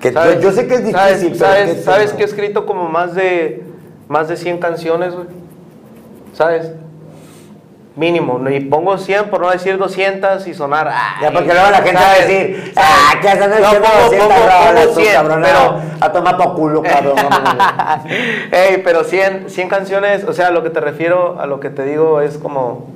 Que 0.00 0.12
yo, 0.12 0.40
yo 0.40 0.52
sé 0.52 0.68
que 0.68 0.74
es 0.74 0.84
difícil, 0.84 0.96
¿Sabes, 0.96 1.24
pero 1.24 1.34
sabes, 1.36 1.70
¿qué 1.74 1.82
sabes 1.82 2.06
tema? 2.06 2.16
que 2.16 2.22
he 2.22 2.26
escrito 2.26 2.66
como 2.66 2.88
más 2.88 3.14
de, 3.14 3.64
más 4.06 4.28
de 4.28 4.36
100 4.36 4.58
canciones, 4.58 5.14
güey? 5.14 5.26
¿Sabes? 6.34 6.70
Mínimo. 7.98 8.40
Y 8.48 8.60
pongo 8.60 8.96
100 8.96 9.24
por 9.28 9.40
no 9.40 9.50
decir 9.50 9.76
200 9.76 10.46
y 10.46 10.54
sonar. 10.54 10.86
Ya, 11.20 11.28
ay, 11.28 11.34
porque 11.34 11.52
luego 11.52 11.68
la 11.70 11.78
gente 11.78 11.94
va 11.94 12.00
a 12.00 12.14
¿sabes? 12.14 12.28
decir, 12.28 12.72
¿Sabes? 12.72 12.74
ah, 12.76 13.14
¿qué 13.20 13.28
hacen 13.28 13.50
No, 13.50 13.56
pongo- 13.56 14.02
200 14.04 14.18
pongo- 14.28 14.40
rolas, 14.40 14.72
pongo 14.72 14.94
tú, 14.94 15.00
100, 15.00 15.12
cabrón? 15.14 15.42
pero- 15.42 15.80
A 16.00 16.12
tomar 16.12 16.36
pa' 16.36 16.54
culo, 16.54 16.82
cabrón. 16.82 17.16
Ey, 18.52 18.80
pero 18.84 19.02
100, 19.02 19.50
100 19.50 19.68
canciones, 19.68 20.22
o 20.24 20.32
sea, 20.32 20.46
a 20.46 20.50
lo 20.50 20.62
que 20.62 20.70
te 20.70 20.80
refiero, 20.80 21.40
a 21.40 21.46
lo 21.46 21.58
que 21.58 21.70
te 21.70 21.82
digo 21.84 22.20
es 22.20 22.38
como, 22.38 22.86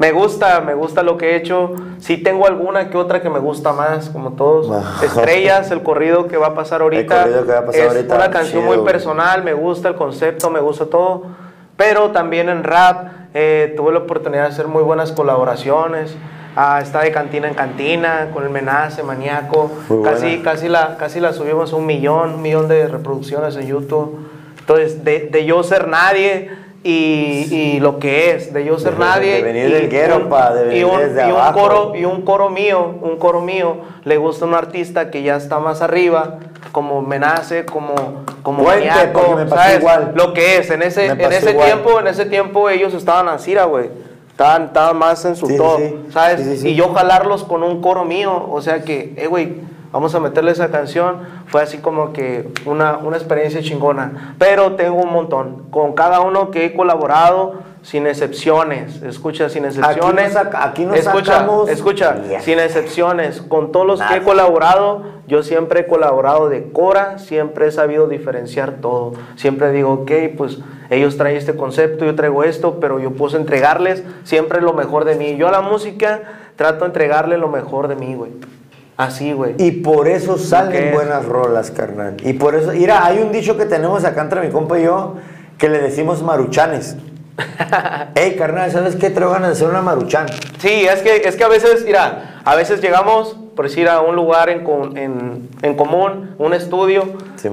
me 0.00 0.10
gusta, 0.10 0.60
me 0.60 0.74
gusta 0.74 1.04
lo 1.04 1.16
que 1.18 1.30
he 1.32 1.36
hecho. 1.36 1.72
Sí 2.00 2.16
tengo 2.16 2.44
alguna 2.48 2.90
que 2.90 2.96
otra 2.98 3.22
que 3.22 3.30
me 3.30 3.38
gusta 3.38 3.72
más, 3.72 4.08
como 4.08 4.32
todos. 4.32 4.68
Ajá. 4.76 5.04
Estrellas, 5.06 5.70
el 5.70 5.84
corrido 5.84 6.26
que 6.26 6.36
va 6.36 6.48
a 6.48 6.54
pasar 6.54 6.82
ahorita. 6.82 7.22
corrido 7.22 7.46
que 7.46 7.52
va 7.52 7.58
a 7.60 7.66
pasar 7.66 7.80
es 7.80 7.88
ahorita, 7.88 8.14
una 8.16 8.30
canción 8.32 8.62
chido, 8.64 8.74
muy 8.74 8.84
personal, 8.84 9.44
me 9.44 9.52
gusta 9.52 9.88
el 9.88 9.94
concepto, 9.94 10.50
me 10.50 10.58
gusta 10.58 10.86
todo. 10.86 11.26
Pero 11.82 12.12
también 12.12 12.48
en 12.48 12.62
rap 12.62 13.08
eh, 13.34 13.72
tuve 13.76 13.92
la 13.92 13.98
oportunidad 13.98 14.42
de 14.44 14.48
hacer 14.50 14.68
muy 14.68 14.84
buenas 14.84 15.10
colaboraciones. 15.10 16.14
Ah, 16.54 16.78
está 16.80 17.00
de 17.00 17.10
cantina 17.10 17.48
en 17.48 17.54
cantina 17.54 18.28
con 18.32 18.44
el 18.44 18.50
Menace, 18.50 19.02
Maníaco. 19.02 19.68
Muy 19.88 20.04
Casi, 20.04 20.26
buena. 20.26 20.42
casi, 20.44 20.68
la, 20.68 20.96
casi 20.96 21.18
la 21.18 21.32
subimos 21.32 21.72
a 21.72 21.76
un 21.76 21.86
millón, 21.86 22.34
un 22.34 22.42
millón 22.42 22.68
de 22.68 22.86
reproducciones 22.86 23.56
en 23.56 23.66
YouTube. 23.66 24.28
Entonces, 24.60 25.02
de, 25.02 25.28
de 25.32 25.44
yo 25.44 25.60
ser 25.64 25.88
nadie 25.88 26.50
y, 26.84 27.48
y 27.50 27.80
lo 27.80 27.98
que 27.98 28.30
es, 28.36 28.52
de 28.54 28.64
yo 28.64 28.78
ser 28.78 28.92
De- 28.92 28.98
nadie. 29.00 29.32
de 29.38 29.42
venir 29.42 29.66
y 29.68 29.72
del 29.72 29.88
guero, 29.88 30.16
un- 30.18 30.28
pa, 30.28 30.54
de 30.54 30.64
venir 30.64 30.80
y 30.82 30.84
un, 30.84 30.98
desde 30.98 31.22
y 31.26 31.32
un 31.32 31.36
abajo. 31.36 31.58
coro 31.58 31.92
y 31.96 32.04
un 32.04 32.22
coro 32.22 32.48
mío, 32.48 32.94
un 33.02 33.16
coro 33.16 33.40
mío, 33.40 33.78
le 34.04 34.18
gusta 34.18 34.44
a 34.44 34.48
un 34.48 34.54
artista 34.54 35.10
que 35.10 35.24
ya 35.24 35.34
está 35.34 35.58
más 35.58 35.82
arriba, 35.82 36.38
como 36.72 37.02
Menace, 37.02 37.64
como, 37.66 37.94
como 38.42 38.64
Cuente, 38.64 38.88
Maníaco, 38.88 39.20
porque 39.20 39.34
me 39.36 39.44
pasó 39.44 39.62
¿sabes? 39.62 39.78
igual. 39.78 40.12
Lo 40.14 40.32
que 40.32 40.56
es, 40.58 40.70
en 40.70 40.82
ese, 40.82 41.06
en 41.06 41.20
ese 41.20 41.50
igual. 41.50 41.66
tiempo, 41.66 42.00
en 42.00 42.06
ese 42.08 42.24
tiempo 42.24 42.68
ellos 42.70 42.94
estaban 42.94 43.28
así, 43.28 43.54
güey. 43.54 43.90
Estaban, 44.30 44.64
estaban 44.64 44.96
más 44.96 45.24
en 45.26 45.36
su 45.36 45.46
Sí, 45.46 45.52
sí, 45.52 45.58
top, 45.58 45.78
sí. 45.78 46.06
¿sabes? 46.10 46.60
Sí. 46.60 46.70
Y 46.70 46.74
yo 46.74 46.92
jalarlos 46.94 47.44
con 47.44 47.62
un 47.62 47.82
coro 47.82 48.04
mío, 48.04 48.48
o 48.50 48.62
sea 48.62 48.82
que, 48.82 49.14
eh, 49.16 49.26
güey, 49.26 49.60
vamos 49.92 50.14
a 50.14 50.20
meterle 50.20 50.50
esa 50.52 50.70
canción, 50.70 51.18
fue 51.46 51.62
así 51.62 51.78
como 51.78 52.14
que 52.14 52.48
una, 52.64 52.96
una 52.96 53.18
experiencia 53.18 53.60
chingona. 53.62 54.34
Pero 54.38 54.72
tengo 54.72 54.96
un 54.96 55.12
montón, 55.12 55.64
con 55.70 55.92
cada 55.92 56.20
uno 56.20 56.50
que 56.50 56.64
he 56.64 56.74
colaborado, 56.74 57.56
sin 57.82 58.06
excepciones, 58.06 59.02
escucha, 59.02 59.48
sin 59.48 59.64
excepciones. 59.64 60.32
saca- 60.32 60.64
aquí 60.64 60.84
no 60.84 60.94
escucha, 60.94 61.32
sacamos- 61.40 61.68
escucha, 61.68 62.16
sin 62.40 62.58
excepciones, 62.60 63.42
con 63.42 63.72
todos 63.72 63.86
los 63.86 64.00
que 64.00 64.16
he 64.16 64.22
colaborado, 64.22 65.02
yo 65.26 65.42
siempre 65.42 65.80
he 65.80 65.86
colaborado 65.86 66.48
de 66.48 66.70
Cora, 66.70 67.18
siempre 67.18 67.66
he 67.66 67.72
sabido 67.72 68.06
diferenciar 68.06 68.74
todo. 68.80 69.14
Siempre 69.36 69.72
digo, 69.72 69.92
ok, 69.92 70.10
pues 70.36 70.58
ellos 70.90 71.16
traen 71.16 71.36
este 71.36 71.56
concepto, 71.56 72.04
yo 72.04 72.14
traigo 72.14 72.44
esto, 72.44 72.78
pero 72.80 73.00
yo 73.00 73.12
puedo 73.12 73.36
entregarles 73.36 74.04
siempre 74.24 74.60
lo 74.60 74.72
mejor 74.74 75.04
de 75.04 75.16
mí. 75.16 75.36
Yo 75.36 75.48
a 75.48 75.50
la 75.50 75.60
música 75.62 76.20
trato 76.56 76.80
de 76.80 76.86
entregarle 76.86 77.36
lo 77.36 77.48
mejor 77.48 77.88
de 77.88 77.96
mí, 77.96 78.14
güey. 78.14 78.30
Así, 78.96 79.32
güey. 79.32 79.54
Y 79.58 79.70
por 79.72 80.06
eso 80.06 80.38
salen 80.38 80.92
buenas 80.92 81.24
rolas, 81.24 81.70
carnal. 81.70 82.16
Y 82.22 82.34
por 82.34 82.54
eso, 82.54 82.72
mira, 82.72 83.04
hay 83.04 83.18
un 83.18 83.32
dicho 83.32 83.56
que 83.56 83.64
tenemos 83.64 84.04
acá 84.04 84.20
entre 84.22 84.40
mi 84.42 84.50
compa 84.52 84.78
y 84.78 84.84
yo 84.84 85.14
que 85.58 85.68
le 85.68 85.78
decimos 85.80 86.22
maruchanes. 86.22 86.96
Ey, 88.14 88.36
carnal, 88.36 88.70
¿sabes 88.70 88.96
qué? 88.96 89.10
Traigo 89.10 89.32
ganas 89.32 89.48
de 89.50 89.52
hacer 89.54 89.68
una 89.68 89.82
maruchan. 89.82 90.26
Sí, 90.58 90.86
es 90.86 91.00
que, 91.02 91.16
es 91.24 91.36
que 91.36 91.44
a 91.44 91.48
veces, 91.48 91.84
mira, 91.84 92.40
a 92.44 92.54
veces 92.54 92.80
llegamos, 92.82 93.36
por 93.56 93.66
decir, 93.68 93.88
a 93.88 94.00
un 94.00 94.14
lugar 94.16 94.50
en, 94.50 94.66
en, 94.96 95.48
en 95.62 95.74
común, 95.76 96.34
un 96.38 96.52
estudio, 96.54 97.04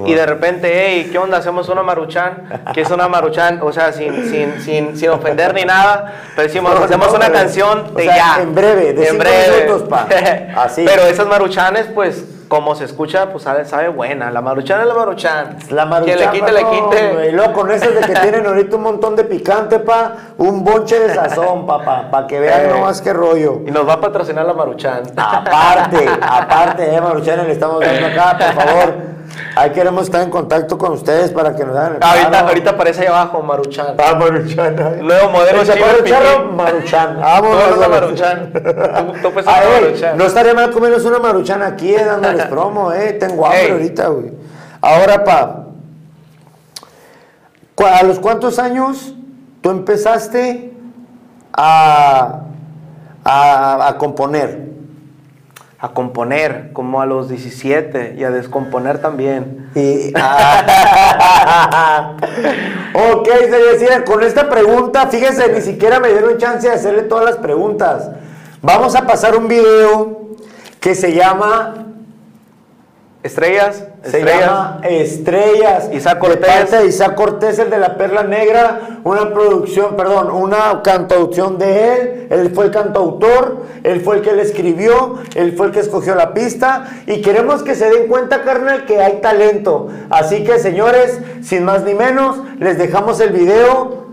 y 0.05 0.13
de 0.13 0.25
repente, 0.25 0.69
hey, 0.73 1.09
¿qué 1.11 1.17
onda? 1.17 1.37
Hacemos 1.37 1.69
una 1.69 1.81
maruchan. 1.81 2.63
¿Qué 2.73 2.81
es 2.81 2.91
una 2.91 3.07
maruchan? 3.07 3.59
O 3.61 3.71
sea, 3.71 3.91
sin, 3.93 4.29
sin, 4.29 4.61
sin, 4.61 4.97
sin 4.97 5.09
ofender 5.09 5.53
ni 5.53 5.63
nada, 5.63 6.13
pero 6.35 6.47
decimos, 6.47 6.75
No, 6.77 6.85
hacemos 6.85 7.07
no, 7.09 7.15
una 7.15 7.31
canción 7.31 7.85
o 7.93 7.97
de 7.97 8.03
sea, 8.03 8.15
ya. 8.15 8.41
en 8.41 8.53
breve, 8.53 8.93
de 8.93 9.07
en 9.07 9.17
breve. 9.17 9.63
minutos, 9.65 9.87
pa. 9.89 10.07
Así. 10.57 10.83
Pero 10.85 11.03
esas 11.03 11.25
maruchanes, 11.27 11.87
pues, 11.93 12.23
como 12.49 12.75
se 12.75 12.83
escucha, 12.83 13.29
pues 13.31 13.43
sabe, 13.45 13.63
sabe 13.63 13.87
buena. 13.87 14.29
La 14.31 14.41
maruchan 14.41 14.81
es 14.81 14.87
la 14.87 14.93
maruchan. 14.95 15.57
La 15.69 15.85
maruchan, 15.85 16.17
Quien 16.17 16.29
le 16.31 16.39
quite, 16.39 16.51
le 16.51 16.65
quite. 16.65 17.13
güey. 17.13 17.31
Luego 17.31 17.53
con 17.53 17.71
esas 17.71 17.93
de 17.95 18.01
que 18.01 18.13
tienen 18.21 18.45
ahorita 18.45 18.75
un 18.75 18.81
montón 18.83 19.15
de 19.15 19.23
picante, 19.23 19.79
pa, 19.79 20.13
un 20.37 20.63
bonche 20.65 20.99
de 20.99 21.13
sazón, 21.15 21.65
papá, 21.65 22.09
para 22.11 22.27
que 22.27 22.39
vean 22.41 22.61
Eh. 22.65 22.69
nomás 22.73 23.01
qué 23.01 23.13
rollo. 23.13 23.61
Y 23.65 23.71
nos 23.71 23.87
va 23.87 23.93
a 23.93 24.01
patrocinar 24.01 24.45
la 24.45 24.53
maruchan. 24.53 25.03
Aparte, 25.15 26.05
aparte, 26.21 26.93
eh, 26.95 26.99
Maruchan, 26.99 27.45
le 27.47 27.53
estamos 27.53 27.79
dando 27.79 28.07
acá, 28.07 28.37
por 28.37 28.63
favor. 28.65 29.09
Ahí 29.55 29.69
queremos 29.71 30.03
estar 30.03 30.21
en 30.21 30.29
contacto 30.31 30.77
con 30.77 30.93
ustedes 30.93 31.31
para 31.31 31.55
que 31.55 31.63
nos 31.63 31.75
hagan 31.77 31.95
el 31.97 32.03
Ahorita, 32.03 32.31
paro. 32.31 32.47
ahorita 32.47 32.69
aparece 32.71 33.01
ahí 33.01 33.07
abajo, 33.07 33.41
maruchan. 33.43 33.95
Ah, 33.97 34.15
Maruchan. 34.15 34.75
ay. 34.79 35.01
Nuevo 35.03 35.29
modelo 35.29 35.61
Pipín. 35.61 36.55
Maruchan. 36.55 37.09
Eres 37.19 37.19
una 37.19 37.39
vamos. 37.39 37.89
maruchan. 37.89 38.51
Tú, 39.21 39.29
tú 39.29 39.39
A 39.39 39.61
maruchan. 39.81 40.17
no 40.17 40.25
estaría 40.25 40.53
mal 40.53 40.71
comernos 40.71 41.05
una 41.05 41.19
maruchan 41.19 41.61
aquí, 41.61 41.93
eh, 41.93 42.05
promo, 42.47 42.91
eh. 42.93 43.13
Tengo 43.13 43.45
hambre 43.45 43.65
Ey. 43.65 43.71
ahorita, 43.71 44.07
güey. 44.09 44.31
Ahora, 44.81 45.23
pa. 45.23 45.65
¿cu- 47.75 47.85
¿A 47.85 48.03
los 48.03 48.19
cuántos 48.19 48.59
años 48.59 49.13
tú 49.61 49.69
empezaste 49.71 50.73
a, 51.53 52.41
a, 53.23 53.87
a 53.87 53.97
componer? 53.97 54.69
A 55.81 55.89
componer, 55.93 56.71
como 56.73 56.99
a 57.01 57.05
los 57.05 57.29
17, 57.29 58.15
y 58.17 58.23
a 58.25 58.31
descomponer 58.31 58.99
también. 59.01 59.69
Y, 59.75 60.11
ah, 61.19 62.15
ok, 62.93 63.27
se 63.27 63.57
decía, 63.71 64.03
con 64.03 64.21
esta 64.23 64.49
pregunta, 64.49 65.07
fíjese, 65.07 65.53
ni 65.53 65.61
siquiera 65.61 66.01
me 66.01 66.09
dieron 66.09 66.37
chance 66.37 66.67
de 66.67 66.73
hacerle 66.73 67.03
todas 67.03 67.23
las 67.23 67.37
preguntas. 67.37 68.11
Vamos 68.61 68.93
a 68.95 69.07
pasar 69.07 69.37
un 69.37 69.47
video 69.47 70.19
que 70.81 70.95
se 70.95 71.13
llama 71.13 71.85
Estrellas, 73.21 73.83
Se 74.01 74.19
estrellas. 74.19 74.39
llama 74.45 74.79
Estrellas. 74.83 75.89
Isaac 75.91 76.13
De 76.15 76.19
Cortés. 76.21 76.47
parte 76.47 76.75
de 76.77 76.87
Isaac 76.87 77.15
Cortés, 77.15 77.59
el 77.59 77.69
de 77.69 77.77
la 77.77 77.97
Perla 77.97 78.23
Negra. 78.23 79.01
Una 79.03 79.33
producción, 79.33 79.97
perdón, 79.97 80.31
una 80.31 80.81
cantaución 80.83 81.57
de 81.57 81.93
él. 81.93 82.27
Él 82.29 82.51
fue 82.55 82.65
el 82.65 82.71
cantautor. 82.71 83.65
Él 83.83 83.99
fue 84.01 84.17
el 84.17 84.21
que 84.21 84.31
le 84.31 84.41
escribió. 84.43 85.17
Él 85.35 85.53
fue 85.57 85.67
el 85.67 85.73
que 85.73 85.81
escogió 85.81 86.15
la 86.15 86.33
pista. 86.33 86.89
Y 87.07 87.21
queremos 87.21 87.61
que 87.61 87.75
se 87.75 87.89
den 87.89 88.07
cuenta, 88.07 88.43
carnal, 88.43 88.85
que 88.85 89.01
hay 89.01 89.19
talento. 89.21 89.89
Así 90.09 90.45
que, 90.45 90.57
señores, 90.57 91.19
sin 91.43 91.65
más 91.65 91.83
ni 91.83 91.93
menos, 91.93 92.37
les 92.57 92.77
dejamos 92.77 93.19
el 93.19 93.31
video. 93.31 94.08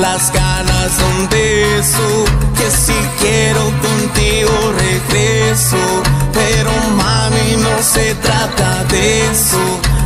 Las 0.00 0.32
ganas 0.32 0.96
de 0.96 1.04
un 1.04 1.28
beso, 1.28 2.24
que 2.56 2.70
si 2.70 2.94
quiero 3.20 3.62
contigo 3.80 4.72
regreso, 4.78 5.76
pero 6.32 6.70
mami 6.96 7.56
no 7.56 7.82
se 7.82 8.14
trata 8.16 8.84
de 8.84 9.30
eso. 9.30 9.58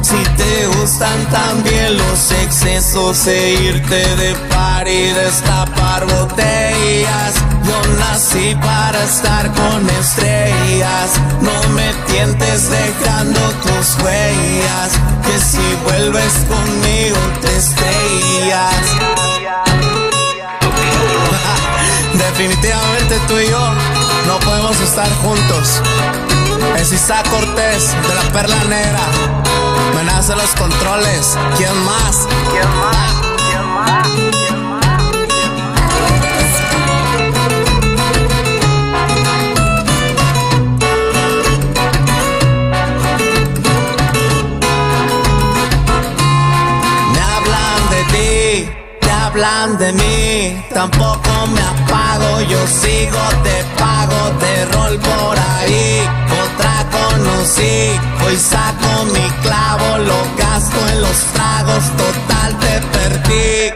Si 0.02 0.16
te 0.36 0.66
gustan 0.78 1.24
también 1.30 1.96
los 1.96 2.32
excesos 2.32 3.26
e 3.26 3.54
irte 3.54 4.16
de 4.16 4.34
par 4.50 4.86
y 4.88 5.10
destapar 5.10 6.04
botellas. 6.06 7.34
Yo 7.64 7.94
nací 7.98 8.54
para 8.56 9.02
estar 9.04 9.50
con 9.52 9.88
estrellas. 9.90 11.10
No 11.40 11.68
me 11.74 11.92
tientes 12.08 12.70
dejando 12.70 13.40
tus 13.64 14.02
huellas. 14.02 14.90
Que 15.24 15.38
si 15.38 15.76
vuelves 15.84 16.34
conmigo 16.48 17.18
te 17.40 17.56
estrellas. 17.56 19.21
Definitivamente 22.36 23.20
tú 23.28 23.38
y 23.38 23.46
yo 23.46 23.74
no 24.26 24.38
podemos 24.40 24.80
estar 24.80 25.08
juntos. 25.16 25.82
Es 26.78 26.90
Isaac 26.90 27.28
Cortés 27.28 27.94
de 28.08 28.14
la 28.14 28.22
Perla 28.32 28.64
Negra. 28.64 29.00
Me 29.94 30.02
nace 30.04 30.34
los 30.34 30.50
controles. 30.54 31.36
¿Quién 31.58 31.76
más? 31.84 32.26
¿Quién 32.50 32.68
más? 32.80 33.31
Hablan 49.32 49.78
de 49.78 49.92
mí. 49.92 50.64
Tampoco 50.72 51.30
me 51.54 51.60
apago, 51.60 52.40
yo 52.42 52.66
sigo, 52.66 53.22
te 53.42 53.64
pago 53.78 54.30
de 54.40 54.64
rol 54.66 54.98
por 54.98 55.38
ahí. 55.38 56.08
Otra 56.44 56.74
conocí, 56.90 58.00
hoy 58.26 58.36
saco 58.36 59.04
mi 59.14 59.28
clavo, 59.42 59.98
lo 59.98 60.18
gasto 60.36 60.88
en 60.88 61.00
los 61.00 61.18
tragos, 61.34 61.84
total 61.96 62.58
te 62.58 62.80
perdí. 62.92 63.72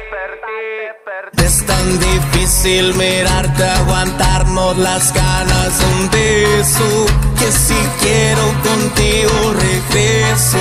Es 1.45 1.66
tan 1.66 1.99
difícil 1.99 2.36
mirarte, 2.96 3.64
aguantarnos 3.64 4.78
las 4.78 5.12
ganas 5.12 5.72
un 5.98 6.11
beso. 6.11 7.06
Que 7.38 7.50
si 7.50 7.74
quiero 8.00 8.42
contigo 8.62 9.54
regreso. 9.54 10.59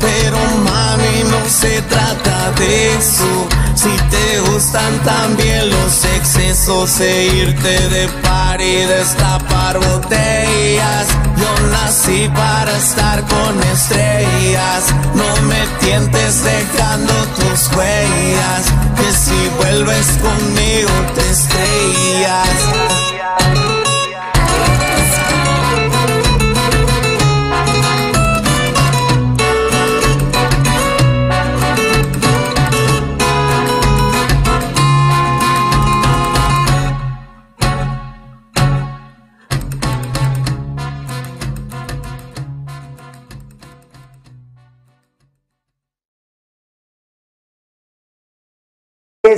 Pero 0.00 0.38
mami, 0.64 1.30
no 1.30 1.48
se 1.48 1.80
trata 1.82 2.52
de 2.58 2.94
eso. 2.96 3.48
Si 3.74 3.96
te 4.10 4.40
gustan 4.50 4.98
también 5.04 5.70
los 5.70 6.04
excesos 6.04 7.00
e 7.00 7.26
irte 7.26 7.88
de 7.88 8.08
par 8.22 8.60
y 8.60 8.76
destapar 8.84 9.78
botellas. 9.78 11.06
Yo 11.36 11.66
nací 11.70 12.30
para 12.34 12.76
estar 12.76 13.22
con 13.22 13.62
estrellas. 13.72 14.84
No 15.14 15.42
me 15.48 15.66
tientes 15.80 16.44
dejando 16.44 17.12
tus 17.36 17.76
huellas. 17.76 18.62
Que 18.96 19.12
si 19.12 19.48
vuelves 19.58 20.06
conmigo 20.22 20.90
te 21.14 21.21
estrellas. 21.30 23.11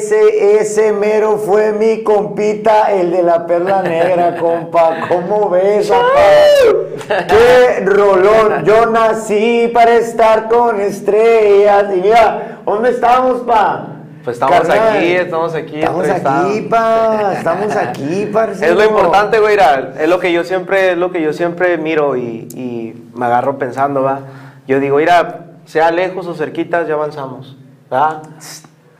Ese, 0.04 0.60
ese 0.60 0.92
mero 0.92 1.38
fue 1.38 1.72
mi 1.72 2.02
compita, 2.02 2.92
el 2.92 3.10
de 3.10 3.22
la 3.22 3.46
perla 3.46 3.80
negra, 3.80 4.36
compa. 4.40 5.08
¿Cómo 5.08 5.48
ves, 5.48 5.88
papá? 5.88 7.24
¡Qué 7.26 7.82
rolón! 7.86 8.66
Yo 8.66 8.84
nací 8.84 9.70
para 9.72 9.94
estar 9.94 10.48
con 10.50 10.78
estrellas. 10.78 11.86
Y 11.96 12.02
mira, 12.02 12.58
¿dónde 12.66 12.90
estamos, 12.90 13.40
pa? 13.44 13.86
Pues 14.22 14.36
estamos 14.36 14.58
Carnal, 14.58 14.96
aquí, 14.98 15.12
estamos 15.12 15.54
aquí. 15.54 15.80
Estamos 15.80 16.08
aquí, 16.10 16.60
pa. 16.68 17.32
Estamos 17.38 17.74
aquí, 17.74 18.30
parcero. 18.30 18.72
Es 18.72 18.78
lo 18.78 18.84
importante, 18.84 19.40
güey, 19.40 19.56
es 19.98 20.08
lo 20.08 20.18
que 20.18 20.32
yo 20.34 20.44
siempre, 20.44 20.92
es 20.92 20.98
lo 20.98 21.12
que 21.12 21.22
yo 21.22 21.32
siempre 21.32 21.78
miro 21.78 22.14
y, 22.14 22.46
y 22.54 23.10
me 23.14 23.24
agarro 23.24 23.56
pensando, 23.56 24.02
va. 24.02 24.20
Yo 24.66 24.80
digo, 24.80 24.98
mira, 24.98 25.46
sea 25.64 25.90
lejos 25.90 26.26
o 26.26 26.34
cerquitas, 26.34 26.86
ya 26.86 26.92
avanzamos, 26.92 27.56
¿va? 27.90 28.20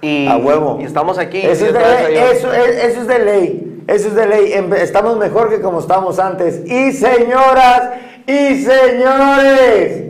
Y, 0.05 0.29
A 0.29 0.37
huevo. 0.37 0.79
Y 0.81 0.85
estamos 0.85 1.19
aquí. 1.19 1.39
Eso 1.39 1.67
es, 1.67 1.73
de 1.73 1.81
ley, 1.81 2.17
eso, 2.33 2.53
es, 2.53 2.85
eso 2.85 3.01
es 3.03 3.07
de 3.07 3.19
ley. 3.19 3.83
Eso 3.87 4.09
es 4.09 4.15
de 4.15 4.27
ley. 4.27 4.53
Em- 4.53 4.73
Estamos 4.75 5.17
mejor 5.17 5.49
que 5.49 5.61
como 5.61 5.81
estábamos 5.81 6.19
antes. 6.19 6.63
Y 6.67 6.93
señoras 6.93 7.91
y 8.27 8.63
señores, 8.65 10.05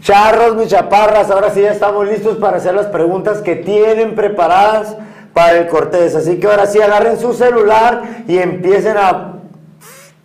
charros, 0.00 0.56
mis 0.56 0.68
chaparras, 0.68 1.30
ahora 1.30 1.50
sí 1.50 1.60
ya 1.62 1.70
estamos 1.72 2.06
listos 2.06 2.36
para 2.38 2.56
hacer 2.58 2.74
las 2.74 2.86
preguntas 2.86 3.40
que 3.42 3.56
tienen 3.56 4.14
preparadas 4.14 4.96
para 5.32 5.58
el 5.58 5.66
Cortés. 5.68 6.14
Así 6.14 6.38
que 6.40 6.46
ahora 6.46 6.66
sí 6.66 6.80
agarren 6.80 7.18
su 7.18 7.34
celular 7.34 8.02
y 8.26 8.38
empiecen 8.38 8.96
a, 8.96 9.34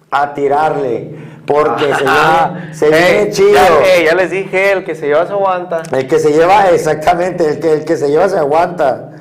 a 0.09 0.33
tirarle. 0.33 1.20
Porque 1.45 1.85
se 1.95 2.03
viene, 2.03 2.73
se 2.73 2.89
viene 2.89 3.21
Ey, 3.21 3.31
chido. 3.31 3.53
Ya, 3.53 3.95
ey, 3.95 4.05
ya 4.05 4.15
les 4.15 4.31
dije, 4.31 4.71
el 4.71 4.83
que 4.83 4.95
se 4.95 5.07
lleva 5.07 5.25
se 5.25 5.33
aguanta. 5.33 5.83
El 5.91 6.07
que 6.07 6.19
se 6.19 6.31
lleva, 6.31 6.69
exactamente, 6.69 7.47
el 7.47 7.59
que, 7.59 7.73
el 7.73 7.85
que 7.85 7.97
se 7.97 8.09
lleva 8.09 8.29
se 8.29 8.37
aguanta. 8.37 9.11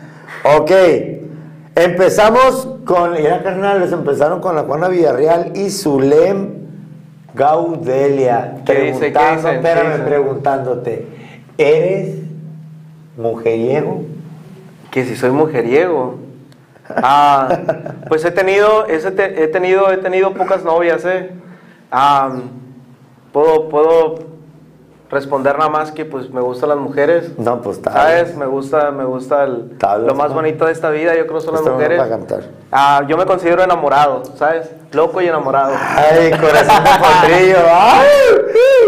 Ok, 0.45 0.71
empezamos 1.75 2.69
con, 2.85 3.17
ya 3.17 3.43
carnales, 3.43 3.93
empezaron 3.93 4.41
con 4.41 4.55
la 4.57 4.63
Juana 4.63 4.89
Villarreal 4.89 5.53
y 5.55 5.71
Zulem 5.71 6.61
Gaudelia. 7.35 8.57
¿Qué 8.65 8.73
dice? 8.75 9.13
¿Qué 9.13 9.13
Preguntando, 9.13 9.37
dicen? 9.37 9.57
espérame, 9.57 10.05
preguntándote, 10.05 11.07
¿eres 11.59 12.17
mujeriego? 13.17 14.03
Que 14.91 15.05
si 15.05 15.17
soy 15.17 15.31
mujeriego. 15.31 16.19
Ah, 16.97 17.49
pues 18.09 18.25
he 18.25 18.31
tenido, 18.33 18.87
he 18.89 18.99
tenido, 19.49 19.93
he 19.93 19.99
tenido 19.99 20.35
pocas 20.35 20.65
novias, 20.65 21.05
eh. 21.05 21.31
Ah, 21.91 22.31
puedo, 23.33 23.69
puedo 23.69 24.15
responder 25.11 25.59
nada 25.59 25.71
más 25.71 25.91
que 25.91 26.05
pues 26.05 26.31
me 26.31 26.41
gustan 26.41 26.69
las 26.69 26.79
mujeres. 26.79 27.37
No, 27.37 27.61
pues 27.61 27.79
está 27.79 27.93
¿Sabes? 27.93 28.37
Me 28.37 28.47
gusta, 28.47 28.93
me 28.93 29.05
gusta 29.05 29.43
el- 29.43 29.77
lo 30.07 30.15
más 30.15 30.33
bonito 30.33 30.67
de 30.67 30.73
esta 30.73 30.91
vida, 30.91 31.17
yo 31.17 31.27
creo 31.27 31.41
son 31.41 31.55
las 31.55 31.63
Esto 31.63 31.73
mujeres. 31.75 32.01
cantar. 32.09 32.43
Ah, 32.71 33.03
yo 33.09 33.17
me 33.17 33.27
considero 33.27 33.65
enamorado, 33.65 34.23
¿sabes? 34.37 34.71
Loco 34.93 35.21
y 35.21 35.27
enamorado. 35.27 35.73
Ay, 35.77 36.31
corazón 36.31 36.85
de 36.85 36.91
potrillo. 37.01 37.57
Ay, 37.73 38.09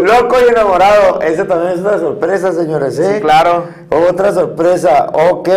loco 0.03 0.35
y 0.45 0.49
enamorado. 0.49 1.21
Esa 1.21 1.45
también 1.45 1.73
es 1.73 1.79
una 1.79 1.97
sorpresa, 1.97 2.51
señores. 2.53 2.97
¿eh? 2.99 3.15
Sí, 3.15 3.21
claro. 3.21 3.65
Otra 4.09 4.31
sorpresa. 4.31 5.07
Ok. 5.13 5.49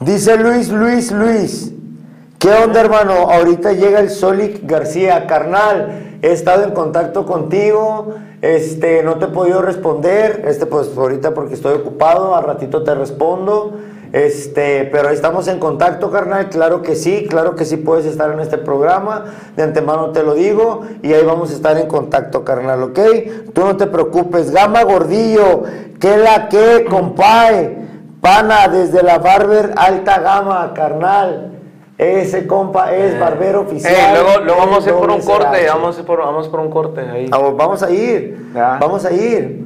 Dice 0.00 0.36
Luis, 0.36 0.68
Luis, 0.70 1.10
Luis. 1.10 1.72
¿Qué 2.38 2.50
onda, 2.52 2.80
hermano? 2.80 3.12
Ahorita 3.30 3.72
llega 3.72 3.98
el 4.00 4.10
Solic 4.10 4.60
García, 4.64 5.26
carnal. 5.26 6.07
He 6.20 6.32
estado 6.32 6.64
en 6.64 6.70
contacto 6.72 7.26
contigo. 7.26 8.14
Este, 8.42 9.02
no 9.02 9.16
te 9.16 9.26
he 9.26 9.28
podido 9.28 9.62
responder. 9.62 10.44
Este, 10.46 10.66
pues 10.66 10.90
ahorita 10.96 11.34
porque 11.34 11.54
estoy 11.54 11.74
ocupado. 11.74 12.34
Al 12.34 12.44
ratito 12.44 12.82
te 12.82 12.94
respondo. 12.94 13.74
Este, 14.12 14.88
pero 14.90 15.10
estamos 15.10 15.48
en 15.48 15.58
contacto, 15.58 16.10
carnal. 16.10 16.48
Claro 16.48 16.82
que 16.82 16.96
sí, 16.96 17.26
claro 17.28 17.54
que 17.54 17.64
sí 17.64 17.76
puedes 17.76 18.06
estar 18.06 18.32
en 18.32 18.40
este 18.40 18.58
programa. 18.58 19.26
De 19.56 19.62
antemano 19.62 20.10
te 20.10 20.22
lo 20.22 20.34
digo. 20.34 20.82
Y 21.02 21.12
ahí 21.12 21.24
vamos 21.24 21.50
a 21.50 21.54
estar 21.54 21.78
en 21.78 21.86
contacto, 21.86 22.44
carnal, 22.44 22.82
¿ok? 22.82 22.98
Tú 23.52 23.62
no 23.62 23.76
te 23.76 23.86
preocupes. 23.86 24.50
Gama 24.50 24.82
Gordillo, 24.82 25.62
que 26.00 26.16
la 26.16 26.48
que, 26.48 26.86
compadre. 26.88 27.86
Pana, 28.20 28.66
desde 28.66 29.04
la 29.04 29.18
Barber 29.18 29.72
Alta 29.76 30.18
Gama, 30.18 30.72
carnal. 30.74 31.57
Ese 31.98 32.46
compa 32.46 32.94
es 32.94 33.18
barbero 33.18 33.62
oficial. 33.62 33.92
Ey, 33.92 34.12
luego, 34.14 34.44
luego 34.44 34.60
vamos 34.60 34.86
a 34.86 34.88
ir 34.90 34.94
por 34.96 35.10
un 35.10 35.20
corte, 35.20 35.66
vamos 35.66 35.96
a 35.96 36.00
ir 36.00 36.06
por, 36.06 36.18
vamos 36.20 36.48
por 36.48 36.60
un 36.60 36.70
corte 36.70 37.00
ahí. 37.00 37.28
Vamos 37.28 37.82
a 37.82 37.90
ir, 37.90 38.50
Ya. 38.54 38.78
vamos 38.80 39.04
a 39.04 39.12
ir. 39.12 39.64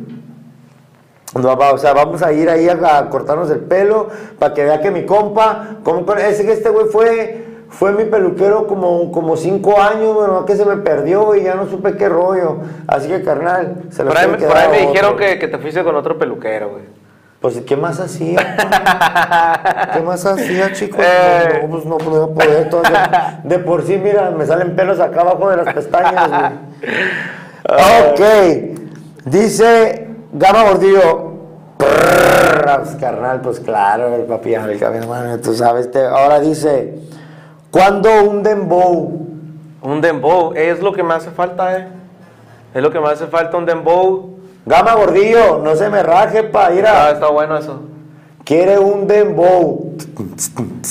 O 1.35 1.79
sea, 1.79 1.93
vamos 1.95 2.23
a 2.23 2.33
ir 2.33 2.49
ahí 2.49 2.69
a, 2.69 2.99
a 2.99 3.11
cortarnos 3.11 3.51
el 3.51 3.61
pelo 3.61 4.09
para 4.39 4.55
que 4.55 4.65
vea 4.65 4.81
que 4.81 4.91
mi 4.91 5.05
compa, 5.05 5.77
como 5.83 6.11
ese 6.15 6.45
que 6.45 6.53
este 6.53 6.69
güey 6.71 6.87
fue, 6.87 7.45
fue 7.69 7.93
mi 7.93 8.05
peluquero 8.05 8.67
como, 8.67 9.11
como 9.13 9.37
cinco 9.37 9.79
años, 9.81 10.15
bueno, 10.15 10.45
que 10.47 10.57
se 10.57 10.65
me 10.65 10.77
perdió 10.79 11.35
y 11.35 11.43
ya 11.43 11.55
no 11.55 11.67
supe 11.67 11.97
qué 11.97 12.09
rollo. 12.09 12.59
Así 12.87 13.09
que 13.09 13.23
carnal, 13.23 13.83
se 13.91 14.05
lo 14.05 14.09
Por 14.11 14.19
ahí, 14.19 14.27
por 14.27 14.57
ahí 14.57 14.69
me 14.71 14.87
dijeron 14.89 15.17
que, 15.17 15.39
que 15.39 15.49
te 15.49 15.59
fuiste 15.59 15.83
con 15.85 15.97
otro 15.97 16.19
peluquero, 16.19 16.71
güey. 16.71 17.02
Pues, 17.43 17.61
¿qué 17.67 17.77
más 17.77 17.99
hacía? 18.01 18.39
¿Qué 19.93 20.01
más 20.01 20.25
hacía, 20.25 20.73
chicos? 20.73 21.01
Eh. 21.05 21.61
No, 21.63 21.69
pues 21.71 21.85
no, 21.85 21.99
no 21.99 22.15
iba 22.15 22.25
a 22.25 22.29
poder. 22.29 22.71
todo. 22.71 22.83
De, 23.43 23.59
por 23.59 23.85
sí, 23.85 23.99
mira, 23.99 24.31
me 24.31 24.47
salen 24.47 24.77
pelos 24.77 25.01
acá 25.01 25.23
abajo 25.23 25.51
de 25.51 25.57
las 25.57 25.75
pestañas, 25.75 26.29
güey. 26.31 26.53
Ok. 28.13 28.21
Dice 29.25 30.09
Gama 30.33 30.63
Gordillo. 30.71 31.33
Pues, 31.79 32.95
carnal, 33.01 33.41
pues 33.41 33.59
claro, 33.59 34.15
el 34.15 34.23
papi, 34.23 34.55
el 34.55 34.79
camino, 34.79 35.03
hermano, 35.03 35.39
tú 35.41 35.53
sabes. 35.53 35.91
te- 35.91 36.07
ahora 36.07 36.39
dice, 36.39 36.95
¿cuándo 37.73 38.09
un 38.23 38.45
dembow? 38.45 39.27
Un 39.83 40.01
dembow, 40.01 40.53
es 40.55 40.81
lo 40.81 40.93
que 40.93 41.03
me 41.03 41.15
hace 41.15 41.31
falta, 41.33 41.77
eh. 41.77 41.89
Es 42.73 42.81
lo 42.81 42.91
que 42.93 43.01
me 43.01 43.09
hace 43.09 43.27
falta, 43.27 43.57
un 43.57 43.67
dembow. 43.67 44.39
Gama 44.65 44.95
Gordillo, 44.95 45.59
no 45.59 45.75
se 45.77 45.89
me 45.91 46.03
raje, 46.03 46.45
pa, 46.45 46.73
ir 46.73 46.87
Ah, 46.87 47.11
está 47.13 47.29
bueno 47.29 47.57
eso. 47.57 47.81
Quiere 48.45 48.79
un 48.79 49.07
dembow. 49.07 49.95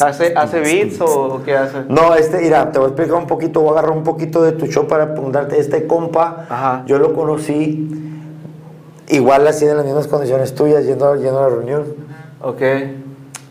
¿Hace, 0.01 0.33
hace 0.35 0.59
beats 0.59 0.99
o, 1.01 1.35
o 1.35 1.43
qué 1.43 1.55
hace? 1.55 1.83
No, 1.89 2.15
este, 2.15 2.39
mira, 2.39 2.71
te 2.71 2.79
voy 2.79 2.87
a 2.87 2.89
explicar 2.89 3.15
un 3.17 3.27
poquito, 3.27 3.59
voy 3.61 3.69
a 3.69 3.71
agarrar 3.73 3.91
un 3.91 4.03
poquito 4.03 4.41
de 4.41 4.53
tu 4.53 4.67
show 4.67 4.87
para 4.87 5.03
apuntarte. 5.05 5.59
Este 5.59 5.85
compa, 5.87 6.45
Ajá. 6.49 6.83
yo 6.85 6.97
lo 6.97 7.13
conocí 7.13 7.89
igual 9.09 9.45
así 9.47 9.65
en 9.65 9.75
las 9.77 9.85
mismas 9.85 10.07
condiciones 10.07 10.55
tuyas, 10.55 10.85
yendo, 10.85 11.15
yendo 11.15 11.39
a 11.39 11.43
la 11.43 11.49
reunión. 11.49 11.83
Ok. 12.41 12.61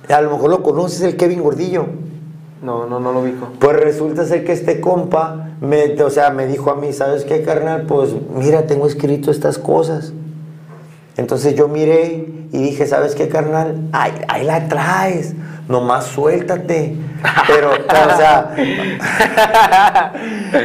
A 0.09 0.21
lo 0.23 0.31
mejor 0.31 0.51
lo 0.51 0.63
conoces, 0.63 1.03
el 1.03 1.17
Kevin 1.17 1.43
Gordillo. 1.43 1.87
No, 2.63 2.87
no, 2.87 3.01
no 3.01 3.13
lo 3.13 3.21
ubico. 3.21 3.49
Pues 3.59 3.77
resulta 3.81 4.25
ser 4.27 4.45
que 4.45 4.53
este 4.53 4.81
compa, 4.81 5.51
me, 5.61 6.01
o 6.03 6.11
sea, 6.11 6.31
me 6.31 6.47
dijo 6.47 6.71
a 6.71 6.77
mí, 6.77 6.93
¿sabes 6.93 7.25
qué, 7.25 7.43
carnal? 7.43 7.83
Pues 7.83 8.11
mira, 8.35 8.67
tengo 8.67 8.87
escrito 8.87 9.31
estas 9.31 9.59
cosas. 9.59 10.13
Entonces 11.17 11.55
yo 11.55 11.69
miré 11.69 12.27
y 12.53 12.59
dije, 12.59 12.87
¿sabes 12.87 13.15
qué, 13.15 13.29
carnal? 13.29 13.89
Ahí, 13.93 14.13
ahí 14.29 14.45
la 14.45 14.69
traes, 14.69 15.35
nomás 15.69 16.07
suéltate. 16.07 16.97
Pero, 17.47 17.71
o 17.71 18.17
sea... 18.17 18.55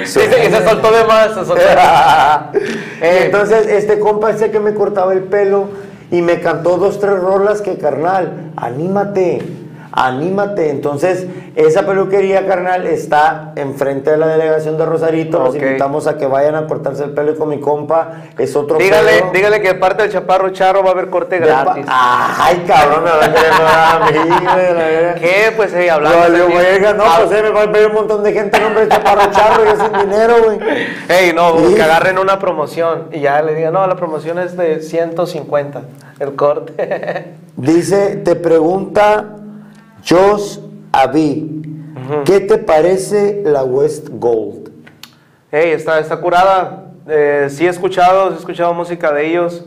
Se 0.05 0.63
soltó 0.63 0.91
de 0.91 1.03
más, 1.05 1.27
se 1.29 1.45
soltó 1.45 1.55
de 1.55 1.75
más. 1.75 2.41
Y 2.55 2.59
entonces 3.25 3.67
este 3.67 3.99
compa 3.99 4.31
ese 4.31 4.49
que 4.49 4.59
me 4.59 4.73
cortaba 4.73 5.13
el 5.13 5.23
pelo 5.23 5.69
y 6.11 6.21
me 6.21 6.39
cantó 6.39 6.77
dos, 6.77 6.99
tres 6.99 7.19
rolas 7.19 7.61
que, 7.61 7.77
carnal, 7.77 8.51
anímate, 8.55 9.41
anímate. 9.95 10.69
Entonces, 10.69 11.25
esa 11.55 11.85
peluquería, 11.85 12.45
carnal, 12.45 12.85
está 12.85 13.53
enfrente 13.55 14.11
de 14.11 14.17
la 14.17 14.27
delegación 14.27 14.77
de 14.77 14.85
Rosarito. 14.85 15.39
Los 15.39 15.55
invitamos 15.55 16.05
a 16.07 16.17
que 16.17 16.27
vayan 16.27 16.55
a 16.55 16.67
cortarse 16.67 17.03
el 17.05 17.11
pelo 17.11 17.35
con 17.37 17.49
mi 17.49 17.59
compa. 17.59 18.23
Es 18.37 18.55
otro 18.55 18.77
Dígale, 18.77 19.19
pedo. 19.21 19.31
dígale 19.33 19.61
que 19.61 19.69
de 19.69 19.75
parte 19.75 20.03
del 20.03 20.11
chaparro 20.11 20.49
charro 20.49 20.83
va 20.83 20.89
a 20.89 20.91
haber 20.91 21.09
corte 21.09 21.39
De 21.39 21.45
gratis. 21.47 21.85
Ay, 21.87 22.63
cabrón, 22.67 23.03
me 23.05 23.09
va 23.09 23.93
a 23.93 23.99
mí. 24.11 25.19
¿Qué? 25.19 25.53
Pues, 25.55 25.71
hey, 25.75 25.87
hablando. 25.89 26.19
Vale, 26.19 26.45
verga, 26.45 26.93
no, 26.93 27.03
Ah, 27.05 27.21
pues 27.25 27.39
eh, 27.39 27.43
me 27.43 27.49
va 27.51 27.61
a 27.61 27.65
ver 27.67 27.87
un 27.87 27.93
montón 27.93 28.23
de 28.23 28.33
gente, 28.33 28.59
nombre 28.59 28.87
chaparro 28.87 29.31
charro, 29.31 29.63
yo 29.63 29.75
sin 29.75 30.09
dinero, 30.09 30.35
güey. 30.43 30.59
Hey, 31.07 31.31
no, 31.33 31.57
Sí. 31.59 31.75
que 31.75 31.81
agarren 31.81 32.17
una 32.17 32.37
promoción 32.39 33.07
y 33.11 33.21
ya 33.21 33.41
le 33.41 33.55
digan, 33.55 33.73
no, 33.73 33.85
la 33.87 33.95
promoción 33.95 34.39
es 34.39 34.57
de 34.57 34.81
150, 34.81 35.81
el 36.19 36.35
corte. 36.35 37.33
Dice, 37.55 38.17
te 38.17 38.35
pregunta 38.35 39.25
Josh 40.08 40.60
Avi, 40.91 41.64
¿qué 42.26 42.39
te 42.41 42.58
parece 42.58 43.41
la 43.43 43.64
West 43.64 44.10
Gold? 44.12 44.66
hey, 45.56 45.72
está, 45.72 45.99
está 45.99 46.18
curada. 46.18 46.84
Eh, 47.08 47.47
sí 47.49 47.66
he 47.66 47.70
escuchado, 47.70 48.30
sí 48.30 48.36
he 48.36 48.39
escuchado 48.39 48.74
música 48.74 49.12
de 49.12 49.28
ellos. 49.28 49.64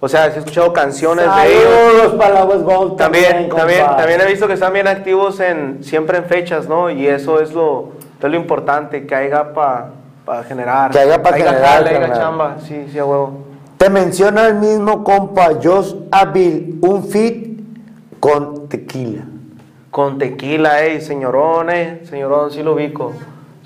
O 0.00 0.08
sea, 0.08 0.30
sí 0.30 0.36
he 0.36 0.38
escuchado 0.38 0.72
canciones 0.72 1.24
de 1.24 1.46
ellos. 1.46 2.14
Para 2.14 2.34
la 2.34 2.44
West 2.44 2.62
Gold 2.62 2.96
También, 2.96 3.48
también, 3.48 3.84
también, 3.96 4.20
he 4.20 4.26
visto 4.26 4.46
que 4.46 4.54
están 4.54 4.72
bien 4.72 4.88
activos 4.88 5.40
en, 5.40 5.84
siempre 5.84 6.18
en 6.18 6.24
fechas, 6.24 6.68
¿no? 6.68 6.90
Y 6.90 7.06
eso 7.06 7.40
es 7.40 7.52
lo, 7.52 7.92
es 8.20 8.30
lo 8.30 8.36
importante, 8.36 9.06
que 9.06 9.14
haya 9.14 9.52
para 9.52 10.44
generar. 10.44 10.90
Que 10.90 11.00
haya 11.00 11.22
pa' 11.22 11.32
generar, 11.32 11.62
jale, 11.62 11.90
haya 11.96 12.12
chamba, 12.14 12.56
sí, 12.66 12.86
sí, 12.90 12.98
a 12.98 13.04
huevo. 13.04 13.44
Te 13.76 13.90
menciona 13.90 14.46
el 14.46 14.56
mismo 14.56 15.02
compa 15.02 15.50
Josh 15.62 15.94
Avil, 16.10 16.78
un 16.82 17.04
fit 17.04 17.60
con 18.20 18.68
tequila. 18.68 19.24
Con 19.92 20.16
tequila, 20.16 20.82
ey, 20.84 21.02
señorón, 21.02 21.68
eh. 21.68 22.00
Señorón, 22.08 22.50
sí 22.50 22.62
lo 22.62 22.72
ubico. 22.72 23.12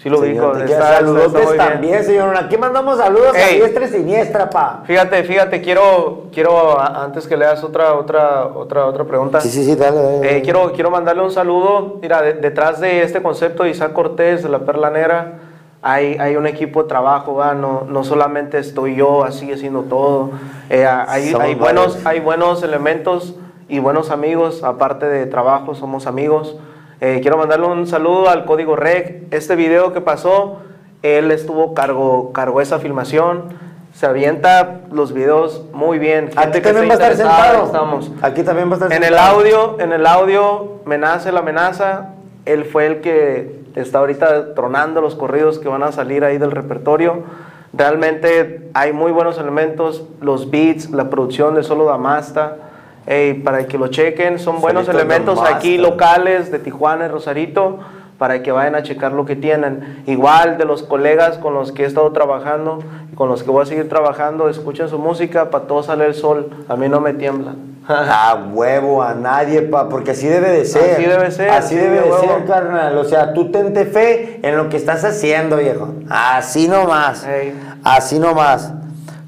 Sí 0.03 0.11
lo 0.11 0.19
ubico. 0.19 0.55
Bien. 0.55 1.57
también, 1.57 2.03
señor. 2.03 2.37
Aquí 2.37 2.57
mandamos 2.57 2.99
saludos 2.99 3.33
a 3.37 3.49
Ey. 3.49 3.61
diestra 3.61 3.85
y 3.85 3.89
siniestra, 3.91 4.51
pa. 4.51 4.83
Fíjate, 4.87 5.23
fíjate, 5.23 5.63
quiero, 5.63 6.25
quiero 6.33 6.81
a- 6.81 7.05
antes 7.05 7.29
que 7.29 7.37
leas 7.37 7.63
otra, 7.63 7.95
otra, 7.95 8.45
otra, 8.47 8.87
otra 8.87 9.05
pregunta. 9.05 9.41
Sí, 9.41 9.51
sí, 9.51 9.65
sí, 9.65 9.77
dale, 9.77 9.99
dale, 10.03 10.17
dale. 10.17 10.37
Eh, 10.39 10.43
quiero, 10.43 10.73
quiero 10.73 10.91
mandarle 10.91 11.23
un 11.23 11.31
saludo. 11.31 11.99
Mira, 12.03 12.21
de- 12.23 12.35
detrás 12.35 12.81
de 12.81 13.05
este 13.05 13.23
concepto 13.23 13.63
de 13.63 13.71
Isaac 13.71 13.93
Cortés, 13.93 14.43
de 14.43 14.49
la 14.49 14.59
Perla 14.59 14.91
Negra, 14.91 15.35
hay, 15.81 16.17
hay 16.19 16.35
un 16.35 16.49
equipo 16.49 16.83
de 16.83 16.89
trabajo, 16.89 17.37
¿va? 17.37 17.55
No, 17.55 17.85
no 17.89 18.03
solamente 18.03 18.59
estoy 18.59 18.97
yo 18.97 19.23
así 19.23 19.53
haciendo 19.53 19.83
todo. 19.83 20.31
Eh, 20.71 20.85
hay, 20.85 21.33
hay, 21.39 21.55
buenos, 21.55 22.05
hay 22.05 22.19
buenos 22.19 22.65
elementos 22.65 23.37
y 23.69 23.81
buenos 23.81 24.11
amigos, 24.11 24.63
aparte 24.63 25.07
de 25.07 25.27
trabajo, 25.27 25.75
somos 25.75 26.07
amigos. 26.07 26.57
Eh, 27.01 27.19
quiero 27.21 27.37
mandarle 27.37 27.67
un 27.67 27.87
saludo 27.87 28.29
al 28.29 28.45
Código 28.45 28.77
Rec. 28.77 29.25
Este 29.33 29.57
video 29.57 29.93
que 29.93 30.01
pasó, 30.01 30.59
él 31.03 31.31
estuvo 31.31 31.75
cargo, 31.75 32.33
cargó 32.33 32.61
esa 32.61 32.79
filmación. 32.79 33.55
Se 33.93 34.07
avienta 34.07 34.83
los 34.93 35.13
videos 35.13 35.65
muy 35.73 35.99
bien. 35.99 36.31
Aquí 36.37 36.53
Gente 36.53 36.61
también 36.61 36.89
va 36.89 36.93
a 36.93 36.95
estar 36.95 37.17
sentado. 37.17 37.67
Estamos. 37.67 38.13
Aquí 38.23 38.43
también 38.43 38.69
va 38.69 38.75
a 38.75 38.77
estar 38.77 38.93
En 38.93 39.03
el 39.03 39.19
audio, 39.19 39.81
en 39.81 39.93
el 39.93 40.07
audio, 40.07 40.81
me 40.85 40.97
nace 40.97 41.33
la 41.33 41.41
amenaza. 41.41 42.11
Él 42.45 42.67
fue 42.67 42.87
el 42.87 43.01
que 43.01 43.65
está 43.75 43.99
ahorita 43.99 44.55
tronando 44.55 45.01
los 45.01 45.17
corridos 45.17 45.59
que 45.59 45.69
van 45.69 45.83
a 45.83 45.93
salir 45.93 46.25
ahí 46.25 46.39
del 46.39 46.53
repertorio. 46.53 47.25
Realmente 47.73 48.71
hay 48.75 48.93
muy 48.93 49.11
buenos 49.13 49.39
elementos, 49.39 50.05
los 50.21 50.51
beats, 50.51 50.91
la 50.91 51.11
producción 51.11 51.55
de 51.55 51.65
Solo 51.65 51.87
Damasta. 51.87 52.59
Ey, 53.07 53.35
para 53.35 53.67
que 53.67 53.79
lo 53.79 53.89
chequen, 53.89 54.39
son 54.39 54.61
buenos 54.61 54.89
elementos 54.89 55.41
aquí 55.41 55.79
locales 55.79 56.51
de 56.51 56.59
Tijuana 56.59 57.07
y 57.07 57.09
Rosarito 57.09 57.79
para 58.19 58.43
que 58.43 58.51
vayan 58.51 58.75
a 58.75 58.83
checar 58.83 59.13
lo 59.13 59.25
que 59.25 59.37
tienen. 59.37 60.03
Igual 60.07 60.59
de 60.59 60.65
los 60.65 60.83
colegas 60.83 61.39
con 61.39 61.55
los 61.55 61.73
que 61.73 61.85
he 61.85 61.87
estado 61.87 62.11
trabajando 62.13 62.81
y 63.13 63.15
con 63.15 63.29
los 63.29 63.43
que 63.43 63.51
voy 63.51 63.63
a 63.63 63.67
seguir 63.67 63.89
trabajando, 63.89 64.49
escuchen 64.49 64.89
su 64.89 64.99
música, 64.99 65.51
para 65.51 65.67
todos 65.67 65.87
sale 65.87 66.07
el 66.07 66.15
sol, 66.15 66.51
a 66.69 66.77
mí 66.77 66.89
no 66.89 67.01
me 67.01 67.13
tiembla. 67.15 67.55
A 67.89 68.35
huevo, 68.53 69.01
a 69.01 69.15
nadie, 69.15 69.63
pa, 69.63 69.89
porque 69.89 70.11
así 70.11 70.27
debe 70.27 70.51
de 70.51 70.65
ser. 70.65 70.95
Así 70.95 71.05
debe 71.05 71.31
ser, 71.31 71.51
Así 71.51 71.75
sí, 71.75 71.81
debe 71.81 72.01
de 72.01 72.11
huevo. 72.11 72.21
ser, 72.21 72.45
carnal. 72.45 72.99
O 72.99 73.05
sea, 73.05 73.33
tú 73.33 73.53
tente 73.53 73.85
fe 73.85 74.41
en 74.43 74.57
lo 74.57 74.69
que 74.69 74.77
estás 74.77 75.05
haciendo, 75.05 75.59
viejo. 75.59 75.95
Así 76.11 76.67
nomás. 76.67 77.25
Ey. 77.25 77.55
Así 77.85 78.19
nomás. 78.19 78.73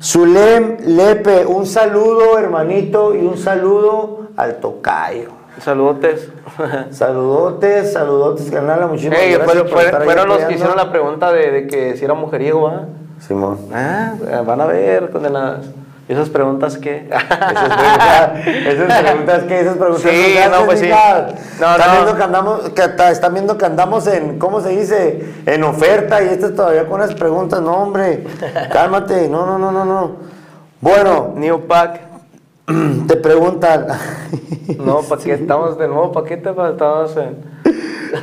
Zulem 0.00 0.76
Lepe, 0.84 1.44
un 1.46 1.66
saludo, 1.66 2.38
hermanito, 2.38 3.14
y 3.14 3.18
un 3.18 3.36
saludo 3.36 4.28
al 4.36 4.56
tocayo. 4.60 5.30
Saludotes. 5.60 6.28
Saludotes, 6.90 7.92
saludotes, 7.92 8.50
carnal. 8.50 8.88
Muchísimas 8.88 9.18
Ey, 9.18 9.32
gracias. 9.32 9.44
fueron, 9.44 9.62
por 9.64 9.72
fueron- 9.72 9.86
estar 9.86 10.00
ahí 10.02 10.06
fueron 10.06 10.28
los 10.28 10.38
que 10.44 10.54
hicieron 10.54 10.76
la 10.76 10.90
pregunta 10.90 11.32
de, 11.32 11.50
de 11.50 11.66
que 11.66 11.96
si 11.96 12.04
era 12.04 12.14
mujeriego, 12.14 12.68
¿ah? 12.68 12.86
Simón. 13.20 13.58
Ah, 13.74 14.14
van 14.46 14.60
a 14.60 14.66
ver, 14.66 15.10
condenadas. 15.10 15.66
Esas 16.08 16.30
preguntas 16.30 16.78
que. 16.78 17.06
Esas 17.08 17.68
preguntas, 17.68 18.46
esas 18.46 19.02
preguntas 19.02 19.42
que 19.44 19.60
esas 19.60 19.76
preguntas 19.76 20.10
Sí, 20.10 20.34
no, 20.50 20.64
pues 20.64 20.80
sí. 20.80 20.88
No, 21.60 21.70
están 21.72 21.88
no. 21.88 21.92
viendo 21.92 22.16
que 22.16 22.22
andamos 22.22 22.70
que 22.70 22.82
están 23.12 23.34
viendo 23.34 23.58
que 23.58 23.64
andamos 23.66 24.06
en 24.06 24.38
cómo 24.38 24.60
se 24.62 24.70
dice 24.70 25.22
en 25.44 25.64
oferta 25.64 26.22
y 26.22 26.28
estas 26.28 26.54
todavía 26.54 26.86
con 26.86 27.00
las 27.00 27.14
preguntas 27.14 27.60
no 27.60 27.72
hombre 27.82 28.24
cálmate 28.72 29.28
no 29.28 29.44
no 29.44 29.58
no 29.58 29.70
no 29.70 29.84
no 29.84 30.16
bueno 30.80 31.34
New 31.36 31.66
Pack. 31.66 32.00
te 33.08 33.16
preguntan 33.16 33.86
No, 34.78 35.00
paquete. 35.02 35.42
Estamos 35.42 35.78
de 35.78 35.88
nuevo 35.88 36.12
paquete, 36.12 36.52
pa, 36.52 36.70
estamos 36.70 37.16
en. 37.16 37.36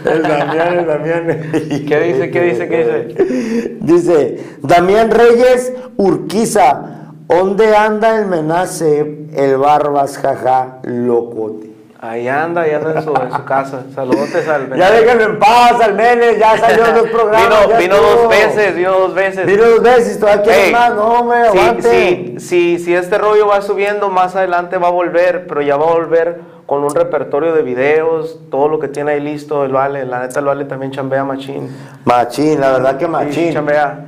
el 0.05 0.21
Damián 0.23 0.73
el 0.79 0.85
Damián 0.87 1.27
¿Qué 1.51 1.99
dice? 1.99 2.31
¿Qué 2.31 2.41
dice? 2.41 2.67
¿Qué 2.67 2.77
dice? 2.83 3.77
dice 3.81 4.57
Damián 4.61 5.11
Reyes 5.11 5.73
Urquiza 5.97 7.04
¿dónde 7.27 7.75
anda 7.75 8.17
el 8.19 8.25
menace 8.27 9.27
el 9.33 9.57
barbas 9.57 10.17
jaja 10.17 10.77
locote 10.83 11.65
Ahí 12.01 12.27
anda, 12.27 12.61
ahí 12.61 12.71
anda 12.71 12.91
en 12.91 13.03
su, 13.03 13.15
en 13.15 13.31
su 13.31 13.45
casa. 13.45 13.81
Saludotes 13.95 14.47
al. 14.47 14.75
Ya 14.77 14.91
déjenlo 14.91 15.23
en 15.23 15.39
paz, 15.39 15.81
al 15.81 15.95
Menes, 15.95 16.37
ya 16.37 16.55
salió 16.55 16.85
en 16.85 16.95
los 16.97 17.07
programas. 17.11 17.67
Vino, 17.67 17.77
vino 17.79 17.95
dos 17.97 18.29
veces, 18.29 18.75
vino 18.75 18.91
dos 18.91 19.15
veces. 19.15 19.45
Vino 19.47 19.63
dos 19.65 19.81
veces, 19.81 20.19
todavía 20.19 20.43
quieres 20.43 20.71
más, 20.71 20.93
no, 20.93 21.03
hombre, 21.21 21.37
sí, 21.51 21.57
aguante. 21.57 21.89
sí, 21.89 22.35
sí, 22.39 22.79
si 22.79 22.93
este 22.93 23.17
rollo 23.17 23.47
va 23.47 23.61
subiendo, 23.63 24.09
más 24.09 24.35
adelante 24.35 24.77
va 24.77 24.89
a 24.89 24.91
volver, 24.91 25.47
pero 25.47 25.63
ya 25.63 25.77
va 25.77 25.85
a 25.89 25.93
volver 25.93 26.41
con 26.67 26.83
un 26.83 26.93
repertorio 26.93 27.53
de 27.55 27.63
videos, 27.63 28.39
todo 28.51 28.67
lo 28.67 28.77
que 28.77 28.87
tiene 28.87 29.13
ahí 29.13 29.21
listo, 29.21 29.65
el 29.65 29.71
Vale, 29.71 30.05
la 30.05 30.19
neta 30.19 30.39
el 30.41 30.45
Vale 30.45 30.65
también 30.65 30.91
chambea 30.91 31.23
machín. 31.23 31.75
Machín, 32.03 32.59
la 32.61 32.71
verdad 32.73 32.97
que 32.97 33.05
Sí, 33.05 33.11
machín. 33.11 33.53
chambea. 33.53 34.05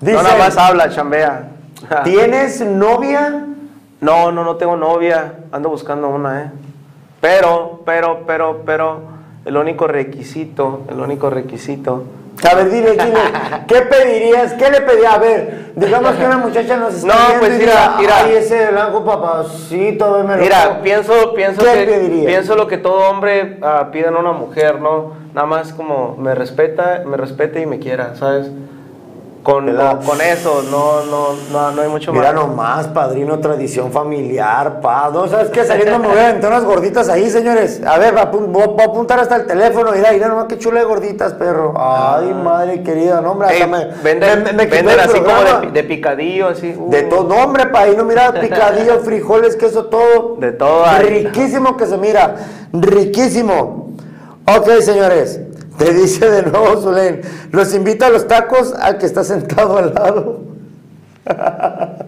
Dice- 0.00 0.16
no 0.16 0.22
nada 0.22 0.36
más 0.38 0.56
habla, 0.56 0.88
chambea. 0.88 1.48
¿Tienes 2.04 2.60
novia? 2.60 3.46
No, 4.00 4.32
no, 4.32 4.44
no 4.44 4.56
tengo 4.56 4.76
novia, 4.76 5.34
ando 5.52 5.70
buscando 5.70 6.08
una, 6.08 6.42
eh. 6.42 6.50
Pero, 7.20 7.80
pero, 7.86 8.24
pero, 8.26 8.62
pero, 8.66 9.00
el 9.44 9.56
único 9.56 9.86
requisito, 9.86 10.82
el 10.90 11.00
único 11.00 11.30
requisito. 11.30 12.04
A 12.42 12.54
ver, 12.54 12.70
dile, 12.70 12.92
dile, 12.92 13.20
¿qué 13.68 13.80
pedirías? 13.82 14.52
¿Qué 14.54 14.70
le 14.70 14.80
pedirías? 14.82 15.14
A 15.14 15.18
ver, 15.18 15.72
digamos 15.76 16.12
que 16.16 16.26
una 16.26 16.38
muchacha 16.38 16.76
nos 16.76 16.94
está 16.94 17.06
No, 17.06 17.38
pues 17.38 17.58
mira, 17.58 17.94
mira. 17.98 18.16
Ay, 18.24 18.34
ese 18.34 18.70
blanco 18.72 19.04
papacito, 19.04 20.12
vémelo. 20.12 20.42
Mira, 20.42 20.80
pienso, 20.82 21.32
pienso 21.34 21.62
¿Qué 21.62 21.86
que 21.86 22.24
pienso 22.26 22.56
lo 22.56 22.66
que 22.66 22.76
todo 22.76 23.08
hombre 23.08 23.58
ah, 23.62 23.88
pide 23.90 24.08
en 24.08 24.16
una 24.16 24.32
mujer, 24.32 24.80
¿no? 24.80 25.12
Nada 25.32 25.46
más 25.46 25.72
como 25.72 26.16
me 26.18 26.34
respeta, 26.34 27.02
me 27.06 27.16
respete 27.16 27.60
y 27.60 27.66
me 27.66 27.78
quiera, 27.78 28.16
¿sabes? 28.16 28.50
Con, 29.44 29.66
¿Verdad? 29.66 30.00
con, 30.06 30.18
eso, 30.22 30.64
no, 30.70 31.04
no, 31.04 31.34
no, 31.52 31.70
no 31.72 31.82
hay 31.82 31.88
mucho 31.90 32.14
Mira 32.14 32.32
más. 32.32 32.46
nomás, 32.46 32.86
padrino, 32.88 33.38
tradición 33.40 33.92
familiar, 33.92 34.80
pa. 34.80 35.10
No, 35.12 35.28
¿sabes 35.28 35.50
qué? 35.50 35.62
Saliendo 35.64 35.98
me 35.98 36.08
voy 36.08 36.16
a 36.16 36.30
aventar 36.30 36.50
unas 36.50 36.64
gorditas 36.64 37.10
ahí, 37.10 37.28
señores. 37.28 37.82
A 37.86 37.98
ver, 37.98 38.14
voy 38.14 38.62
a 38.80 38.84
apuntar 38.84 39.20
hasta 39.20 39.36
el 39.36 39.44
teléfono. 39.46 39.92
Mira, 39.92 40.12
mira 40.12 40.28
nomás 40.28 40.46
qué 40.46 40.56
chula 40.58 40.80
de 40.80 40.86
gorditas, 40.86 41.34
perro. 41.34 41.74
Ay, 41.76 42.32
madre 42.32 42.82
querida, 42.82 43.20
no, 43.20 43.32
hombre. 43.32 43.48
Ey, 43.54 43.60
hasta 43.62 43.66
me, 43.66 43.84
venden 44.02 44.56
me- 44.56 44.64
venden 44.66 44.98
así 44.98 45.20
como 45.20 45.60
de, 45.60 45.70
de 45.72 45.84
picadillo, 45.84 46.48
así. 46.48 46.74
uh. 46.74 46.88
De 46.90 47.02
todo, 47.02 47.24
no, 47.24 47.34
hombre, 47.44 47.66
pa, 47.66 47.80
ahí 47.80 47.94
no 47.94 48.04
mira, 48.04 48.32
picadillo, 48.40 49.00
frijoles, 49.00 49.56
queso, 49.56 49.84
todo. 49.86 50.36
De 50.38 50.52
todo 50.52 50.86
ahí. 50.86 51.22
Riquísimo 51.24 51.76
que 51.76 51.84
se 51.84 51.98
mira, 51.98 52.34
riquísimo. 52.72 53.90
Ok, 54.46 54.68
señores, 54.80 55.40
te 55.78 55.92
dice 55.92 56.30
de 56.30 56.42
nuevo 56.50 56.80
Zulén, 56.80 57.22
los 57.50 57.74
invita 57.74 58.06
a 58.06 58.10
los 58.10 58.26
tacos 58.26 58.74
al 58.74 58.98
que 58.98 59.06
está 59.06 59.24
sentado 59.24 59.78
al 59.78 59.94
lado. 59.94 60.40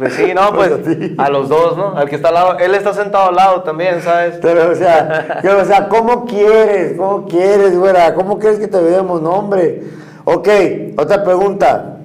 Pues 0.00 0.14
sí, 0.14 0.32
no, 0.34 0.54
pues 0.54 0.70
Pues 0.82 1.10
a 1.18 1.28
los 1.28 1.50
dos, 1.50 1.76
¿no? 1.76 1.94
Al 1.94 2.08
que 2.08 2.16
está 2.16 2.28
al 2.28 2.34
lado, 2.34 2.58
él 2.58 2.74
está 2.74 2.94
sentado 2.94 3.28
al 3.28 3.34
lado 3.34 3.62
también, 3.62 4.00
¿sabes? 4.00 4.38
Pero, 4.40 4.70
o 4.70 4.74
sea, 4.74 5.42
o 5.60 5.64
sea, 5.66 5.88
¿cómo 5.88 6.24
quieres? 6.24 6.96
¿Cómo 6.96 7.26
quieres, 7.26 7.76
güera? 7.76 8.14
¿Cómo 8.14 8.38
quieres 8.38 8.58
que 8.58 8.68
te 8.68 8.80
veamos? 8.80 9.20
No, 9.20 9.32
hombre. 9.32 9.82
Ok, 10.24 10.48
otra 10.96 11.22
pregunta. 11.22 11.98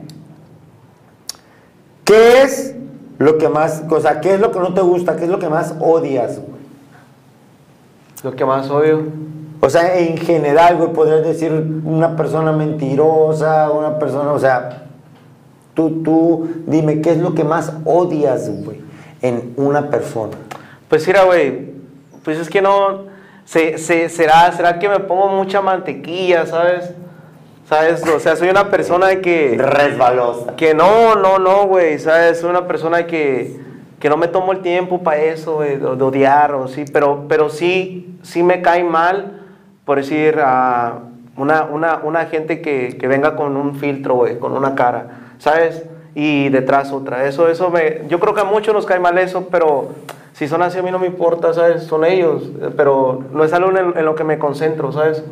¿Qué 2.03 2.41
es 2.41 2.75
lo 3.17 3.37
que 3.37 3.47
más, 3.47 3.83
o 3.89 4.01
sea, 4.01 4.19
qué 4.19 4.33
es 4.33 4.41
lo 4.41 4.51
que 4.51 4.59
no 4.59 4.73
te 4.73 4.81
gusta? 4.81 5.15
¿Qué 5.15 5.23
es 5.23 5.29
lo 5.29 5.39
que 5.39 5.47
más 5.47 5.73
odias, 5.79 6.35
güey? 6.35 6.61
Lo 8.23 8.35
que 8.35 8.43
más 8.43 8.69
odio. 8.69 9.05
O 9.65 9.69
sea, 9.69 9.97
en 9.97 10.15
general, 10.17 10.77
güey, 10.77 10.93
podrías 10.93 11.23
decir 11.23 11.51
una 11.85 12.15
persona 12.15 12.51
mentirosa, 12.51 13.71
una 13.71 13.97
persona, 13.97 14.31
o 14.31 14.37
sea, 14.37 14.83
tú, 15.73 16.03
tú, 16.03 16.47
dime, 16.67 17.01
¿qué 17.01 17.11
es 17.11 17.17
lo 17.17 17.33
que 17.33 17.43
más 17.43 17.73
odias, 17.83 18.47
güey, 18.63 18.79
en 19.23 19.53
una 19.57 19.89
persona? 19.89 20.33
Pues 20.87 21.07
mira, 21.07 21.23
güey, 21.23 21.71
pues 22.23 22.37
es 22.37 22.47
que 22.47 22.61
no, 22.61 23.05
se, 23.43 23.79
se- 23.79 24.09
será, 24.09 24.51
será 24.51 24.77
que 24.77 24.87
me 24.87 24.99
pongo 24.99 25.29
mucha 25.29 25.61
mantequilla, 25.61 26.45
¿sabes? 26.45 26.91
¿Sabes? 27.67 28.05
O 28.07 28.19
sea, 28.19 28.35
soy 28.35 28.49
una 28.49 28.69
persona 28.69 29.07
de 29.07 29.21
que... 29.21 29.57
Resbalosa. 29.57 30.55
Que 30.55 30.75
no, 30.75 31.15
no, 31.15 31.39
no, 31.39 31.65
güey, 31.65 31.97
¿sabes? 31.97 32.39
Soy 32.39 32.51
una 32.51 32.67
persona 32.67 33.07
que, 33.07 33.59
que 33.99 34.09
no 34.09 34.17
me 34.17 34.27
tomo 34.27 34.51
el 34.51 34.59
tiempo 34.61 35.01
para 35.01 35.17
eso, 35.23 35.61
de, 35.61 35.77
de 35.79 35.85
odiar 35.87 36.53
o 36.53 36.67
sí, 36.67 36.85
pero, 36.93 37.25
pero 37.27 37.49
sí, 37.49 38.15
sí 38.21 38.43
me 38.43 38.61
cae 38.61 38.83
mal, 38.83 39.41
por 39.85 39.97
decir, 39.97 40.39
a 40.43 40.99
una, 41.37 41.63
una, 41.65 41.99
una 42.03 42.25
gente 42.25 42.61
que, 42.61 42.97
que 42.99 43.07
venga 43.07 43.35
con 43.35 43.55
un 43.57 43.75
filtro, 43.75 44.15
güey, 44.15 44.39
con 44.39 44.53
una 44.53 44.75
cara, 44.75 45.07
¿sabes? 45.37 45.83
Y 46.15 46.49
detrás 46.49 46.91
otra. 46.91 47.25
Eso, 47.25 47.47
eso 47.49 47.69
me, 47.69 48.01
yo 48.07 48.19
creo 48.19 48.33
que 48.33 48.41
a 48.41 48.45
muchos 48.45 48.73
nos 48.73 48.85
cae 48.85 48.99
mal 48.99 49.17
eso, 49.17 49.47
pero 49.51 49.89
si 50.33 50.47
son 50.47 50.61
así 50.61 50.79
a 50.79 50.81
mí 50.81 50.91
no 50.91 50.99
me 50.99 51.07
importa, 51.07 51.53
¿sabes? 51.53 51.83
Son 51.83 52.03
ellos, 52.05 52.43
eh, 52.61 52.69
pero 52.75 53.23
no 53.33 53.43
es 53.43 53.53
algo 53.53 53.69
en, 53.71 53.97
en 53.97 54.05
lo 54.05 54.15
que 54.15 54.23
me 54.23 54.39
concentro, 54.39 54.91
¿sabes? 54.91 55.23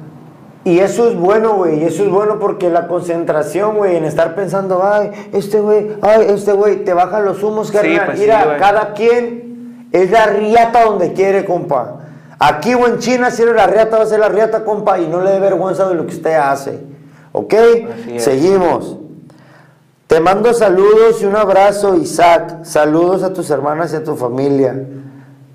Y 0.65 0.79
eso 0.79 1.09
es 1.09 1.15
bueno, 1.15 1.55
güey, 1.55 1.81
y 1.81 1.83
eso 1.85 2.03
es 2.03 2.09
bueno 2.09 2.39
porque 2.39 2.69
la 2.69 2.87
concentración, 2.87 3.75
güey, 3.75 3.97
en 3.97 4.05
estar 4.05 4.33
pensando, 4.33 4.81
ay, 4.83 5.11
este 5.33 5.59
güey, 5.59 5.89
ay, 6.01 6.25
este 6.29 6.53
güey, 6.53 6.85
te 6.85 6.93
baja 6.93 7.19
los 7.19 7.43
humos, 7.43 7.67
Sí, 7.67 7.73
carnal. 7.73 8.05
pues 8.05 8.17
sí, 8.19 8.23
Mira, 8.25 8.45
güey. 8.45 8.57
cada 8.59 8.93
quien 8.93 9.87
es 9.91 10.09
la 10.11 10.25
riata 10.27 10.85
donde 10.85 11.11
quiere, 11.13 11.43
compa. 11.43 11.99
Aquí 12.45 12.73
o 12.73 12.85
en 12.87 12.99
China, 12.99 13.31
si 13.31 13.41
eres 13.41 13.55
la 13.55 13.67
riata, 13.67 13.97
va 13.97 14.03
a 14.03 14.05
ser 14.05 14.19
la 14.19 14.27
riata, 14.27 14.65
compa, 14.65 14.99
y 14.99 15.07
no 15.07 15.21
le 15.21 15.31
dé 15.31 15.39
vergüenza 15.39 15.87
de 15.87 15.95
lo 15.95 16.05
que 16.05 16.13
usted 16.13 16.33
hace. 16.33 16.77
¿Ok? 17.31 17.53
Seguimos. 18.17 18.97
Te 20.07 20.19
mando 20.19 20.53
saludos 20.53 21.21
y 21.21 21.25
un 21.25 21.37
abrazo, 21.37 21.95
Isaac. 21.95 22.65
Saludos 22.65 23.23
a 23.23 23.31
tus 23.31 23.49
hermanas 23.49 23.93
y 23.93 23.95
a 23.95 24.03
tu 24.03 24.17
familia. 24.17 24.75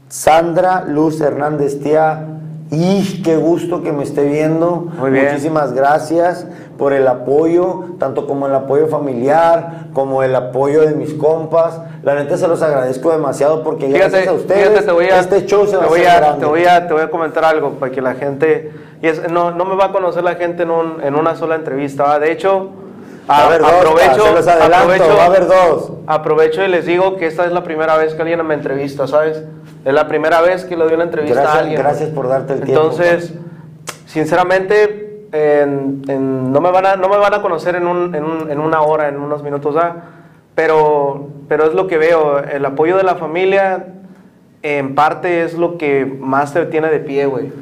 Sandra 0.08 0.84
Luz 0.86 1.20
Hernández, 1.20 1.78
tía. 1.80 2.26
Y 2.70 3.22
qué 3.22 3.36
gusto 3.36 3.82
que 3.82 3.92
me 3.92 4.04
esté 4.04 4.24
viendo. 4.24 4.90
Muy 4.98 5.10
bien. 5.10 5.26
Muchísimas 5.26 5.74
gracias 5.74 6.46
por 6.78 6.92
el 6.92 7.06
apoyo, 7.08 7.84
tanto 7.98 8.26
como 8.26 8.46
el 8.46 8.54
apoyo 8.54 8.86
familiar, 8.86 9.88
como 9.92 10.22
el 10.22 10.34
apoyo 10.36 10.82
de 10.82 10.94
mis 10.94 11.12
compas. 11.14 11.80
La 12.04 12.14
neta 12.14 12.36
se 12.36 12.46
los 12.46 12.62
agradezco 12.62 13.10
demasiado 13.10 13.64
porque 13.64 13.88
gracias 13.88 14.28
a 14.28 14.32
ustedes 14.32 14.68
fíjate, 14.68 14.86
te 14.86 14.92
voy 14.92 15.06
a, 15.06 15.18
este 15.18 15.44
show 15.44 15.66
se 15.66 15.76
va 15.76 15.80
te 15.82 15.86
a 15.86 15.88
voy 15.90 16.00
hacer 16.02 16.12
a, 16.12 16.20
grande. 16.20 16.40
te 16.40 16.46
voy 16.46 16.64
a, 16.64 16.86
te 16.86 16.92
voy 16.94 17.02
a 17.02 17.10
comentar 17.10 17.44
algo 17.44 17.72
para 17.72 17.90
que 17.90 18.00
la 18.00 18.14
gente, 18.14 18.70
y 19.02 19.08
es- 19.08 19.28
no, 19.30 19.50
no 19.50 19.64
me 19.64 19.74
va 19.74 19.86
a 19.86 19.92
conocer 19.92 20.22
la 20.22 20.36
gente 20.36 20.62
en, 20.62 20.70
un- 20.70 21.00
en 21.02 21.16
una 21.16 21.34
sola 21.34 21.56
entrevista. 21.56 22.04
¿va? 22.04 22.18
De 22.20 22.30
hecho, 22.30 22.70
Va 23.28 23.38
a 23.38 23.46
haber 23.46 23.60
dos, 23.60 23.70
aprovecho, 23.72 24.22
se 24.24 24.32
los 24.32 24.46
adelanto, 24.48 24.76
aprovecho, 24.76 25.16
va 25.16 25.22
a 25.22 25.26
haber 25.26 25.46
dos. 25.48 25.92
aprovecho 26.06 26.64
y 26.64 26.68
les 26.68 26.86
digo 26.86 27.16
que 27.16 27.26
esta 27.26 27.44
es 27.44 27.52
la 27.52 27.62
primera 27.62 27.96
vez 27.98 28.14
que 28.14 28.22
alguien 28.22 28.46
me 28.46 28.54
entrevista, 28.54 29.06
¿sabes? 29.06 29.42
Es 29.84 29.92
la 29.92 30.08
primera 30.08 30.40
vez 30.40 30.64
que 30.64 30.76
le 30.78 30.84
doy 30.84 30.94
una 30.94 31.04
entrevista 31.04 31.34
Gracias- 31.40 31.56
a 31.56 31.60
alguien. 31.60 31.78
gracias 31.82 32.08
por 32.10 32.26
darte 32.28 32.54
el 32.54 32.60
tiempo, 32.62 32.84
Entonces, 32.84 33.34
sinceramente, 34.06 35.07
en- 35.32 36.02
en- 36.08 36.52
no, 36.52 36.60
me 36.60 36.70
van 36.70 36.86
a, 36.86 36.96
no 36.96 37.08
me 37.08 37.16
van 37.18 37.34
a 37.34 37.42
conocer 37.42 37.74
en, 37.76 37.86
un- 37.86 38.14
en 38.14 38.24
un- 38.24 38.50
en 38.50 38.60
una 38.60 38.80
hora, 38.82 39.08
en 39.08 39.18
unos 39.18 39.42
minutos, 39.42 39.76
¿ah? 39.76 39.96
pero, 40.54 41.28
pero 41.48 41.64
es 41.66 41.74
lo 41.74 41.86
que 41.86 41.98
veo. 41.98 42.38
El 42.38 42.64
apoyo 42.64 42.96
de 42.96 43.02
la 43.04 43.14
familia, 43.16 43.86
en 44.62 44.94
parte, 44.94 45.42
es 45.44 45.54
lo 45.56 45.78
que 45.78 46.04
más 46.04 46.52
te 46.52 46.66
tiene 46.66 46.88
de 46.88 46.98
pie, 47.00 47.26
güey. 47.26 47.52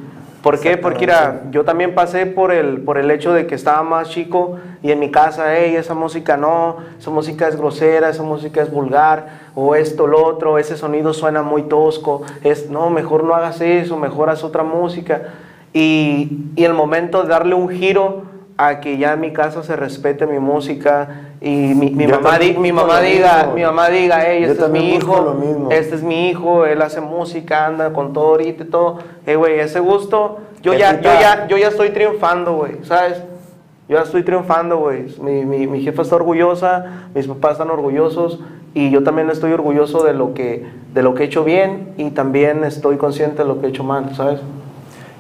¿Por 0.43 0.61
qué? 0.61 0.77
Porque 0.77 1.01
mira, 1.01 1.43
yo 1.51 1.65
también 1.65 1.93
pasé 1.95 2.25
por 2.25 2.53
el, 2.53 2.83
por 2.83 2.99
el 2.99 3.11
hecho 3.11 3.33
de 3.33 3.49
que 3.49 3.57
estaba 3.57 3.83
más 3.83 4.11
chico 4.11 4.59
y 4.81 4.93
en 4.93 5.01
mi 5.01 5.11
casa, 5.11 5.47
hey, 5.57 5.75
esa 5.75 5.93
música 5.95 6.37
no, 6.37 6.77
esa 7.01 7.11
música 7.11 7.49
es 7.49 7.57
grosera, 7.57 8.09
esa 8.11 8.23
música 8.23 8.63
es 8.63 8.71
vulgar, 8.71 9.27
o 9.57 9.75
esto, 9.75 10.07
lo 10.07 10.25
otro, 10.25 10.57
ese 10.59 10.77
sonido 10.77 11.13
suena 11.15 11.43
muy 11.43 11.63
tosco, 11.65 12.23
es, 12.45 12.71
no, 12.71 12.91
mejor 12.91 13.25
no 13.25 13.35
hagas 13.35 13.61
eso, 13.61 13.97
mejor 13.97 14.31
haz 14.31 14.45
otra 14.45 14.63
música. 14.63 15.23
Y, 15.73 16.39
y 16.57 16.65
el 16.65 16.73
momento 16.75 17.23
de 17.23 17.29
darle 17.29 17.55
un 17.55 17.69
giro 17.69 18.23
a 18.57 18.81
que 18.81 18.97
ya 18.97 19.13
en 19.13 19.21
mi 19.21 19.33
casa 19.33 19.63
se 19.63 19.77
respete 19.77 20.27
mi 20.27 20.39
música 20.39 21.33
y 21.43 21.51
mi, 21.75 21.91
mi 21.91 22.07
mamá, 22.07 22.39
di- 22.39 22.57
mi 22.57 22.73
mamá 22.73 23.01
diga, 23.03 23.37
mismo. 23.39 23.53
mi 23.55 23.63
mamá 23.63 23.89
diga, 23.91 24.23
hey, 24.27 24.45
este 24.45 24.65
es 24.65 24.71
mi 24.71 24.95
hijo, 24.95 25.37
este 25.71 25.95
es 25.97 26.03
mi 26.03 26.29
hijo, 26.31 26.65
él 26.65 26.81
hace 26.81 27.03
música, 27.03 27.67
anda 27.67 27.93
con 27.93 28.15
todo 28.15 28.29
ahorita 28.29 28.65
y 28.65 28.67
todo. 28.69 28.99
Hey, 29.27 29.35
güey, 29.35 29.61
ese 29.61 29.81
gusto, 29.81 30.39
yo 30.63 30.73
ya, 30.73 30.99
yo 31.03 31.11
ya, 31.21 31.47
yo 31.49 31.59
ya 31.59 31.69
estoy 31.69 31.91
triunfando, 31.91 32.55
güey, 32.55 32.79
¿sabes? 32.85 33.23
Yo 33.89 33.97
ya 33.99 34.03
estoy 34.03 34.23
triunfando, 34.23 34.79
güey. 34.79 35.15
Mi, 35.21 35.45
mi, 35.45 35.67
mi 35.67 35.83
jefa 35.83 36.01
está 36.01 36.17
orgullosa, 36.17 37.09
mis 37.15 37.27
papás 37.27 37.53
están 37.53 37.69
orgullosos 37.71 38.41
y 38.73 38.91
yo 38.91 39.03
también 39.05 39.29
estoy 39.29 39.53
orgulloso 39.53 40.03
de 40.03 40.15
lo 40.15 40.33
que, 40.33 40.65
de 40.95 41.03
lo 41.03 41.15
que 41.15 41.25
he 41.25 41.27
hecho 41.27 41.45
bien 41.45 41.93
y 41.99 42.11
también 42.11 42.65
estoy 42.65 42.97
consciente 42.97 43.43
de 43.43 43.49
lo 43.49 43.61
que 43.61 43.67
he 43.67 43.69
hecho 43.69 43.85
mal, 43.85 44.15
¿sabes? 44.17 44.41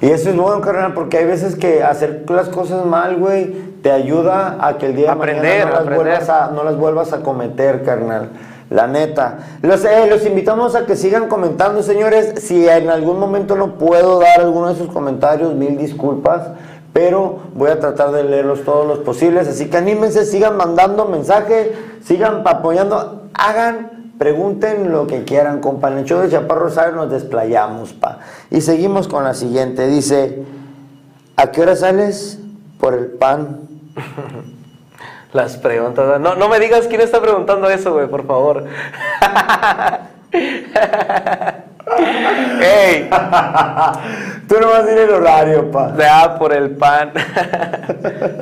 Y 0.00 0.10
eso 0.10 0.30
es 0.30 0.36
bueno, 0.36 0.60
carnal, 0.60 0.92
porque 0.92 1.18
hay 1.18 1.24
veces 1.24 1.56
que 1.56 1.82
hacer 1.82 2.24
las 2.28 2.48
cosas 2.50 2.84
mal, 2.84 3.16
güey, 3.16 3.76
te 3.82 3.90
ayuda 3.90 4.58
a 4.60 4.76
que 4.76 4.86
el 4.86 4.96
día 4.96 5.12
Aprender, 5.12 5.42
de 5.42 5.64
mañana 5.64 5.80
no 5.80 5.90
las, 5.90 5.96
vuelvas 5.96 6.28
a, 6.28 6.50
no 6.50 6.64
las 6.64 6.76
vuelvas 6.76 7.12
a 7.12 7.20
cometer, 7.20 7.82
carnal. 7.82 8.30
La 8.68 8.88
neta. 8.88 9.38
Los, 9.62 9.84
eh, 9.84 10.06
los 10.08 10.26
invitamos 10.26 10.74
a 10.74 10.86
que 10.86 10.96
sigan 10.96 11.28
comentando, 11.28 11.82
señores. 11.82 12.42
Si 12.42 12.68
en 12.68 12.90
algún 12.90 13.20
momento 13.20 13.54
no 13.54 13.74
puedo 13.78 14.18
dar 14.18 14.40
alguno 14.40 14.68
de 14.68 14.74
sus 14.74 14.88
comentarios, 14.88 15.54
mil 15.54 15.78
disculpas. 15.78 16.48
Pero 16.92 17.40
voy 17.54 17.70
a 17.70 17.78
tratar 17.78 18.10
de 18.10 18.24
leerlos 18.24 18.64
todos 18.64 18.86
los 18.86 18.98
posibles. 19.00 19.46
Así 19.46 19.70
que 19.70 19.76
anímense, 19.76 20.24
sigan 20.24 20.56
mandando 20.56 21.04
mensajes, 21.04 21.68
sigan 22.02 22.42
apoyando, 22.44 23.28
hagan, 23.34 23.95
pregunten 24.18 24.92
lo 24.92 25.06
que 25.06 25.24
quieran, 25.24 25.60
compa. 25.60 25.90
En 25.90 25.98
el 25.98 26.04
show 26.04 26.20
de 26.20 26.30
Chaparro 26.30 26.64
Rosario 26.64 26.94
nos 26.94 27.10
desplayamos, 27.10 27.92
pa. 27.92 28.18
Y 28.50 28.60
seguimos 28.60 29.08
con 29.08 29.24
la 29.24 29.34
siguiente. 29.34 29.86
Dice, 29.86 30.44
¿a 31.36 31.50
qué 31.50 31.62
hora 31.62 31.76
sales 31.76 32.38
por 32.78 32.94
el 32.94 33.06
pan? 33.06 33.60
Las 35.32 35.56
preguntas. 35.56 36.20
No, 36.20 36.34
no 36.34 36.48
me 36.48 36.58
digas 36.58 36.86
quién 36.86 37.00
está 37.00 37.20
preguntando 37.20 37.68
eso, 37.68 37.92
güey, 37.92 38.08
por 38.08 38.26
favor. 38.26 38.64
¡Ey! 42.60 43.08
Tú 44.48 44.60
no 44.60 44.68
vas 44.68 44.86
a 44.86 44.92
ir 44.92 44.98
el 44.98 45.10
horario, 45.10 45.70
pa. 45.70 45.88
Da 45.88 46.38
por 46.38 46.52
el 46.52 46.70
pan. 46.76 47.12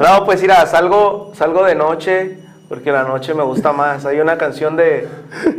no, 0.01 0.25
pues 0.25 0.41
mira, 0.41 0.67
salgo, 0.67 1.33
salgo 1.35 1.65
de 1.65 1.75
noche, 1.75 2.44
porque 2.75 2.91
la 2.91 3.05
noche 3.05 3.35
me 3.35 3.45
gusta 3.45 3.73
más. 3.73 4.05
Hay 4.05 4.19
una 4.19 4.37
canción 4.37 4.77
de, 4.77 5.09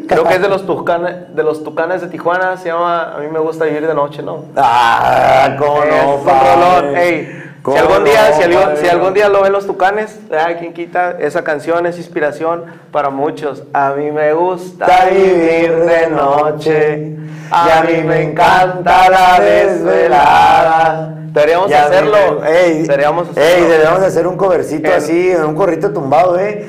creo 0.05 0.25
que 0.25 0.33
es 0.33 0.41
de 0.41 0.49
los 0.49 0.65
tucanes, 0.65 1.33
de 1.33 1.43
los 1.43 1.63
tucanes 1.63 2.01
de 2.01 2.07
Tijuana, 2.09 2.57
se 2.57 2.67
llama 2.67 3.13
A 3.15 3.19
mí 3.19 3.27
me 3.31 3.39
gusta 3.39 3.63
vivir 3.63 3.87
de 3.87 3.93
noche, 3.93 4.21
¿no? 4.21 4.43
Ah, 4.57 5.55
cómo 5.57 5.81
Es 5.83 6.03
no, 6.03 6.15
un 6.15 6.25
rolón. 6.27 6.97
Ey, 6.97 7.25
si 7.25 7.61
¿Cómo 7.61 7.77
algún 7.77 8.03
día, 8.03 8.29
no, 8.29 8.35
si, 8.35 8.43
algún, 8.43 8.77
si 8.77 8.87
algún 8.89 9.13
día 9.13 9.29
lo 9.29 9.41
ven 9.43 9.53
los 9.53 9.65
tucanes, 9.65 10.19
ay, 10.37 10.55
quien 10.55 10.73
quita, 10.73 11.15
esa 11.17 11.41
canción 11.45 11.85
es 11.85 11.97
inspiración 11.97 12.65
para 12.91 13.09
muchos. 13.09 13.63
A 13.73 13.91
mí 13.93 14.11
me 14.11 14.33
gusta 14.33 15.05
vivir 15.09 15.73
de 15.73 16.07
noche, 16.09 16.97
y 17.07 17.69
a 17.69 17.81
mí 17.87 18.03
me 18.05 18.23
encanta 18.23 19.09
la 19.09 19.39
desvelada. 19.39 21.11
Deberíamos 21.31 21.71
hacerlo. 21.71 22.17
me- 22.41 22.49
Ey, 22.49 22.81
deberíamos 22.83 23.27
ey, 23.35 23.43
hacerlo. 23.43 23.67
deberíamos 23.69 24.01
hacer 24.01 24.27
un 24.27 24.37
covercito 24.37 24.93
así, 24.93 25.33
un 25.35 25.55
corrito 25.55 25.91
tumbado, 25.91 26.37
¿eh? 26.39 26.65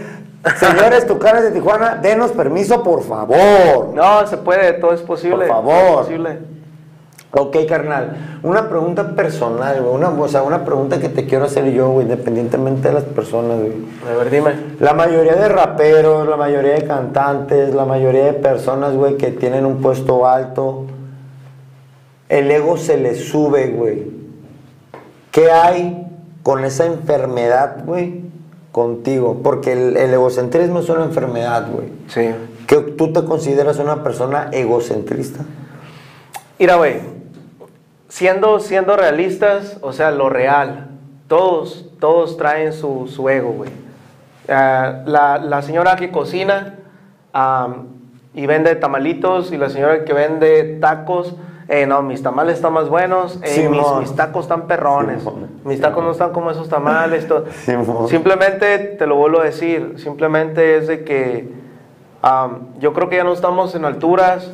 Señores 0.58 1.06
Tucanes 1.06 1.42
de 1.42 1.50
Tijuana, 1.50 1.96
denos 1.96 2.32
permiso, 2.32 2.82
por 2.82 3.02
favor. 3.02 3.92
No, 3.94 4.26
se 4.26 4.36
puede, 4.36 4.74
todo 4.74 4.92
es 4.92 5.02
posible. 5.02 5.46
Por 5.46 5.48
favor. 5.48 5.74
es 5.74 6.06
posible. 6.06 6.38
Ok, 7.32 7.56
carnal. 7.68 8.38
Una 8.42 8.68
pregunta 8.68 9.14
personal, 9.14 9.82
güey. 9.82 9.94
Una, 9.94 10.08
o 10.08 10.28
sea, 10.28 10.42
una 10.42 10.64
pregunta 10.64 11.00
que 11.00 11.08
te 11.08 11.26
quiero 11.26 11.44
hacer 11.44 11.70
yo, 11.70 11.90
güey, 11.90 12.04
independientemente 12.04 12.88
de 12.88 12.94
las 12.94 13.04
personas, 13.04 13.58
güey. 13.58 13.72
A 14.10 14.16
ver, 14.16 14.30
dime. 14.30 14.54
La 14.80 14.94
mayoría 14.94 15.34
de 15.34 15.48
raperos, 15.48 16.26
la 16.28 16.36
mayoría 16.36 16.74
de 16.74 16.84
cantantes, 16.84 17.74
la 17.74 17.84
mayoría 17.84 18.24
de 18.26 18.32
personas, 18.32 18.94
güey, 18.94 19.16
que 19.16 19.32
tienen 19.32 19.66
un 19.66 19.82
puesto 19.82 20.26
alto, 20.26 20.86
el 22.28 22.50
ego 22.50 22.76
se 22.76 22.96
les 22.96 23.28
sube, 23.28 23.68
güey. 23.68 24.10
¿Qué 25.30 25.50
hay 25.50 26.06
con 26.42 26.64
esa 26.64 26.86
enfermedad, 26.86 27.84
güey, 27.84 28.22
contigo? 28.76 29.40
Porque 29.42 29.72
el, 29.72 29.96
el 29.96 30.12
egocentrismo 30.12 30.80
es 30.80 30.88
una 30.90 31.04
enfermedad, 31.04 31.66
güey. 31.72 31.88
Sí. 32.08 32.28
¿Que 32.66 32.76
tú 32.76 33.10
te 33.10 33.24
consideras 33.24 33.78
una 33.78 34.02
persona 34.02 34.50
egocentrista? 34.52 35.46
Mira, 36.58 36.76
güey, 36.76 37.00
siendo, 38.10 38.60
siendo 38.60 38.94
realistas, 38.94 39.78
o 39.80 39.94
sea, 39.94 40.10
lo 40.10 40.28
real, 40.28 40.88
todos, 41.26 41.86
todos 41.98 42.36
traen 42.36 42.74
su, 42.74 43.08
su 43.08 43.26
ego, 43.30 43.52
güey. 43.52 43.70
Ah, 44.46 45.04
la, 45.06 45.38
la 45.38 45.62
señora 45.62 45.96
que 45.96 46.10
cocina 46.10 46.74
y 48.34 48.44
vende 48.44 48.76
tamalitos 48.76 49.52
y 49.52 49.56
la 49.56 49.70
señora 49.70 50.04
que 50.04 50.12
vende 50.12 50.76
tacos, 50.82 51.34
eh, 51.68 51.86
no, 51.86 52.02
mis 52.02 52.22
tamales 52.22 52.56
están 52.56 52.72
más 52.72 52.88
buenos, 52.88 53.36
eh, 53.42 53.68
mis, 53.68 53.80
Simón. 53.80 54.00
mis 54.00 54.14
tacos 54.14 54.42
están 54.44 54.62
perrones, 54.68 55.20
Simón. 55.22 55.48
mis 55.64 55.80
tacos 55.80 56.04
no 56.04 56.12
están 56.12 56.32
como 56.32 56.50
esos 56.50 56.68
tamales. 56.68 57.26
Simón. 57.64 58.08
Simplemente, 58.08 58.78
te 58.78 59.06
lo 59.06 59.16
vuelvo 59.16 59.40
a 59.40 59.44
decir, 59.44 59.94
simplemente 59.98 60.76
es 60.76 60.86
de 60.86 61.04
que 61.04 61.48
am, 62.22 62.68
yo 62.78 62.92
creo 62.92 63.08
que 63.08 63.16
ya 63.16 63.24
no 63.24 63.32
estamos 63.32 63.74
en 63.74 63.84
alturas 63.84 64.52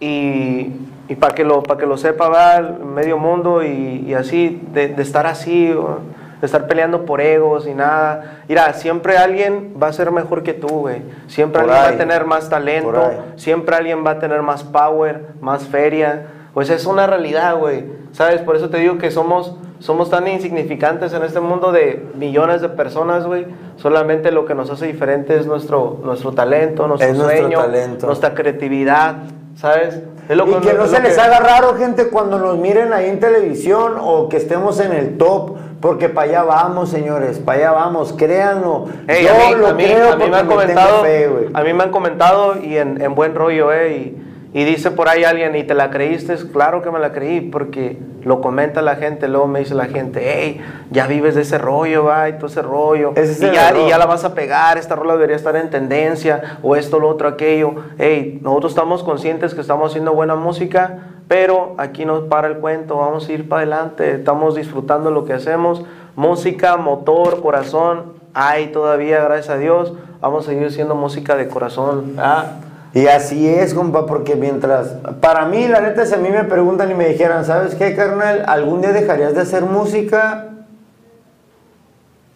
y, 0.00 0.72
y 1.08 1.14
para 1.16 1.34
que, 1.34 1.44
lo, 1.44 1.62
para 1.62 1.78
que 1.80 1.86
lo 1.86 1.96
sepa 1.98 2.28
va 2.28 2.56
el 2.56 2.78
medio 2.80 3.18
mundo 3.18 3.62
y, 3.62 4.04
y 4.06 4.14
así, 4.14 4.60
de, 4.72 4.88
de 4.88 5.02
estar 5.02 5.26
así, 5.26 5.66
de 5.68 6.46
estar 6.46 6.66
peleando 6.66 7.04
por 7.04 7.20
egos 7.20 7.66
y 7.66 7.74
nada. 7.74 8.40
Mira, 8.48 8.72
siempre 8.74 9.16
alguien 9.16 9.74
va 9.82 9.88
a 9.88 9.92
ser 9.92 10.10
mejor 10.10 10.42
que 10.42 10.52
tú, 10.54 10.68
güey. 10.68 11.02
Siempre 11.26 11.62
Por 11.62 11.70
alguien 11.70 11.84
va 11.84 11.88
ahí. 11.90 11.94
a 11.94 11.98
tener 11.98 12.24
más 12.26 12.48
talento, 12.50 13.12
siempre 13.36 13.76
alguien 13.76 14.04
va 14.04 14.12
a 14.12 14.18
tener 14.18 14.42
más 14.42 14.62
power, 14.64 15.28
más 15.40 15.64
feria. 15.66 16.26
Pues 16.54 16.70
es 16.70 16.86
una 16.86 17.06
realidad, 17.06 17.56
güey. 17.58 17.84
¿Sabes? 18.12 18.40
Por 18.42 18.54
eso 18.54 18.70
te 18.70 18.78
digo 18.78 18.96
que 18.96 19.10
somos, 19.10 19.56
somos 19.80 20.08
tan 20.08 20.28
insignificantes 20.28 21.12
en 21.12 21.24
este 21.24 21.40
mundo 21.40 21.72
de 21.72 22.06
millones 22.14 22.60
de 22.62 22.68
personas, 22.68 23.26
güey. 23.26 23.46
Solamente 23.76 24.30
lo 24.30 24.46
que 24.46 24.54
nos 24.54 24.70
hace 24.70 24.86
diferente 24.86 25.36
es 25.36 25.46
nuestro, 25.46 25.98
nuestro 26.04 26.30
talento, 26.32 26.86
nuestro 26.86 27.08
Es 27.10 27.16
nuestro 27.18 27.38
sueño, 27.40 27.58
talento. 27.60 28.06
nuestra 28.06 28.34
creatividad, 28.34 29.16
¿sabes? 29.56 30.00
Es 30.28 30.36
lo 30.36 30.46
y 30.46 30.54
que 30.60 30.74
no 30.74 30.86
se 30.86 31.00
les 31.02 31.16
que- 31.16 31.20
haga 31.20 31.40
raro, 31.40 31.74
gente, 31.74 32.08
cuando 32.08 32.38
nos 32.38 32.56
miren 32.56 32.92
ahí 32.92 33.10
en 33.10 33.18
televisión 33.18 33.94
o 34.00 34.28
que 34.28 34.36
estemos 34.36 34.78
en 34.78 34.92
el 34.92 35.18
top, 35.18 35.56
porque 35.80 36.08
para 36.08 36.28
allá 36.28 36.42
vamos, 36.44 36.88
señores, 36.88 37.40
para 37.40 37.58
allá 37.58 37.72
vamos, 37.72 38.12
créanlo. 38.16 38.86
Yo 39.08 39.12
a 39.12 39.48
mí, 39.48 39.54
lo 39.58 39.66
a 39.66 39.72
mí- 39.74 39.84
creo 39.84 40.12
a 40.12 40.16
mí 40.16 40.24
me 40.30 40.36
han 40.36 40.46
comentado, 40.46 41.02
fe, 41.02 41.28
a 41.52 41.62
mí 41.62 41.72
me 41.74 41.82
han 41.82 41.90
comentado 41.90 42.58
y 42.62 42.76
en, 42.78 43.02
en 43.02 43.14
buen 43.16 43.34
rollo, 43.34 43.70
eh, 43.72 43.96
y, 43.96 44.23
Y 44.54 44.62
dice 44.62 44.92
por 44.92 45.08
ahí 45.08 45.24
alguien, 45.24 45.56
¿y 45.56 45.64
te 45.64 45.74
la 45.74 45.90
creíste? 45.90 46.36
Claro 46.52 46.80
que 46.80 46.88
me 46.92 47.00
la 47.00 47.12
creí, 47.12 47.40
porque 47.40 47.98
lo 48.22 48.40
comenta 48.40 48.82
la 48.82 48.94
gente, 48.94 49.26
luego 49.26 49.48
me 49.48 49.58
dice 49.58 49.74
la 49.74 49.86
gente, 49.86 50.22
hey, 50.22 50.60
ya 50.92 51.08
vives 51.08 51.34
de 51.34 51.42
ese 51.42 51.58
rollo, 51.58 52.04
va, 52.04 52.28
y 52.28 52.34
todo 52.34 52.46
ese 52.46 52.62
rollo. 52.62 53.14
Ese 53.16 53.32
es 53.32 53.42
y, 53.42 53.52
ya, 53.52 53.76
y 53.76 53.88
ya 53.88 53.98
la 53.98 54.06
vas 54.06 54.22
a 54.24 54.32
pegar, 54.32 54.78
esta 54.78 54.94
rola 54.94 55.14
debería 55.14 55.34
estar 55.34 55.56
en 55.56 55.70
tendencia, 55.70 56.60
o 56.62 56.76
esto, 56.76 57.00
lo 57.00 57.08
otro, 57.08 57.26
aquello. 57.26 57.74
Hey, 57.98 58.38
nosotros 58.44 58.70
estamos 58.70 59.02
conscientes 59.02 59.54
que 59.54 59.60
estamos 59.60 59.90
haciendo 59.90 60.14
buena 60.14 60.36
música, 60.36 60.98
pero 61.26 61.74
aquí 61.78 62.04
nos 62.04 62.22
para 62.28 62.46
el 62.46 62.58
cuento, 62.58 62.98
vamos 62.98 63.28
a 63.28 63.32
ir 63.32 63.48
para 63.48 63.62
adelante, 63.62 64.14
estamos 64.14 64.54
disfrutando 64.54 65.10
lo 65.10 65.24
que 65.24 65.32
hacemos. 65.32 65.84
Música, 66.14 66.76
motor, 66.76 67.42
corazón, 67.42 68.12
hay 68.34 68.68
todavía, 68.68 69.20
gracias 69.24 69.50
a 69.50 69.58
Dios, 69.58 69.94
vamos 70.20 70.46
a 70.46 70.50
seguir 70.50 70.70
siendo 70.70 70.94
música 70.94 71.34
de 71.34 71.48
corazón. 71.48 72.14
Ah, 72.18 72.60
Y 72.94 73.08
así 73.08 73.48
es, 73.48 73.74
compa, 73.74 74.06
porque 74.06 74.36
mientras, 74.36 74.94
para 75.20 75.46
mí, 75.46 75.66
la 75.66 75.80
neta, 75.80 76.06
si 76.06 76.14
a 76.14 76.18
mí 76.18 76.28
me 76.28 76.44
preguntan 76.44 76.90
y 76.92 76.94
me 76.94 77.08
dijeran, 77.08 77.44
¿sabes 77.44 77.74
qué, 77.74 77.96
carnal? 77.96 78.44
¿Algún 78.46 78.82
día 78.82 78.92
dejarías 78.92 79.34
de 79.34 79.40
hacer 79.40 79.64
música? 79.64 80.50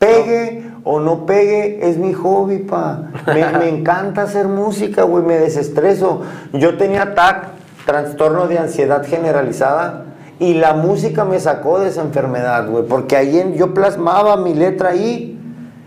Pegue 0.01 0.65
o 0.83 0.99
no 0.99 1.27
pegue, 1.27 1.89
es 1.89 1.97
mi 1.97 2.13
hobby, 2.13 2.59
pa. 2.59 3.05
Me, 3.27 3.69
encanta 3.69 4.23
hacer 4.23 4.49
música, 4.49 5.05
güey, 5.05 5.25
me 5.25 5.39
desestreso. 5.39 6.23
Yo 6.53 6.77
tenía 6.77 7.15
TAC, 7.15 7.51
trastorno 7.87 8.49
de 8.49 8.59
ansiedad 8.59 9.07
generalizada, 9.07 10.07
y 10.41 10.55
la 10.55 10.75
música 10.75 11.25
me 11.25 11.39
sacó 11.39 11.79
de 11.79 11.89
esa 11.89 12.03
enfermedad, 12.03 12.69
güey, 12.69 12.85
porque 12.85 13.17
ahí 13.17 13.39
en- 13.39 13.55
yo 13.55 13.75
plasmaba 13.75 14.37
mi 14.37 14.55
letra 14.55 14.91
ahí, 14.91 15.39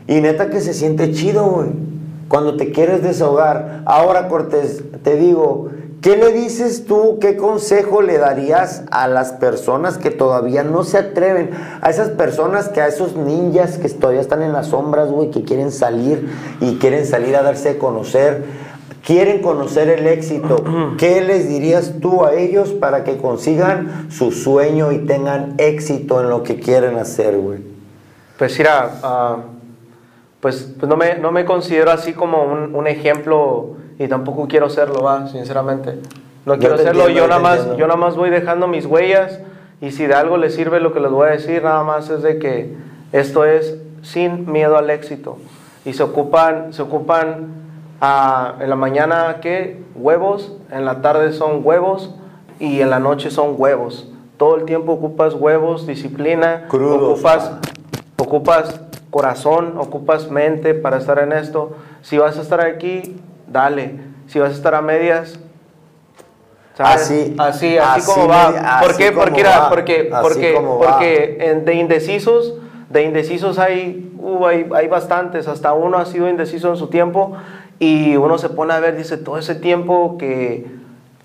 y 0.08 0.22
neta 0.22 0.50
que 0.50 0.62
se 0.62 0.74
siente 0.74 1.12
chido, 1.12 1.46
güey. 1.46 1.91
Cuando 2.32 2.56
te 2.56 2.72
quieres 2.72 3.04
desahogar. 3.04 3.82
Ahora, 3.84 4.30
Cortés, 4.30 4.82
te 5.04 5.18
digo, 5.18 5.68
¿qué 6.02 6.16
le 6.16 6.32
dices 6.32 6.86
tú, 6.86 7.18
qué 7.20 7.36
consejo 7.36 8.02
le 8.02 8.18
darías 8.20 8.84
a 8.90 9.10
las 9.10 9.34
personas 9.34 9.98
que 9.98 10.12
todavía 10.12 10.64
no 10.64 10.86
se 10.86 10.98
atreven? 10.98 11.50
A 11.82 11.90
esas 11.90 12.08
personas 12.12 12.70
que 12.70 12.80
a 12.80 12.88
esos 12.88 13.18
ninjas 13.18 13.78
que 13.78 13.90
todavía 13.90 14.22
están 14.22 14.44
en 14.44 14.54
las 14.54 14.68
sombras, 14.68 15.12
güey, 15.12 15.30
que 15.30 15.44
quieren 15.44 15.74
salir 15.74 16.30
y 16.62 16.76
quieren 16.76 17.06
salir 17.06 17.36
a 17.36 17.44
darse 17.44 17.72
a 17.72 17.78
conocer. 17.78 18.46
Quieren 19.06 19.42
conocer 19.42 19.90
el 19.90 20.08
éxito. 20.08 20.64
¿Qué 20.98 21.20
les 21.20 21.50
dirías 21.50 21.96
tú 22.00 22.24
a 22.24 22.34
ellos 22.36 22.70
para 22.72 23.04
que 23.04 23.18
consigan 23.18 24.10
su 24.10 24.32
sueño 24.32 24.94
y 24.94 25.00
tengan 25.00 25.56
éxito 25.58 26.22
en 26.22 26.30
lo 26.30 26.44
que 26.44 26.62
quieren 26.62 26.96
hacer, 26.96 27.36
güey? 27.36 27.60
Pues 28.38 28.58
mira, 28.58 29.00
ah, 29.04 29.38
pues, 30.42 30.74
pues 30.78 30.90
no, 30.90 30.98
me, 30.98 31.16
no 31.16 31.32
me 31.32 31.46
considero 31.46 31.92
así 31.92 32.14
como 32.14 32.44
un, 32.44 32.76
un 32.76 32.88
ejemplo 32.88 33.78
y 34.00 34.08
tampoco 34.08 34.48
quiero 34.48 34.70
serlo, 34.70 35.04
va, 35.04 35.28
sinceramente. 35.28 36.00
No 36.46 36.58
quiero 36.58 36.78
serlo, 36.78 37.08
yo 37.10 37.28
nada 37.28 37.40
más, 37.40 37.78
yo 37.78 37.86
nada 37.86 37.98
más 38.00 38.16
voy 38.16 38.32
dejando 38.32 38.68
mis 38.68 38.88
huellas 38.88 39.40
y 39.80 39.92
si 39.92 40.08
de 40.08 40.16
algo 40.16 40.38
les 40.38 40.56
sirve 40.56 40.80
lo 40.80 40.92
que 40.92 41.00
les 41.00 41.12
voy 41.12 41.28
a 41.28 41.32
decir, 41.32 41.64
nada 41.64 41.84
más 41.84 42.10
es 42.10 42.24
de 42.24 42.40
que 42.40 42.76
esto 43.12 43.46
es 43.46 43.78
sin 44.02 44.52
miedo 44.52 44.78
al 44.78 44.90
éxito. 44.90 45.38
Y 45.86 45.94
se 45.94 46.02
ocupan, 46.02 46.74
se 46.74 46.82
ocupan 46.82 47.48
ah, 48.02 48.56
en 48.60 48.70
la 48.70 48.76
mañana, 48.76 49.38
¿qué? 49.42 49.84
Huevos, 49.94 50.54
en 50.72 50.86
la 50.86 51.02
tarde 51.02 51.32
son 51.34 51.62
huevos 51.64 52.16
y 52.60 52.82
en 52.82 52.90
la 52.90 53.00
noche 53.00 53.30
son 53.30 53.56
huevos. 53.58 54.08
Todo 54.38 54.56
el 54.56 54.66
tiempo 54.66 54.94
ocupas 54.94 55.36
huevos, 55.36 55.86
disciplina, 55.86 56.66
Crudos, 56.68 57.02
ocupas 57.02 57.50
pa. 58.16 58.24
ocupas 58.24 58.82
corazón, 59.12 59.76
ocupas 59.78 60.32
mente 60.32 60.74
para 60.74 60.98
estar 60.98 61.20
en 61.20 61.32
esto. 61.34 61.74
Si 62.02 62.18
vas 62.18 62.38
a 62.40 62.42
estar 62.42 62.62
aquí, 62.62 63.18
dale. 63.48 64.00
Si 64.28 64.40
vas 64.40 64.52
a 64.52 64.56
estar 64.56 64.74
a 64.74 64.82
medias, 64.82 65.38
¿sabes? 66.76 67.02
Así, 67.04 67.36
así, 67.38 67.78
así, 67.78 67.78
así 67.78 68.06
como 68.12 68.28
va. 68.28 68.80
¿Por 68.82 68.92
así 68.92 69.04
qué? 69.04 69.12
Porque, 69.12 69.44
va, 69.44 69.70
porque, 69.70 70.10
porque, 70.22 70.60
porque 70.80 71.38
en- 71.42 71.66
de 71.66 71.74
indecisos, 71.76 72.56
de 72.90 73.04
indecisos 73.04 73.60
hay, 73.60 74.12
uh, 74.18 74.46
hay, 74.46 74.70
hay 74.74 74.88
bastantes. 74.88 75.48
Hasta 75.48 75.74
uno 75.74 75.98
ha 75.98 76.06
sido 76.06 76.30
indeciso 76.30 76.70
en 76.70 76.78
su 76.78 76.88
tiempo 76.88 77.34
y 77.80 78.16
uno 78.16 78.38
se 78.38 78.50
pone 78.50 78.74
a 78.74 78.80
ver, 78.80 78.96
dice, 78.96 79.18
todo 79.18 79.38
ese 79.38 79.56
tiempo 79.56 80.18
que, 80.18 80.66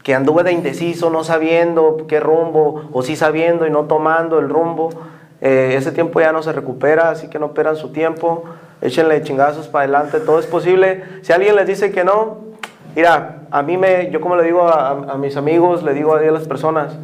que 0.02 0.14
anduve 0.14 0.42
de 0.42 0.52
indeciso, 0.52 1.10
no 1.10 1.22
sabiendo 1.22 2.06
qué 2.08 2.18
rumbo, 2.18 2.88
o 2.92 3.02
sí 3.02 3.14
sabiendo 3.14 3.66
y 3.66 3.70
no 3.70 3.84
tomando 3.84 4.38
el 4.40 4.48
rumbo, 4.48 4.90
eh, 5.40 5.74
ese 5.76 5.92
tiempo 5.92 6.20
ya 6.20 6.32
no 6.32 6.42
se 6.42 6.52
recupera, 6.52 7.10
así 7.10 7.28
que 7.28 7.38
no 7.38 7.52
pierdan 7.52 7.76
su 7.76 7.90
tiempo, 7.92 8.44
échenle 8.80 9.22
chingazos 9.22 9.68
para 9.68 9.84
adelante, 9.84 10.20
todo 10.20 10.38
es 10.38 10.46
posible. 10.46 11.02
Si 11.22 11.32
alguien 11.32 11.56
les 11.56 11.66
dice 11.66 11.90
que 11.92 12.04
no, 12.04 12.38
mira, 12.94 13.40
a 13.50 13.62
mí 13.62 13.76
me, 13.76 14.10
yo 14.10 14.20
como 14.20 14.36
le 14.36 14.44
digo 14.44 14.62
a, 14.68 14.90
a- 14.90 15.16
mis 15.18 15.36
amigos, 15.36 15.82
le 15.82 15.92
digo 15.94 16.14
a 16.14 16.20
las 16.22 16.46
personas, 16.48 16.96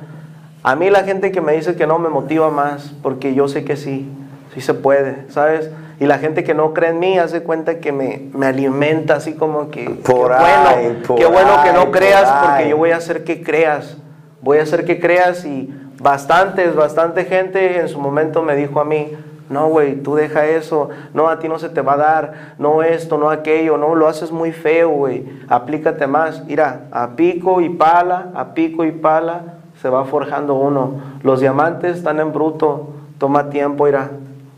a 0.63 0.77
mí 0.77 0.91
la 0.91 1.03
gente 1.05 1.33
que 1.33 1.41
me 1.41 1.53
dice 1.53 1.75
que 1.77 1.87
no 1.87 1.99
me 1.99 2.09
motiva 2.09 2.51
más, 2.51 2.93
porque 3.03 3.35
yo 3.35 3.49
sé 3.49 3.65
que 3.65 3.77
sí, 3.77 4.09
sí 4.55 4.61
se 4.61 4.75
puede, 4.75 5.29
¿sabes? 5.31 5.71
Y 6.01 6.07
la 6.07 6.19
gente 6.19 6.43
que 6.43 6.55
no 6.55 6.73
cree 6.73 6.91
en 6.91 6.99
mí 6.99 7.19
hace 7.19 7.43
cuenta 7.43 7.79
que 7.79 7.93
me, 7.93 8.29
me 8.35 8.47
alimenta 8.47 9.15
así 9.17 9.35
como 9.35 9.71
que, 9.71 9.89
Por 9.91 10.29
qué 10.29 10.35
ahí, 10.35 10.85
bueno, 10.87 10.99
por 11.07 11.19
qué 11.19 11.27
bueno 11.27 11.63
que 11.65 11.73
no 11.73 11.91
creas, 11.93 12.29
ahí. 12.29 12.47
porque 12.49 12.69
yo 12.71 12.77
voy 12.77 12.91
a 12.91 12.97
hacer 12.97 13.25
que 13.25 13.43
creas, 13.43 13.97
voy 14.41 14.59
a 14.59 14.63
hacer 14.63 14.85
que 14.85 14.99
creas 14.99 15.45
y 15.45 15.73
bastantes, 16.03 16.75
bastante 16.75 17.25
gente 17.25 17.81
en 17.81 17.89
su 17.89 18.01
momento 18.01 18.43
me 18.43 18.57
dijo 18.57 18.81
a 18.81 18.85
mí, 18.85 19.13
no, 19.49 19.69
güey, 19.69 19.97
tú 19.97 20.15
deja 20.15 20.47
eso, 20.47 20.89
no, 21.15 21.29
a 21.29 21.39
ti 21.39 21.49
no 21.49 21.59
se 21.59 21.69
te 21.69 21.83
va 21.83 21.95
a 21.95 21.99
dar, 21.99 22.33
no 22.59 22.83
esto, 22.83 23.19
no 23.19 23.31
aquello, 23.31 23.77
no, 23.77 23.95
lo 23.95 24.09
haces 24.09 24.33
muy 24.33 24.51
feo, 24.53 24.89
güey, 24.91 25.27
aplícate 25.49 26.07
más, 26.07 26.45
mira, 26.45 26.87
a 26.91 27.11
pico 27.11 27.61
y 27.61 27.69
pala, 27.69 28.29
a 28.35 28.55
pico 28.55 28.85
y 28.85 28.93
pala, 28.93 29.57
se 29.81 29.89
va 29.89 30.05
forjando 30.05 30.55
uno, 30.55 30.95
los 31.23 31.41
diamantes 31.41 31.99
están 31.99 32.19
en 32.19 32.33
bruto, 32.33 32.89
toma 33.19 33.51
tiempo, 33.51 33.85
mira, 33.85 34.11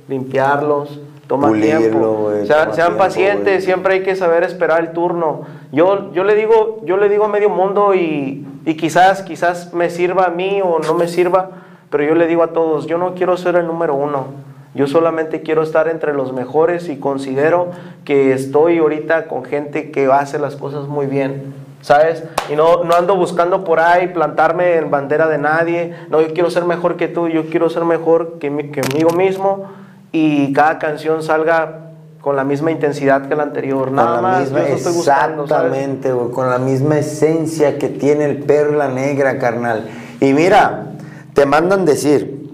limpiarlos, 0.09 1.01
toma 1.27 1.49
Pulirlo, 1.49 1.79
tiempo, 1.81 2.12
güey, 2.22 2.47
Sean- 2.47 2.64
toma 2.64 2.75
sean 2.75 2.87
tiempo, 2.89 3.05
pacientes, 3.05 3.64
siempre 3.64 3.95
hay 3.95 4.03
que 4.03 4.14
saber 4.16 4.43
esperar 4.45 4.81
el 4.81 4.91
turno. 4.93 5.43
Yo, 5.72 6.12
yo 6.12 6.25
le 6.25 6.35
digo, 6.35 6.81
yo 6.85 6.97
le 6.97 7.09
digo 7.09 7.25
a 7.25 7.29
medio 7.29 7.49
mundo 7.51 7.95
y, 7.95 8.47
y 8.66 8.75
quizás, 8.77 9.22
quizás 9.22 9.72
me 9.75 9.91
sirva 9.91 10.27
a 10.27 10.31
mí 10.31 10.61
o 10.62 10.79
no 10.79 10.95
me 10.95 11.09
sirva, 11.09 11.51
pero 11.91 12.05
yo 12.05 12.14
le 12.14 12.27
digo 12.27 12.43
a 12.43 12.49
todos, 12.53 12.87
yo 12.87 12.99
no 12.99 13.14
quiero 13.14 13.37
ser 13.37 13.57
el 13.57 13.66
número 13.66 13.95
uno. 13.95 14.27
Yo 14.75 14.89
solamente 14.89 15.43
quiero 15.43 15.62
estar 15.62 15.87
entre 15.89 16.12
los 16.14 16.33
mejores 16.33 16.89
y 16.89 16.99
considero 16.99 17.68
que 18.05 18.33
estoy 18.33 18.79
ahorita 18.79 19.27
con 19.29 19.45
gente 19.45 19.93
que 19.93 20.07
hace 20.11 20.41
las 20.41 20.57
cosas 20.57 20.89
muy 20.89 21.07
bien, 21.07 21.55
¿sabes? 21.81 22.25
Y 22.53 22.57
no, 22.57 22.83
no 22.83 22.95
ando 22.97 23.14
buscando 23.14 23.62
por 23.62 23.79
ahí 23.79 24.09
plantarme 24.09 24.75
en 24.79 24.91
bandera 24.91 25.29
de 25.29 25.39
nadie. 25.39 25.95
No, 26.11 26.20
yo 26.20 26.35
quiero 26.35 26.51
ser 26.51 26.64
mejor 26.64 26.97
que 26.97 27.07
tú, 27.07 27.29
yo 27.29 27.47
quiero 27.51 27.70
ser 27.70 27.85
mejor 27.85 28.41
que, 28.41 28.51
mi- 28.51 28.72
que 28.72 28.81
conmigo 28.81 29.11
mismo 29.11 29.66
y 30.15 30.53
cada 30.53 30.79
canción 30.79 31.25
salga 31.25 31.91
con 32.21 32.37
la 32.37 32.45
misma 32.45 32.71
intensidad 32.71 33.27
que 33.27 33.35
la 33.35 33.43
anterior. 33.43 33.91
Nada 33.91 34.15
con 34.15 34.23
la 34.23 34.23
más, 34.23 34.41
misma, 34.43 34.61
yo 34.61 34.65
eso 34.67 34.77
estoy 34.77 34.93
buscando, 34.93 35.49
¿sabes? 35.49 35.73
exactamente, 35.73 36.12
güey, 36.12 36.31
con 36.31 36.49
la 36.49 36.59
misma 36.59 36.99
esencia 36.99 37.79
que 37.79 37.89
tiene 37.89 38.27
el 38.27 38.39
perla 38.39 38.87
negra, 38.87 39.41
carnal. 39.41 39.89
Y 40.21 40.33
mira, 40.33 40.93
te 41.33 41.47
mandan 41.47 41.85
decir, 41.85 42.49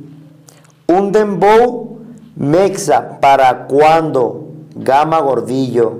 un 0.87 1.13
dembow 1.13 1.99
mexa 2.35 3.21
para 3.21 3.67
cuando, 3.67 4.49
gama 4.75 5.21
gordillo. 5.21 5.99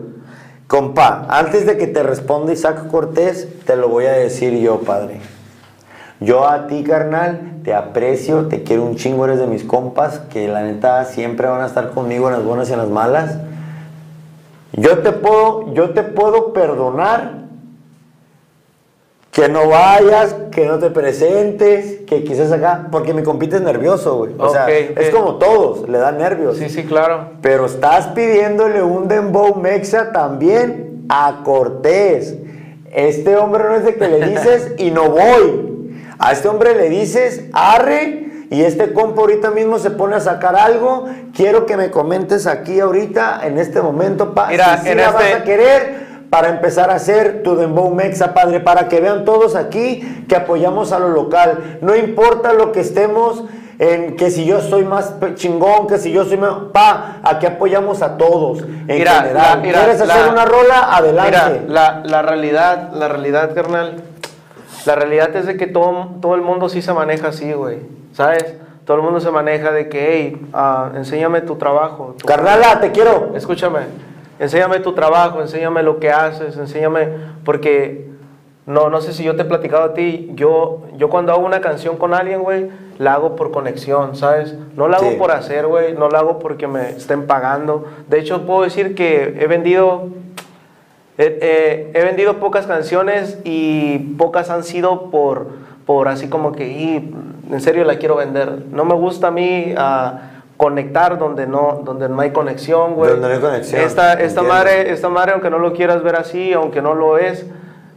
Compa, 0.67 1.27
antes 1.29 1.67
de 1.67 1.77
que 1.77 1.87
te 1.87 2.03
responda 2.03 2.55
Isaac 2.55 2.87
Cortés, 2.87 3.47
te 3.67 3.77
lo 3.77 3.91
voy 3.91 4.07
a 4.07 4.13
decir 4.13 4.59
yo, 4.61 4.81
padre. 4.81 5.21
Yo 6.21 6.47
a 6.47 6.66
ti, 6.66 6.85
carnal, 6.85 7.61
te 7.64 7.73
aprecio, 7.73 8.47
te 8.47 8.62
quiero 8.62 8.85
un 8.85 8.97
chingo, 8.97 9.25
eres 9.25 9.39
de 9.39 9.47
mis 9.47 9.64
compas, 9.64 10.21
que 10.31 10.49
la 10.49 10.62
neta 10.62 11.05
siempre 11.07 11.49
van 11.49 11.62
a 11.62 11.66
estar 11.66 11.91
conmigo 11.91 12.29
en 12.29 12.35
las 12.35 12.45
buenas 12.45 12.68
y 12.68 12.75
en 12.75 12.79
las 12.79 12.91
malas. 12.91 13.39
Yo 14.73 14.99
te 14.99 15.12
puedo, 15.12 15.73
yo 15.73 15.91
te 15.91 16.03
puedo 16.03 16.53
perdonar 16.53 17.41
que 19.31 19.49
no 19.49 19.68
vayas, 19.68 20.35
que 20.51 20.66
no 20.66 20.79
te 20.79 20.91
presentes, 20.91 22.01
que 22.07 22.25
quizás 22.25 22.53
acá, 22.53 22.89
porque 22.91 23.14
mi 23.14 23.23
compita 23.23 23.57
es 23.57 23.62
nervioso, 23.62 24.18
güey. 24.18 24.35
O 24.39 24.51
sea, 24.51 24.68
es 24.68 25.11
como 25.11 25.37
todos, 25.37 25.89
le 25.89 25.99
dan 25.99 26.18
nervios. 26.18 26.59
Sí, 26.59 26.68
sí, 26.68 26.85
claro. 26.85 27.31
Pero 27.41 27.66
estás 27.66 28.09
pidiéndole 28.09 28.83
un 28.83 29.09
dembow 29.09 29.55
mexa 29.55 30.12
también 30.12 31.07
a 31.09 31.41
Cortés. 31.45 32.37
Este 32.93 33.37
hombre 33.37 33.64
no 33.64 33.75
es 33.77 33.85
de 33.85 33.95
que 33.95 34.09
le 34.09 34.29
dices 34.29 34.75
y 34.79 34.91
no 34.91 35.11
voy. 35.11 35.70
A 36.21 36.33
este 36.33 36.49
hombre 36.49 36.75
le 36.77 36.89
dices 36.89 37.45
arre 37.53 38.27
y 38.51 38.62
este 38.62 38.93
compa 38.93 39.23
ahorita 39.23 39.51
mismo 39.51 39.79
se 39.79 39.91
pone 39.91 40.16
a 40.16 40.21
sacar 40.21 40.55
algo. 40.55 41.07
Quiero 41.35 41.66
que 41.66 41.77
me 41.77 41.91
comentes 41.91 42.47
aquí 42.47 42.79
ahorita, 42.81 43.41
en 43.45 43.59
este 43.59 43.81
momento, 43.81 44.35
pa, 44.35 44.49
Mira, 44.49 44.77
si 44.79 44.85
sí 44.85 44.89
en 44.91 44.99
la 44.99 45.11
vas 45.12 45.25
este- 45.25 45.35
a 45.37 45.45
querer 45.45 46.11
para 46.31 46.49
empezar 46.51 46.91
a 46.91 46.95
hacer 46.95 47.43
tu 47.43 47.57
dembow 47.57 47.93
mexa, 47.95 48.35
padre, 48.35 48.61
para 48.61 48.89
que 48.89 49.01
vean 49.01 49.25
todos 49.25 49.57
aquí 49.57 50.25
que 50.29 50.37
apoyamos 50.37 50.93
a 50.93 50.99
lo 50.99 51.09
local. 51.09 51.79
No 51.81 51.97
importa 51.97 52.53
lo 52.53 52.71
que 52.71 52.81
estemos 52.81 53.43
en 53.79 54.14
que 54.16 54.31
si 54.31 54.45
yo 54.45 54.61
soy 54.61 54.85
más 54.85 55.14
chingón, 55.37 55.87
que 55.87 55.97
si 55.99 56.12
yo 56.12 56.25
soy 56.27 56.37
más... 56.37 56.53
Pa, 56.73 57.16
aquí 57.25 57.47
apoyamos 57.47 58.03
a 58.03 58.18
todos 58.18 58.61
en 58.61 58.87
Mira, 58.87 59.12
general. 59.23 59.35
la- 59.35 59.57
mira, 59.57 59.79
¿Quieres 59.81 60.01
hacer 60.03 60.27
la- 60.27 60.33
una 60.33 60.45
rola? 60.45 60.95
Adelante. 60.97 61.61
Mira, 61.62 61.62
la, 61.66 62.03
la 62.05 62.23
realidad, 62.23 62.93
la 62.93 63.09
realidad, 63.09 63.55
carnal, 63.55 64.03
La 64.87 64.95
realidad 64.95 65.35
es 65.37 65.47
de 65.47 65.57
que 65.57 65.66
todo, 65.66 66.09
todo 66.20 66.35
el 66.35 66.43
mundo 66.43 66.68
sí 66.68 66.83
se 66.83 66.93
maneja 66.93 67.28
así, 67.28 67.53
güey. 67.53 67.78
¿Sabes? 68.12 68.55
Todo 68.85 68.97
el 68.97 69.03
mundo 69.03 69.20
se 69.20 69.31
maneja 69.31 69.70
de 69.72 69.89
que, 69.89 70.09
hey, 70.12 70.47
ah, 70.53 70.91
enséñame 70.97 71.43
tu 71.43 71.57
trabajo. 71.57 72.14
tu- 72.18 72.26
Carnala, 72.26 72.81
te 72.81 72.91
quiero. 72.91 73.33
Escúchame, 73.37 73.81
enséñame 74.39 74.81
tu 74.81 74.93
trabajo, 74.95 75.41
enséñame 75.41 75.83
lo 75.83 76.01
que 76.01 76.11
haces, 76.11 76.57
enséñame, 76.57 77.09
porque 77.45 78.09
no, 78.66 78.89
no 78.89 79.01
sé 79.01 79.12
si 79.12 79.22
yo 79.22 79.37
te 79.37 79.43
he 79.43 79.45
platicado 79.45 79.85
a 79.85 79.95
ti, 79.95 80.31
yo, 80.35 80.83
yo 80.97 81.09
cuando 81.09 81.33
hago 81.33 81.45
una 81.45 81.61
canción 81.61 81.97
con 81.97 82.14
alguien, 82.14 82.43
güey, 82.43 82.68
la 82.99 83.14
hago 83.14 83.37
por 83.37 83.51
conexión, 83.51 84.16
¿sabes? 84.16 84.55
No 84.76 84.89
la 84.89 84.97
hago 84.99 85.11
Sí. 85.11 85.16
por 85.16 85.31
hacer, 85.31 85.66
güey, 85.66 85.95
no 85.95 86.09
la 86.09 86.18
hago 86.20 86.39
porque 86.39 86.66
me 86.66 86.91
estén 86.91 87.26
pagando. 87.26 87.87
De 88.09 88.18
hecho, 88.18 88.45
puedo 88.45 88.62
decir 88.62 88.95
que 88.95 89.37
he 89.41 89.47
vendido, 89.47 90.09
he, 91.21 91.39
he- 91.95 91.99
he 91.99 92.05
vendido 92.05 92.39
pocas 92.39 92.66
canciones 92.66 93.39
y 93.45 93.99
pocas 94.18 94.51
han 94.51 94.64
sido 94.64 95.11
por, 95.11 95.49
por 95.87 96.09
así 96.09 96.29
como 96.29 96.53
que, 96.53 96.68
"Y, 96.68 97.14
en 97.51 97.61
serio 97.61 97.85
la 97.85 97.97
quiero 97.99 98.16
vender. 98.16 98.64
No 98.73 98.85
me 98.85 98.95
gusta 98.95 99.29
a 99.29 99.31
mí 99.31 99.75
ah, 99.77 100.21
conectar 100.57 101.18
donde 101.18 101.47
no, 101.47 101.81
donde 101.85 102.09
no 102.09 102.21
hay 102.21 102.31
conexión, 102.31 102.95
güey. 102.95 103.11
Donde 103.12 103.29
no 103.29 103.35
hay 103.35 103.41
conexión, 103.41 103.81
Esta, 103.81 104.12
esta, 104.14 104.43
madre, 104.43 104.91
esta 104.93 105.09
madre, 105.09 105.33
aunque 105.33 105.51
no 105.51 105.59
lo 105.59 105.73
quieras 105.73 106.03
ver 106.03 106.16
así, 106.16 106.53
aunque 106.53 106.81
no 106.83 106.95
lo 106.95 107.18
es, 107.18 107.47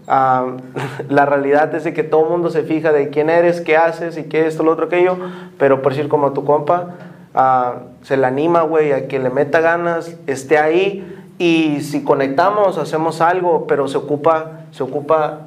ah, 0.07 0.47
la 1.09 1.25
realidad 1.25 1.73
es 1.75 1.83
de 1.83 1.93
que 1.93 2.03
todo 2.03 2.23
el 2.23 2.29
mundo 2.29 2.49
se 2.49 2.63
fija 2.63 2.91
de 2.91 3.09
quién 3.09 3.29
eres, 3.29 3.61
qué 3.61 3.77
haces 3.77 4.17
y 4.17 4.23
qué 4.23 4.47
esto, 4.47 4.63
lo 4.63 4.71
otro, 4.71 4.85
aquello, 4.85 5.17
pero 5.57 5.81
por 5.81 5.91
decir 5.93 6.09
como 6.09 6.31
tu 6.33 6.45
compa, 6.45 6.95
ah, 7.35 7.75
se 8.01 8.17
le 8.17 8.25
anima, 8.25 8.61
güey, 8.63 8.91
a 8.93 9.07
que 9.07 9.19
le 9.19 9.29
meta 9.29 9.59
ganas, 9.61 10.15
esté 10.27 10.57
ahí 10.57 11.05
y 11.43 11.81
si 11.81 12.03
conectamos, 12.03 12.77
hacemos 12.77 13.19
algo, 13.21 13.65
pero 13.67 13.87
se 13.87 13.97
ocupa, 13.97 14.61
se 14.71 14.83
ocupa, 14.83 15.39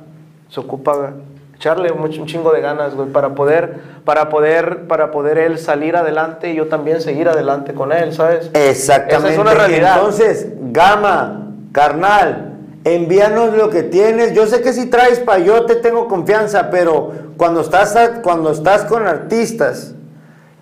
se 0.51 0.61
ocupa 0.61 1.12
echarle 1.55 1.90
mucho, 1.92 2.20
un 2.20 2.26
chingo 2.26 2.53
de 2.53 2.61
ganas, 2.61 2.94
güey, 2.94 3.09
para 3.09 3.34
poder, 3.34 3.78
para 4.05 4.28
poder, 4.28 4.86
para 4.88 5.11
poder 5.11 5.38
él 5.38 5.59
salir 5.59 5.97
adelante 5.97 6.51
y 6.53 6.57
yo 6.57 6.66
también 6.66 7.01
seguir 7.01 7.28
adelante 7.28 7.72
con 7.72 7.92
él, 7.92 8.12
¿sabes? 8.12 8.51
Exactamente. 8.53 9.16
Esa 9.16 9.32
es 9.34 9.38
una 9.38 9.55
realidad. 9.55 9.97
Entonces, 9.97 10.49
Gama, 10.72 11.47
carnal, 11.72 12.53
envíanos 12.84 13.55
lo 13.55 13.70
que 13.70 13.82
tienes. 13.82 14.34
Yo 14.34 14.47
sé 14.47 14.61
que 14.61 14.72
si 14.74 14.86
traes 14.90 15.18
payote 15.20 15.76
tengo 15.76 16.09
confianza, 16.09 16.68
pero 16.70 17.11
cuando 17.38 17.62
estás, 17.62 17.97
a- 17.97 18.20
cuando 18.22 18.51
estás 18.51 18.84
con 18.84 19.07
artistas 19.07 19.94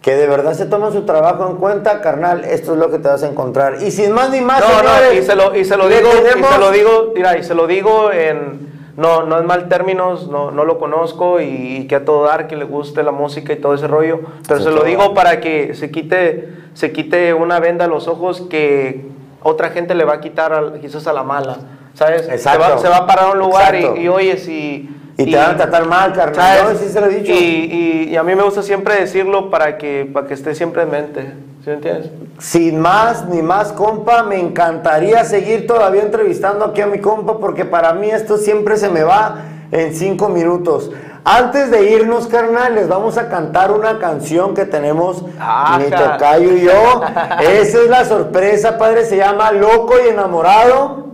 que 0.05 0.15
de 0.15 0.27
verdad 0.27 0.53
se 0.53 0.67
toman 0.67 0.93
su 0.93 1.07
trabajo 1.07 1.49
en 1.49 1.57
cuenta, 1.57 2.03
carnal, 2.03 2.45
esto 2.45 2.75
es 2.75 2.79
lo 2.79 2.91
que 2.91 2.99
te 2.99 3.09
vas 3.09 3.23
a 3.23 3.27
encontrar. 3.27 3.83
Y 3.83 3.91
sin 3.91 4.13
más 4.13 4.29
ni 4.29 4.43
más, 4.43 4.61
No, 4.61 4.83
no, 4.83 5.13
y 5.19 5.23
se 5.23 5.35
lo, 5.35 5.57
y 5.57 5.65
se 5.65 5.79
lo 5.79 5.89
digo, 5.89 6.11
y 6.13 6.43
se 6.45 6.59
lo 6.59 6.71
digo, 6.73 7.13
mira, 7.15 7.39
y 7.39 7.43
se 7.43 7.55
lo 7.55 7.67
digo 7.67 8.13
en, 8.13 8.69
no, 8.99 9.23
no 9.23 9.39
en 9.39 9.47
mal 9.47 9.67
términos, 9.71 10.29
no, 10.29 10.51
no 10.51 10.67
lo 10.67 10.79
conozco 10.79 11.41
y, 11.41 11.47
y 11.47 11.87
que 11.87 11.95
a 11.95 12.05
todo 12.05 12.27
dar 12.27 12.49
que 12.49 12.55
le 12.55 12.67
guste 12.67 13.03
la 13.03 13.13
música 13.13 13.55
y 13.55 13.57
todo 13.57 13.73
ese 13.73 13.87
rollo, 13.87 14.21
pero 14.47 14.59
Sí, 14.61 14.67
se 14.67 14.73
lo 14.73 14.85
digo 14.85 15.15
para 15.15 15.41
que 15.41 15.75
se 15.75 15.91
quite, 15.91 16.51
se 16.75 16.93
quite 16.93 17.33
una 17.33 17.59
venda 17.59 17.87
a 17.87 17.89
los 17.89 18.07
ojos 18.07 18.43
que 18.43 19.07
otra 19.43 19.71
gente 19.71 19.95
le 19.95 20.05
va 20.05 20.15
a 20.15 20.21
quitar 20.21 20.75
quizás 20.83 21.07
a 21.07 21.15
la 21.15 21.23
mala, 21.23 21.57
¿sabes? 21.95 22.29
Exacto. 22.29 22.63
Se 22.63 22.71
va, 22.73 22.79
se 22.79 22.89
va 22.91 22.97
a 22.99 23.07
parar 23.07 23.29
a 23.29 23.33
un 23.33 23.39
lugar 23.39 23.75
y, 23.75 24.03
y 24.03 24.09
oye, 24.09 24.37
si... 24.37 24.91
Y 25.17 25.31
te 25.31 25.37
van 25.37 25.53
a 25.53 25.57
tratar 25.57 25.87
mal, 25.87 26.12
carnal. 26.12 26.73
No, 26.73 26.79
sí 26.79 26.89
se 26.89 27.01
lo 27.01 27.07
he 27.07 27.21
dicho. 27.21 27.33
Y, 27.33 28.17
a 28.17 28.23
mí 28.23 28.35
me 28.35 28.43
gusta 28.43 28.62
siempre 28.62 28.97
decirlo 28.97 29.51
para 29.51 29.79
que, 29.79 30.09
para 30.12 30.27
que 30.27 30.35
esté 30.35 30.55
siempre 30.55 30.83
en 30.83 30.91
mente, 30.91 31.33
¿sí 31.62 31.71
me 31.71 31.75
entiendes? 31.75 32.11
Sin 32.39 32.81
más 32.81 33.27
ni 33.29 33.43
más, 33.43 33.73
compa, 33.73 34.23
me 34.23 34.39
encantaría 34.39 35.25
seguir 35.25 35.67
todavía 35.67 36.03
entrevistando 36.03 36.65
aquí 36.65 36.81
a 36.81 36.87
mi 36.87 36.99
compa 36.99 37.39
porque 37.39 37.65
para 37.65 37.93
mí 37.93 38.11
esto 38.11 38.39
siempre 38.39 38.77
se 38.77 38.89
me 38.89 39.03
va 39.03 39.43
en 39.71 39.95
cinco 39.95 40.29
minutos. 40.29 40.91
Antes 41.25 41.71
de 41.71 41.91
irnos, 41.91 42.27
carnal, 42.27 42.75
les 42.75 42.87
vamos 42.87 43.17
a 43.17 43.31
cantar 43.31 43.73
una 43.73 43.99
canción 43.99 44.55
que 44.55 44.67
tenemos 44.67 45.25
Ajá. 45.41 45.79
mi 45.79 45.85
tocayo 45.91 46.53
y 46.53 46.61
yo. 46.62 47.03
Esa 47.41 47.79
es 47.81 47.89
la 47.89 48.05
sorpresa, 48.05 48.77
padre, 48.77 49.07
se 49.07 49.17
llama 49.17 49.51
Loco 49.53 49.95
y 50.05 50.11
Enamorado. 50.11 51.09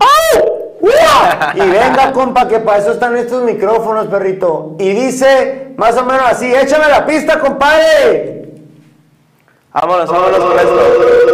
¡Uah! 0.81 1.53
Y 1.55 1.61
venga, 1.61 2.13
compa, 2.13 2.49
que 2.49 2.59
para 2.59 2.79
eso 2.79 2.93
están 2.93 3.17
estos 3.17 3.43
micrófonos, 3.43 4.07
perrito. 4.07 4.77
Y 4.79 4.91
dice 4.91 5.75
más 5.77 5.97
o 5.97 6.05
menos 6.05 6.23
así, 6.27 6.53
échame 6.55 6.89
la 6.89 7.07
pista, 7.07 7.39
compadre. 7.39 8.53
Vámonos, 9.73 10.11
vámonos 10.11 10.39
con 10.39 10.59
esto. 10.59 11.31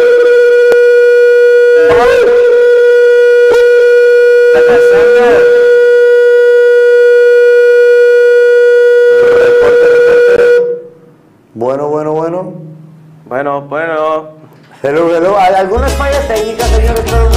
Bueno, 11.54 11.88
bueno, 11.88 12.12
bueno. 12.12 12.52
Bueno, 13.24 13.62
bueno. 13.62 14.28
Hello, 14.82 15.36
algunas 15.38 15.92
fallas 15.94 16.28
técnicas, 16.28 16.68
señores, 16.68 17.02
pero 17.10 17.35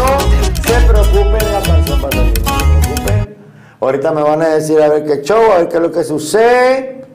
Ahorita 3.82 4.12
me 4.12 4.22
van 4.24 4.42
a 4.42 4.50
decir 4.50 4.82
a 4.82 4.90
ver 4.90 5.06
qué 5.06 5.22
show, 5.22 5.52
a 5.54 5.60
ver 5.60 5.70
qué 5.70 5.78
es 5.78 5.82
lo 5.82 5.92
que 5.92 6.04
sucede 6.04 7.06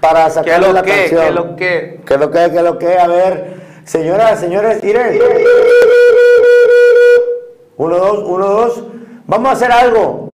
para 0.00 0.22
¿Qué 0.24 0.28
es 0.28 0.34
sacarle 0.34 0.66
lo 0.68 0.72
la 0.72 0.82
que? 0.82 0.90
canción. 0.90 1.20
¿Qué 1.22 1.28
es 1.28 1.34
lo 1.34 1.56
que? 1.56 2.00
¿Qué 2.06 2.14
es 2.14 2.20
lo 2.20 2.30
que? 2.30 2.38
¿Qué 2.50 2.56
es 2.56 2.62
lo 2.62 2.78
que? 2.78 2.98
A 2.98 3.06
ver, 3.06 3.60
señoras, 3.84 4.40
señores, 4.40 4.82
miren. 4.82 5.18
Uno, 7.76 7.96
dos, 7.96 8.24
uno, 8.26 8.46
dos. 8.46 8.82
Vamos 9.26 9.48
a 9.50 9.52
hacer 9.52 9.70
algo. 9.72 10.29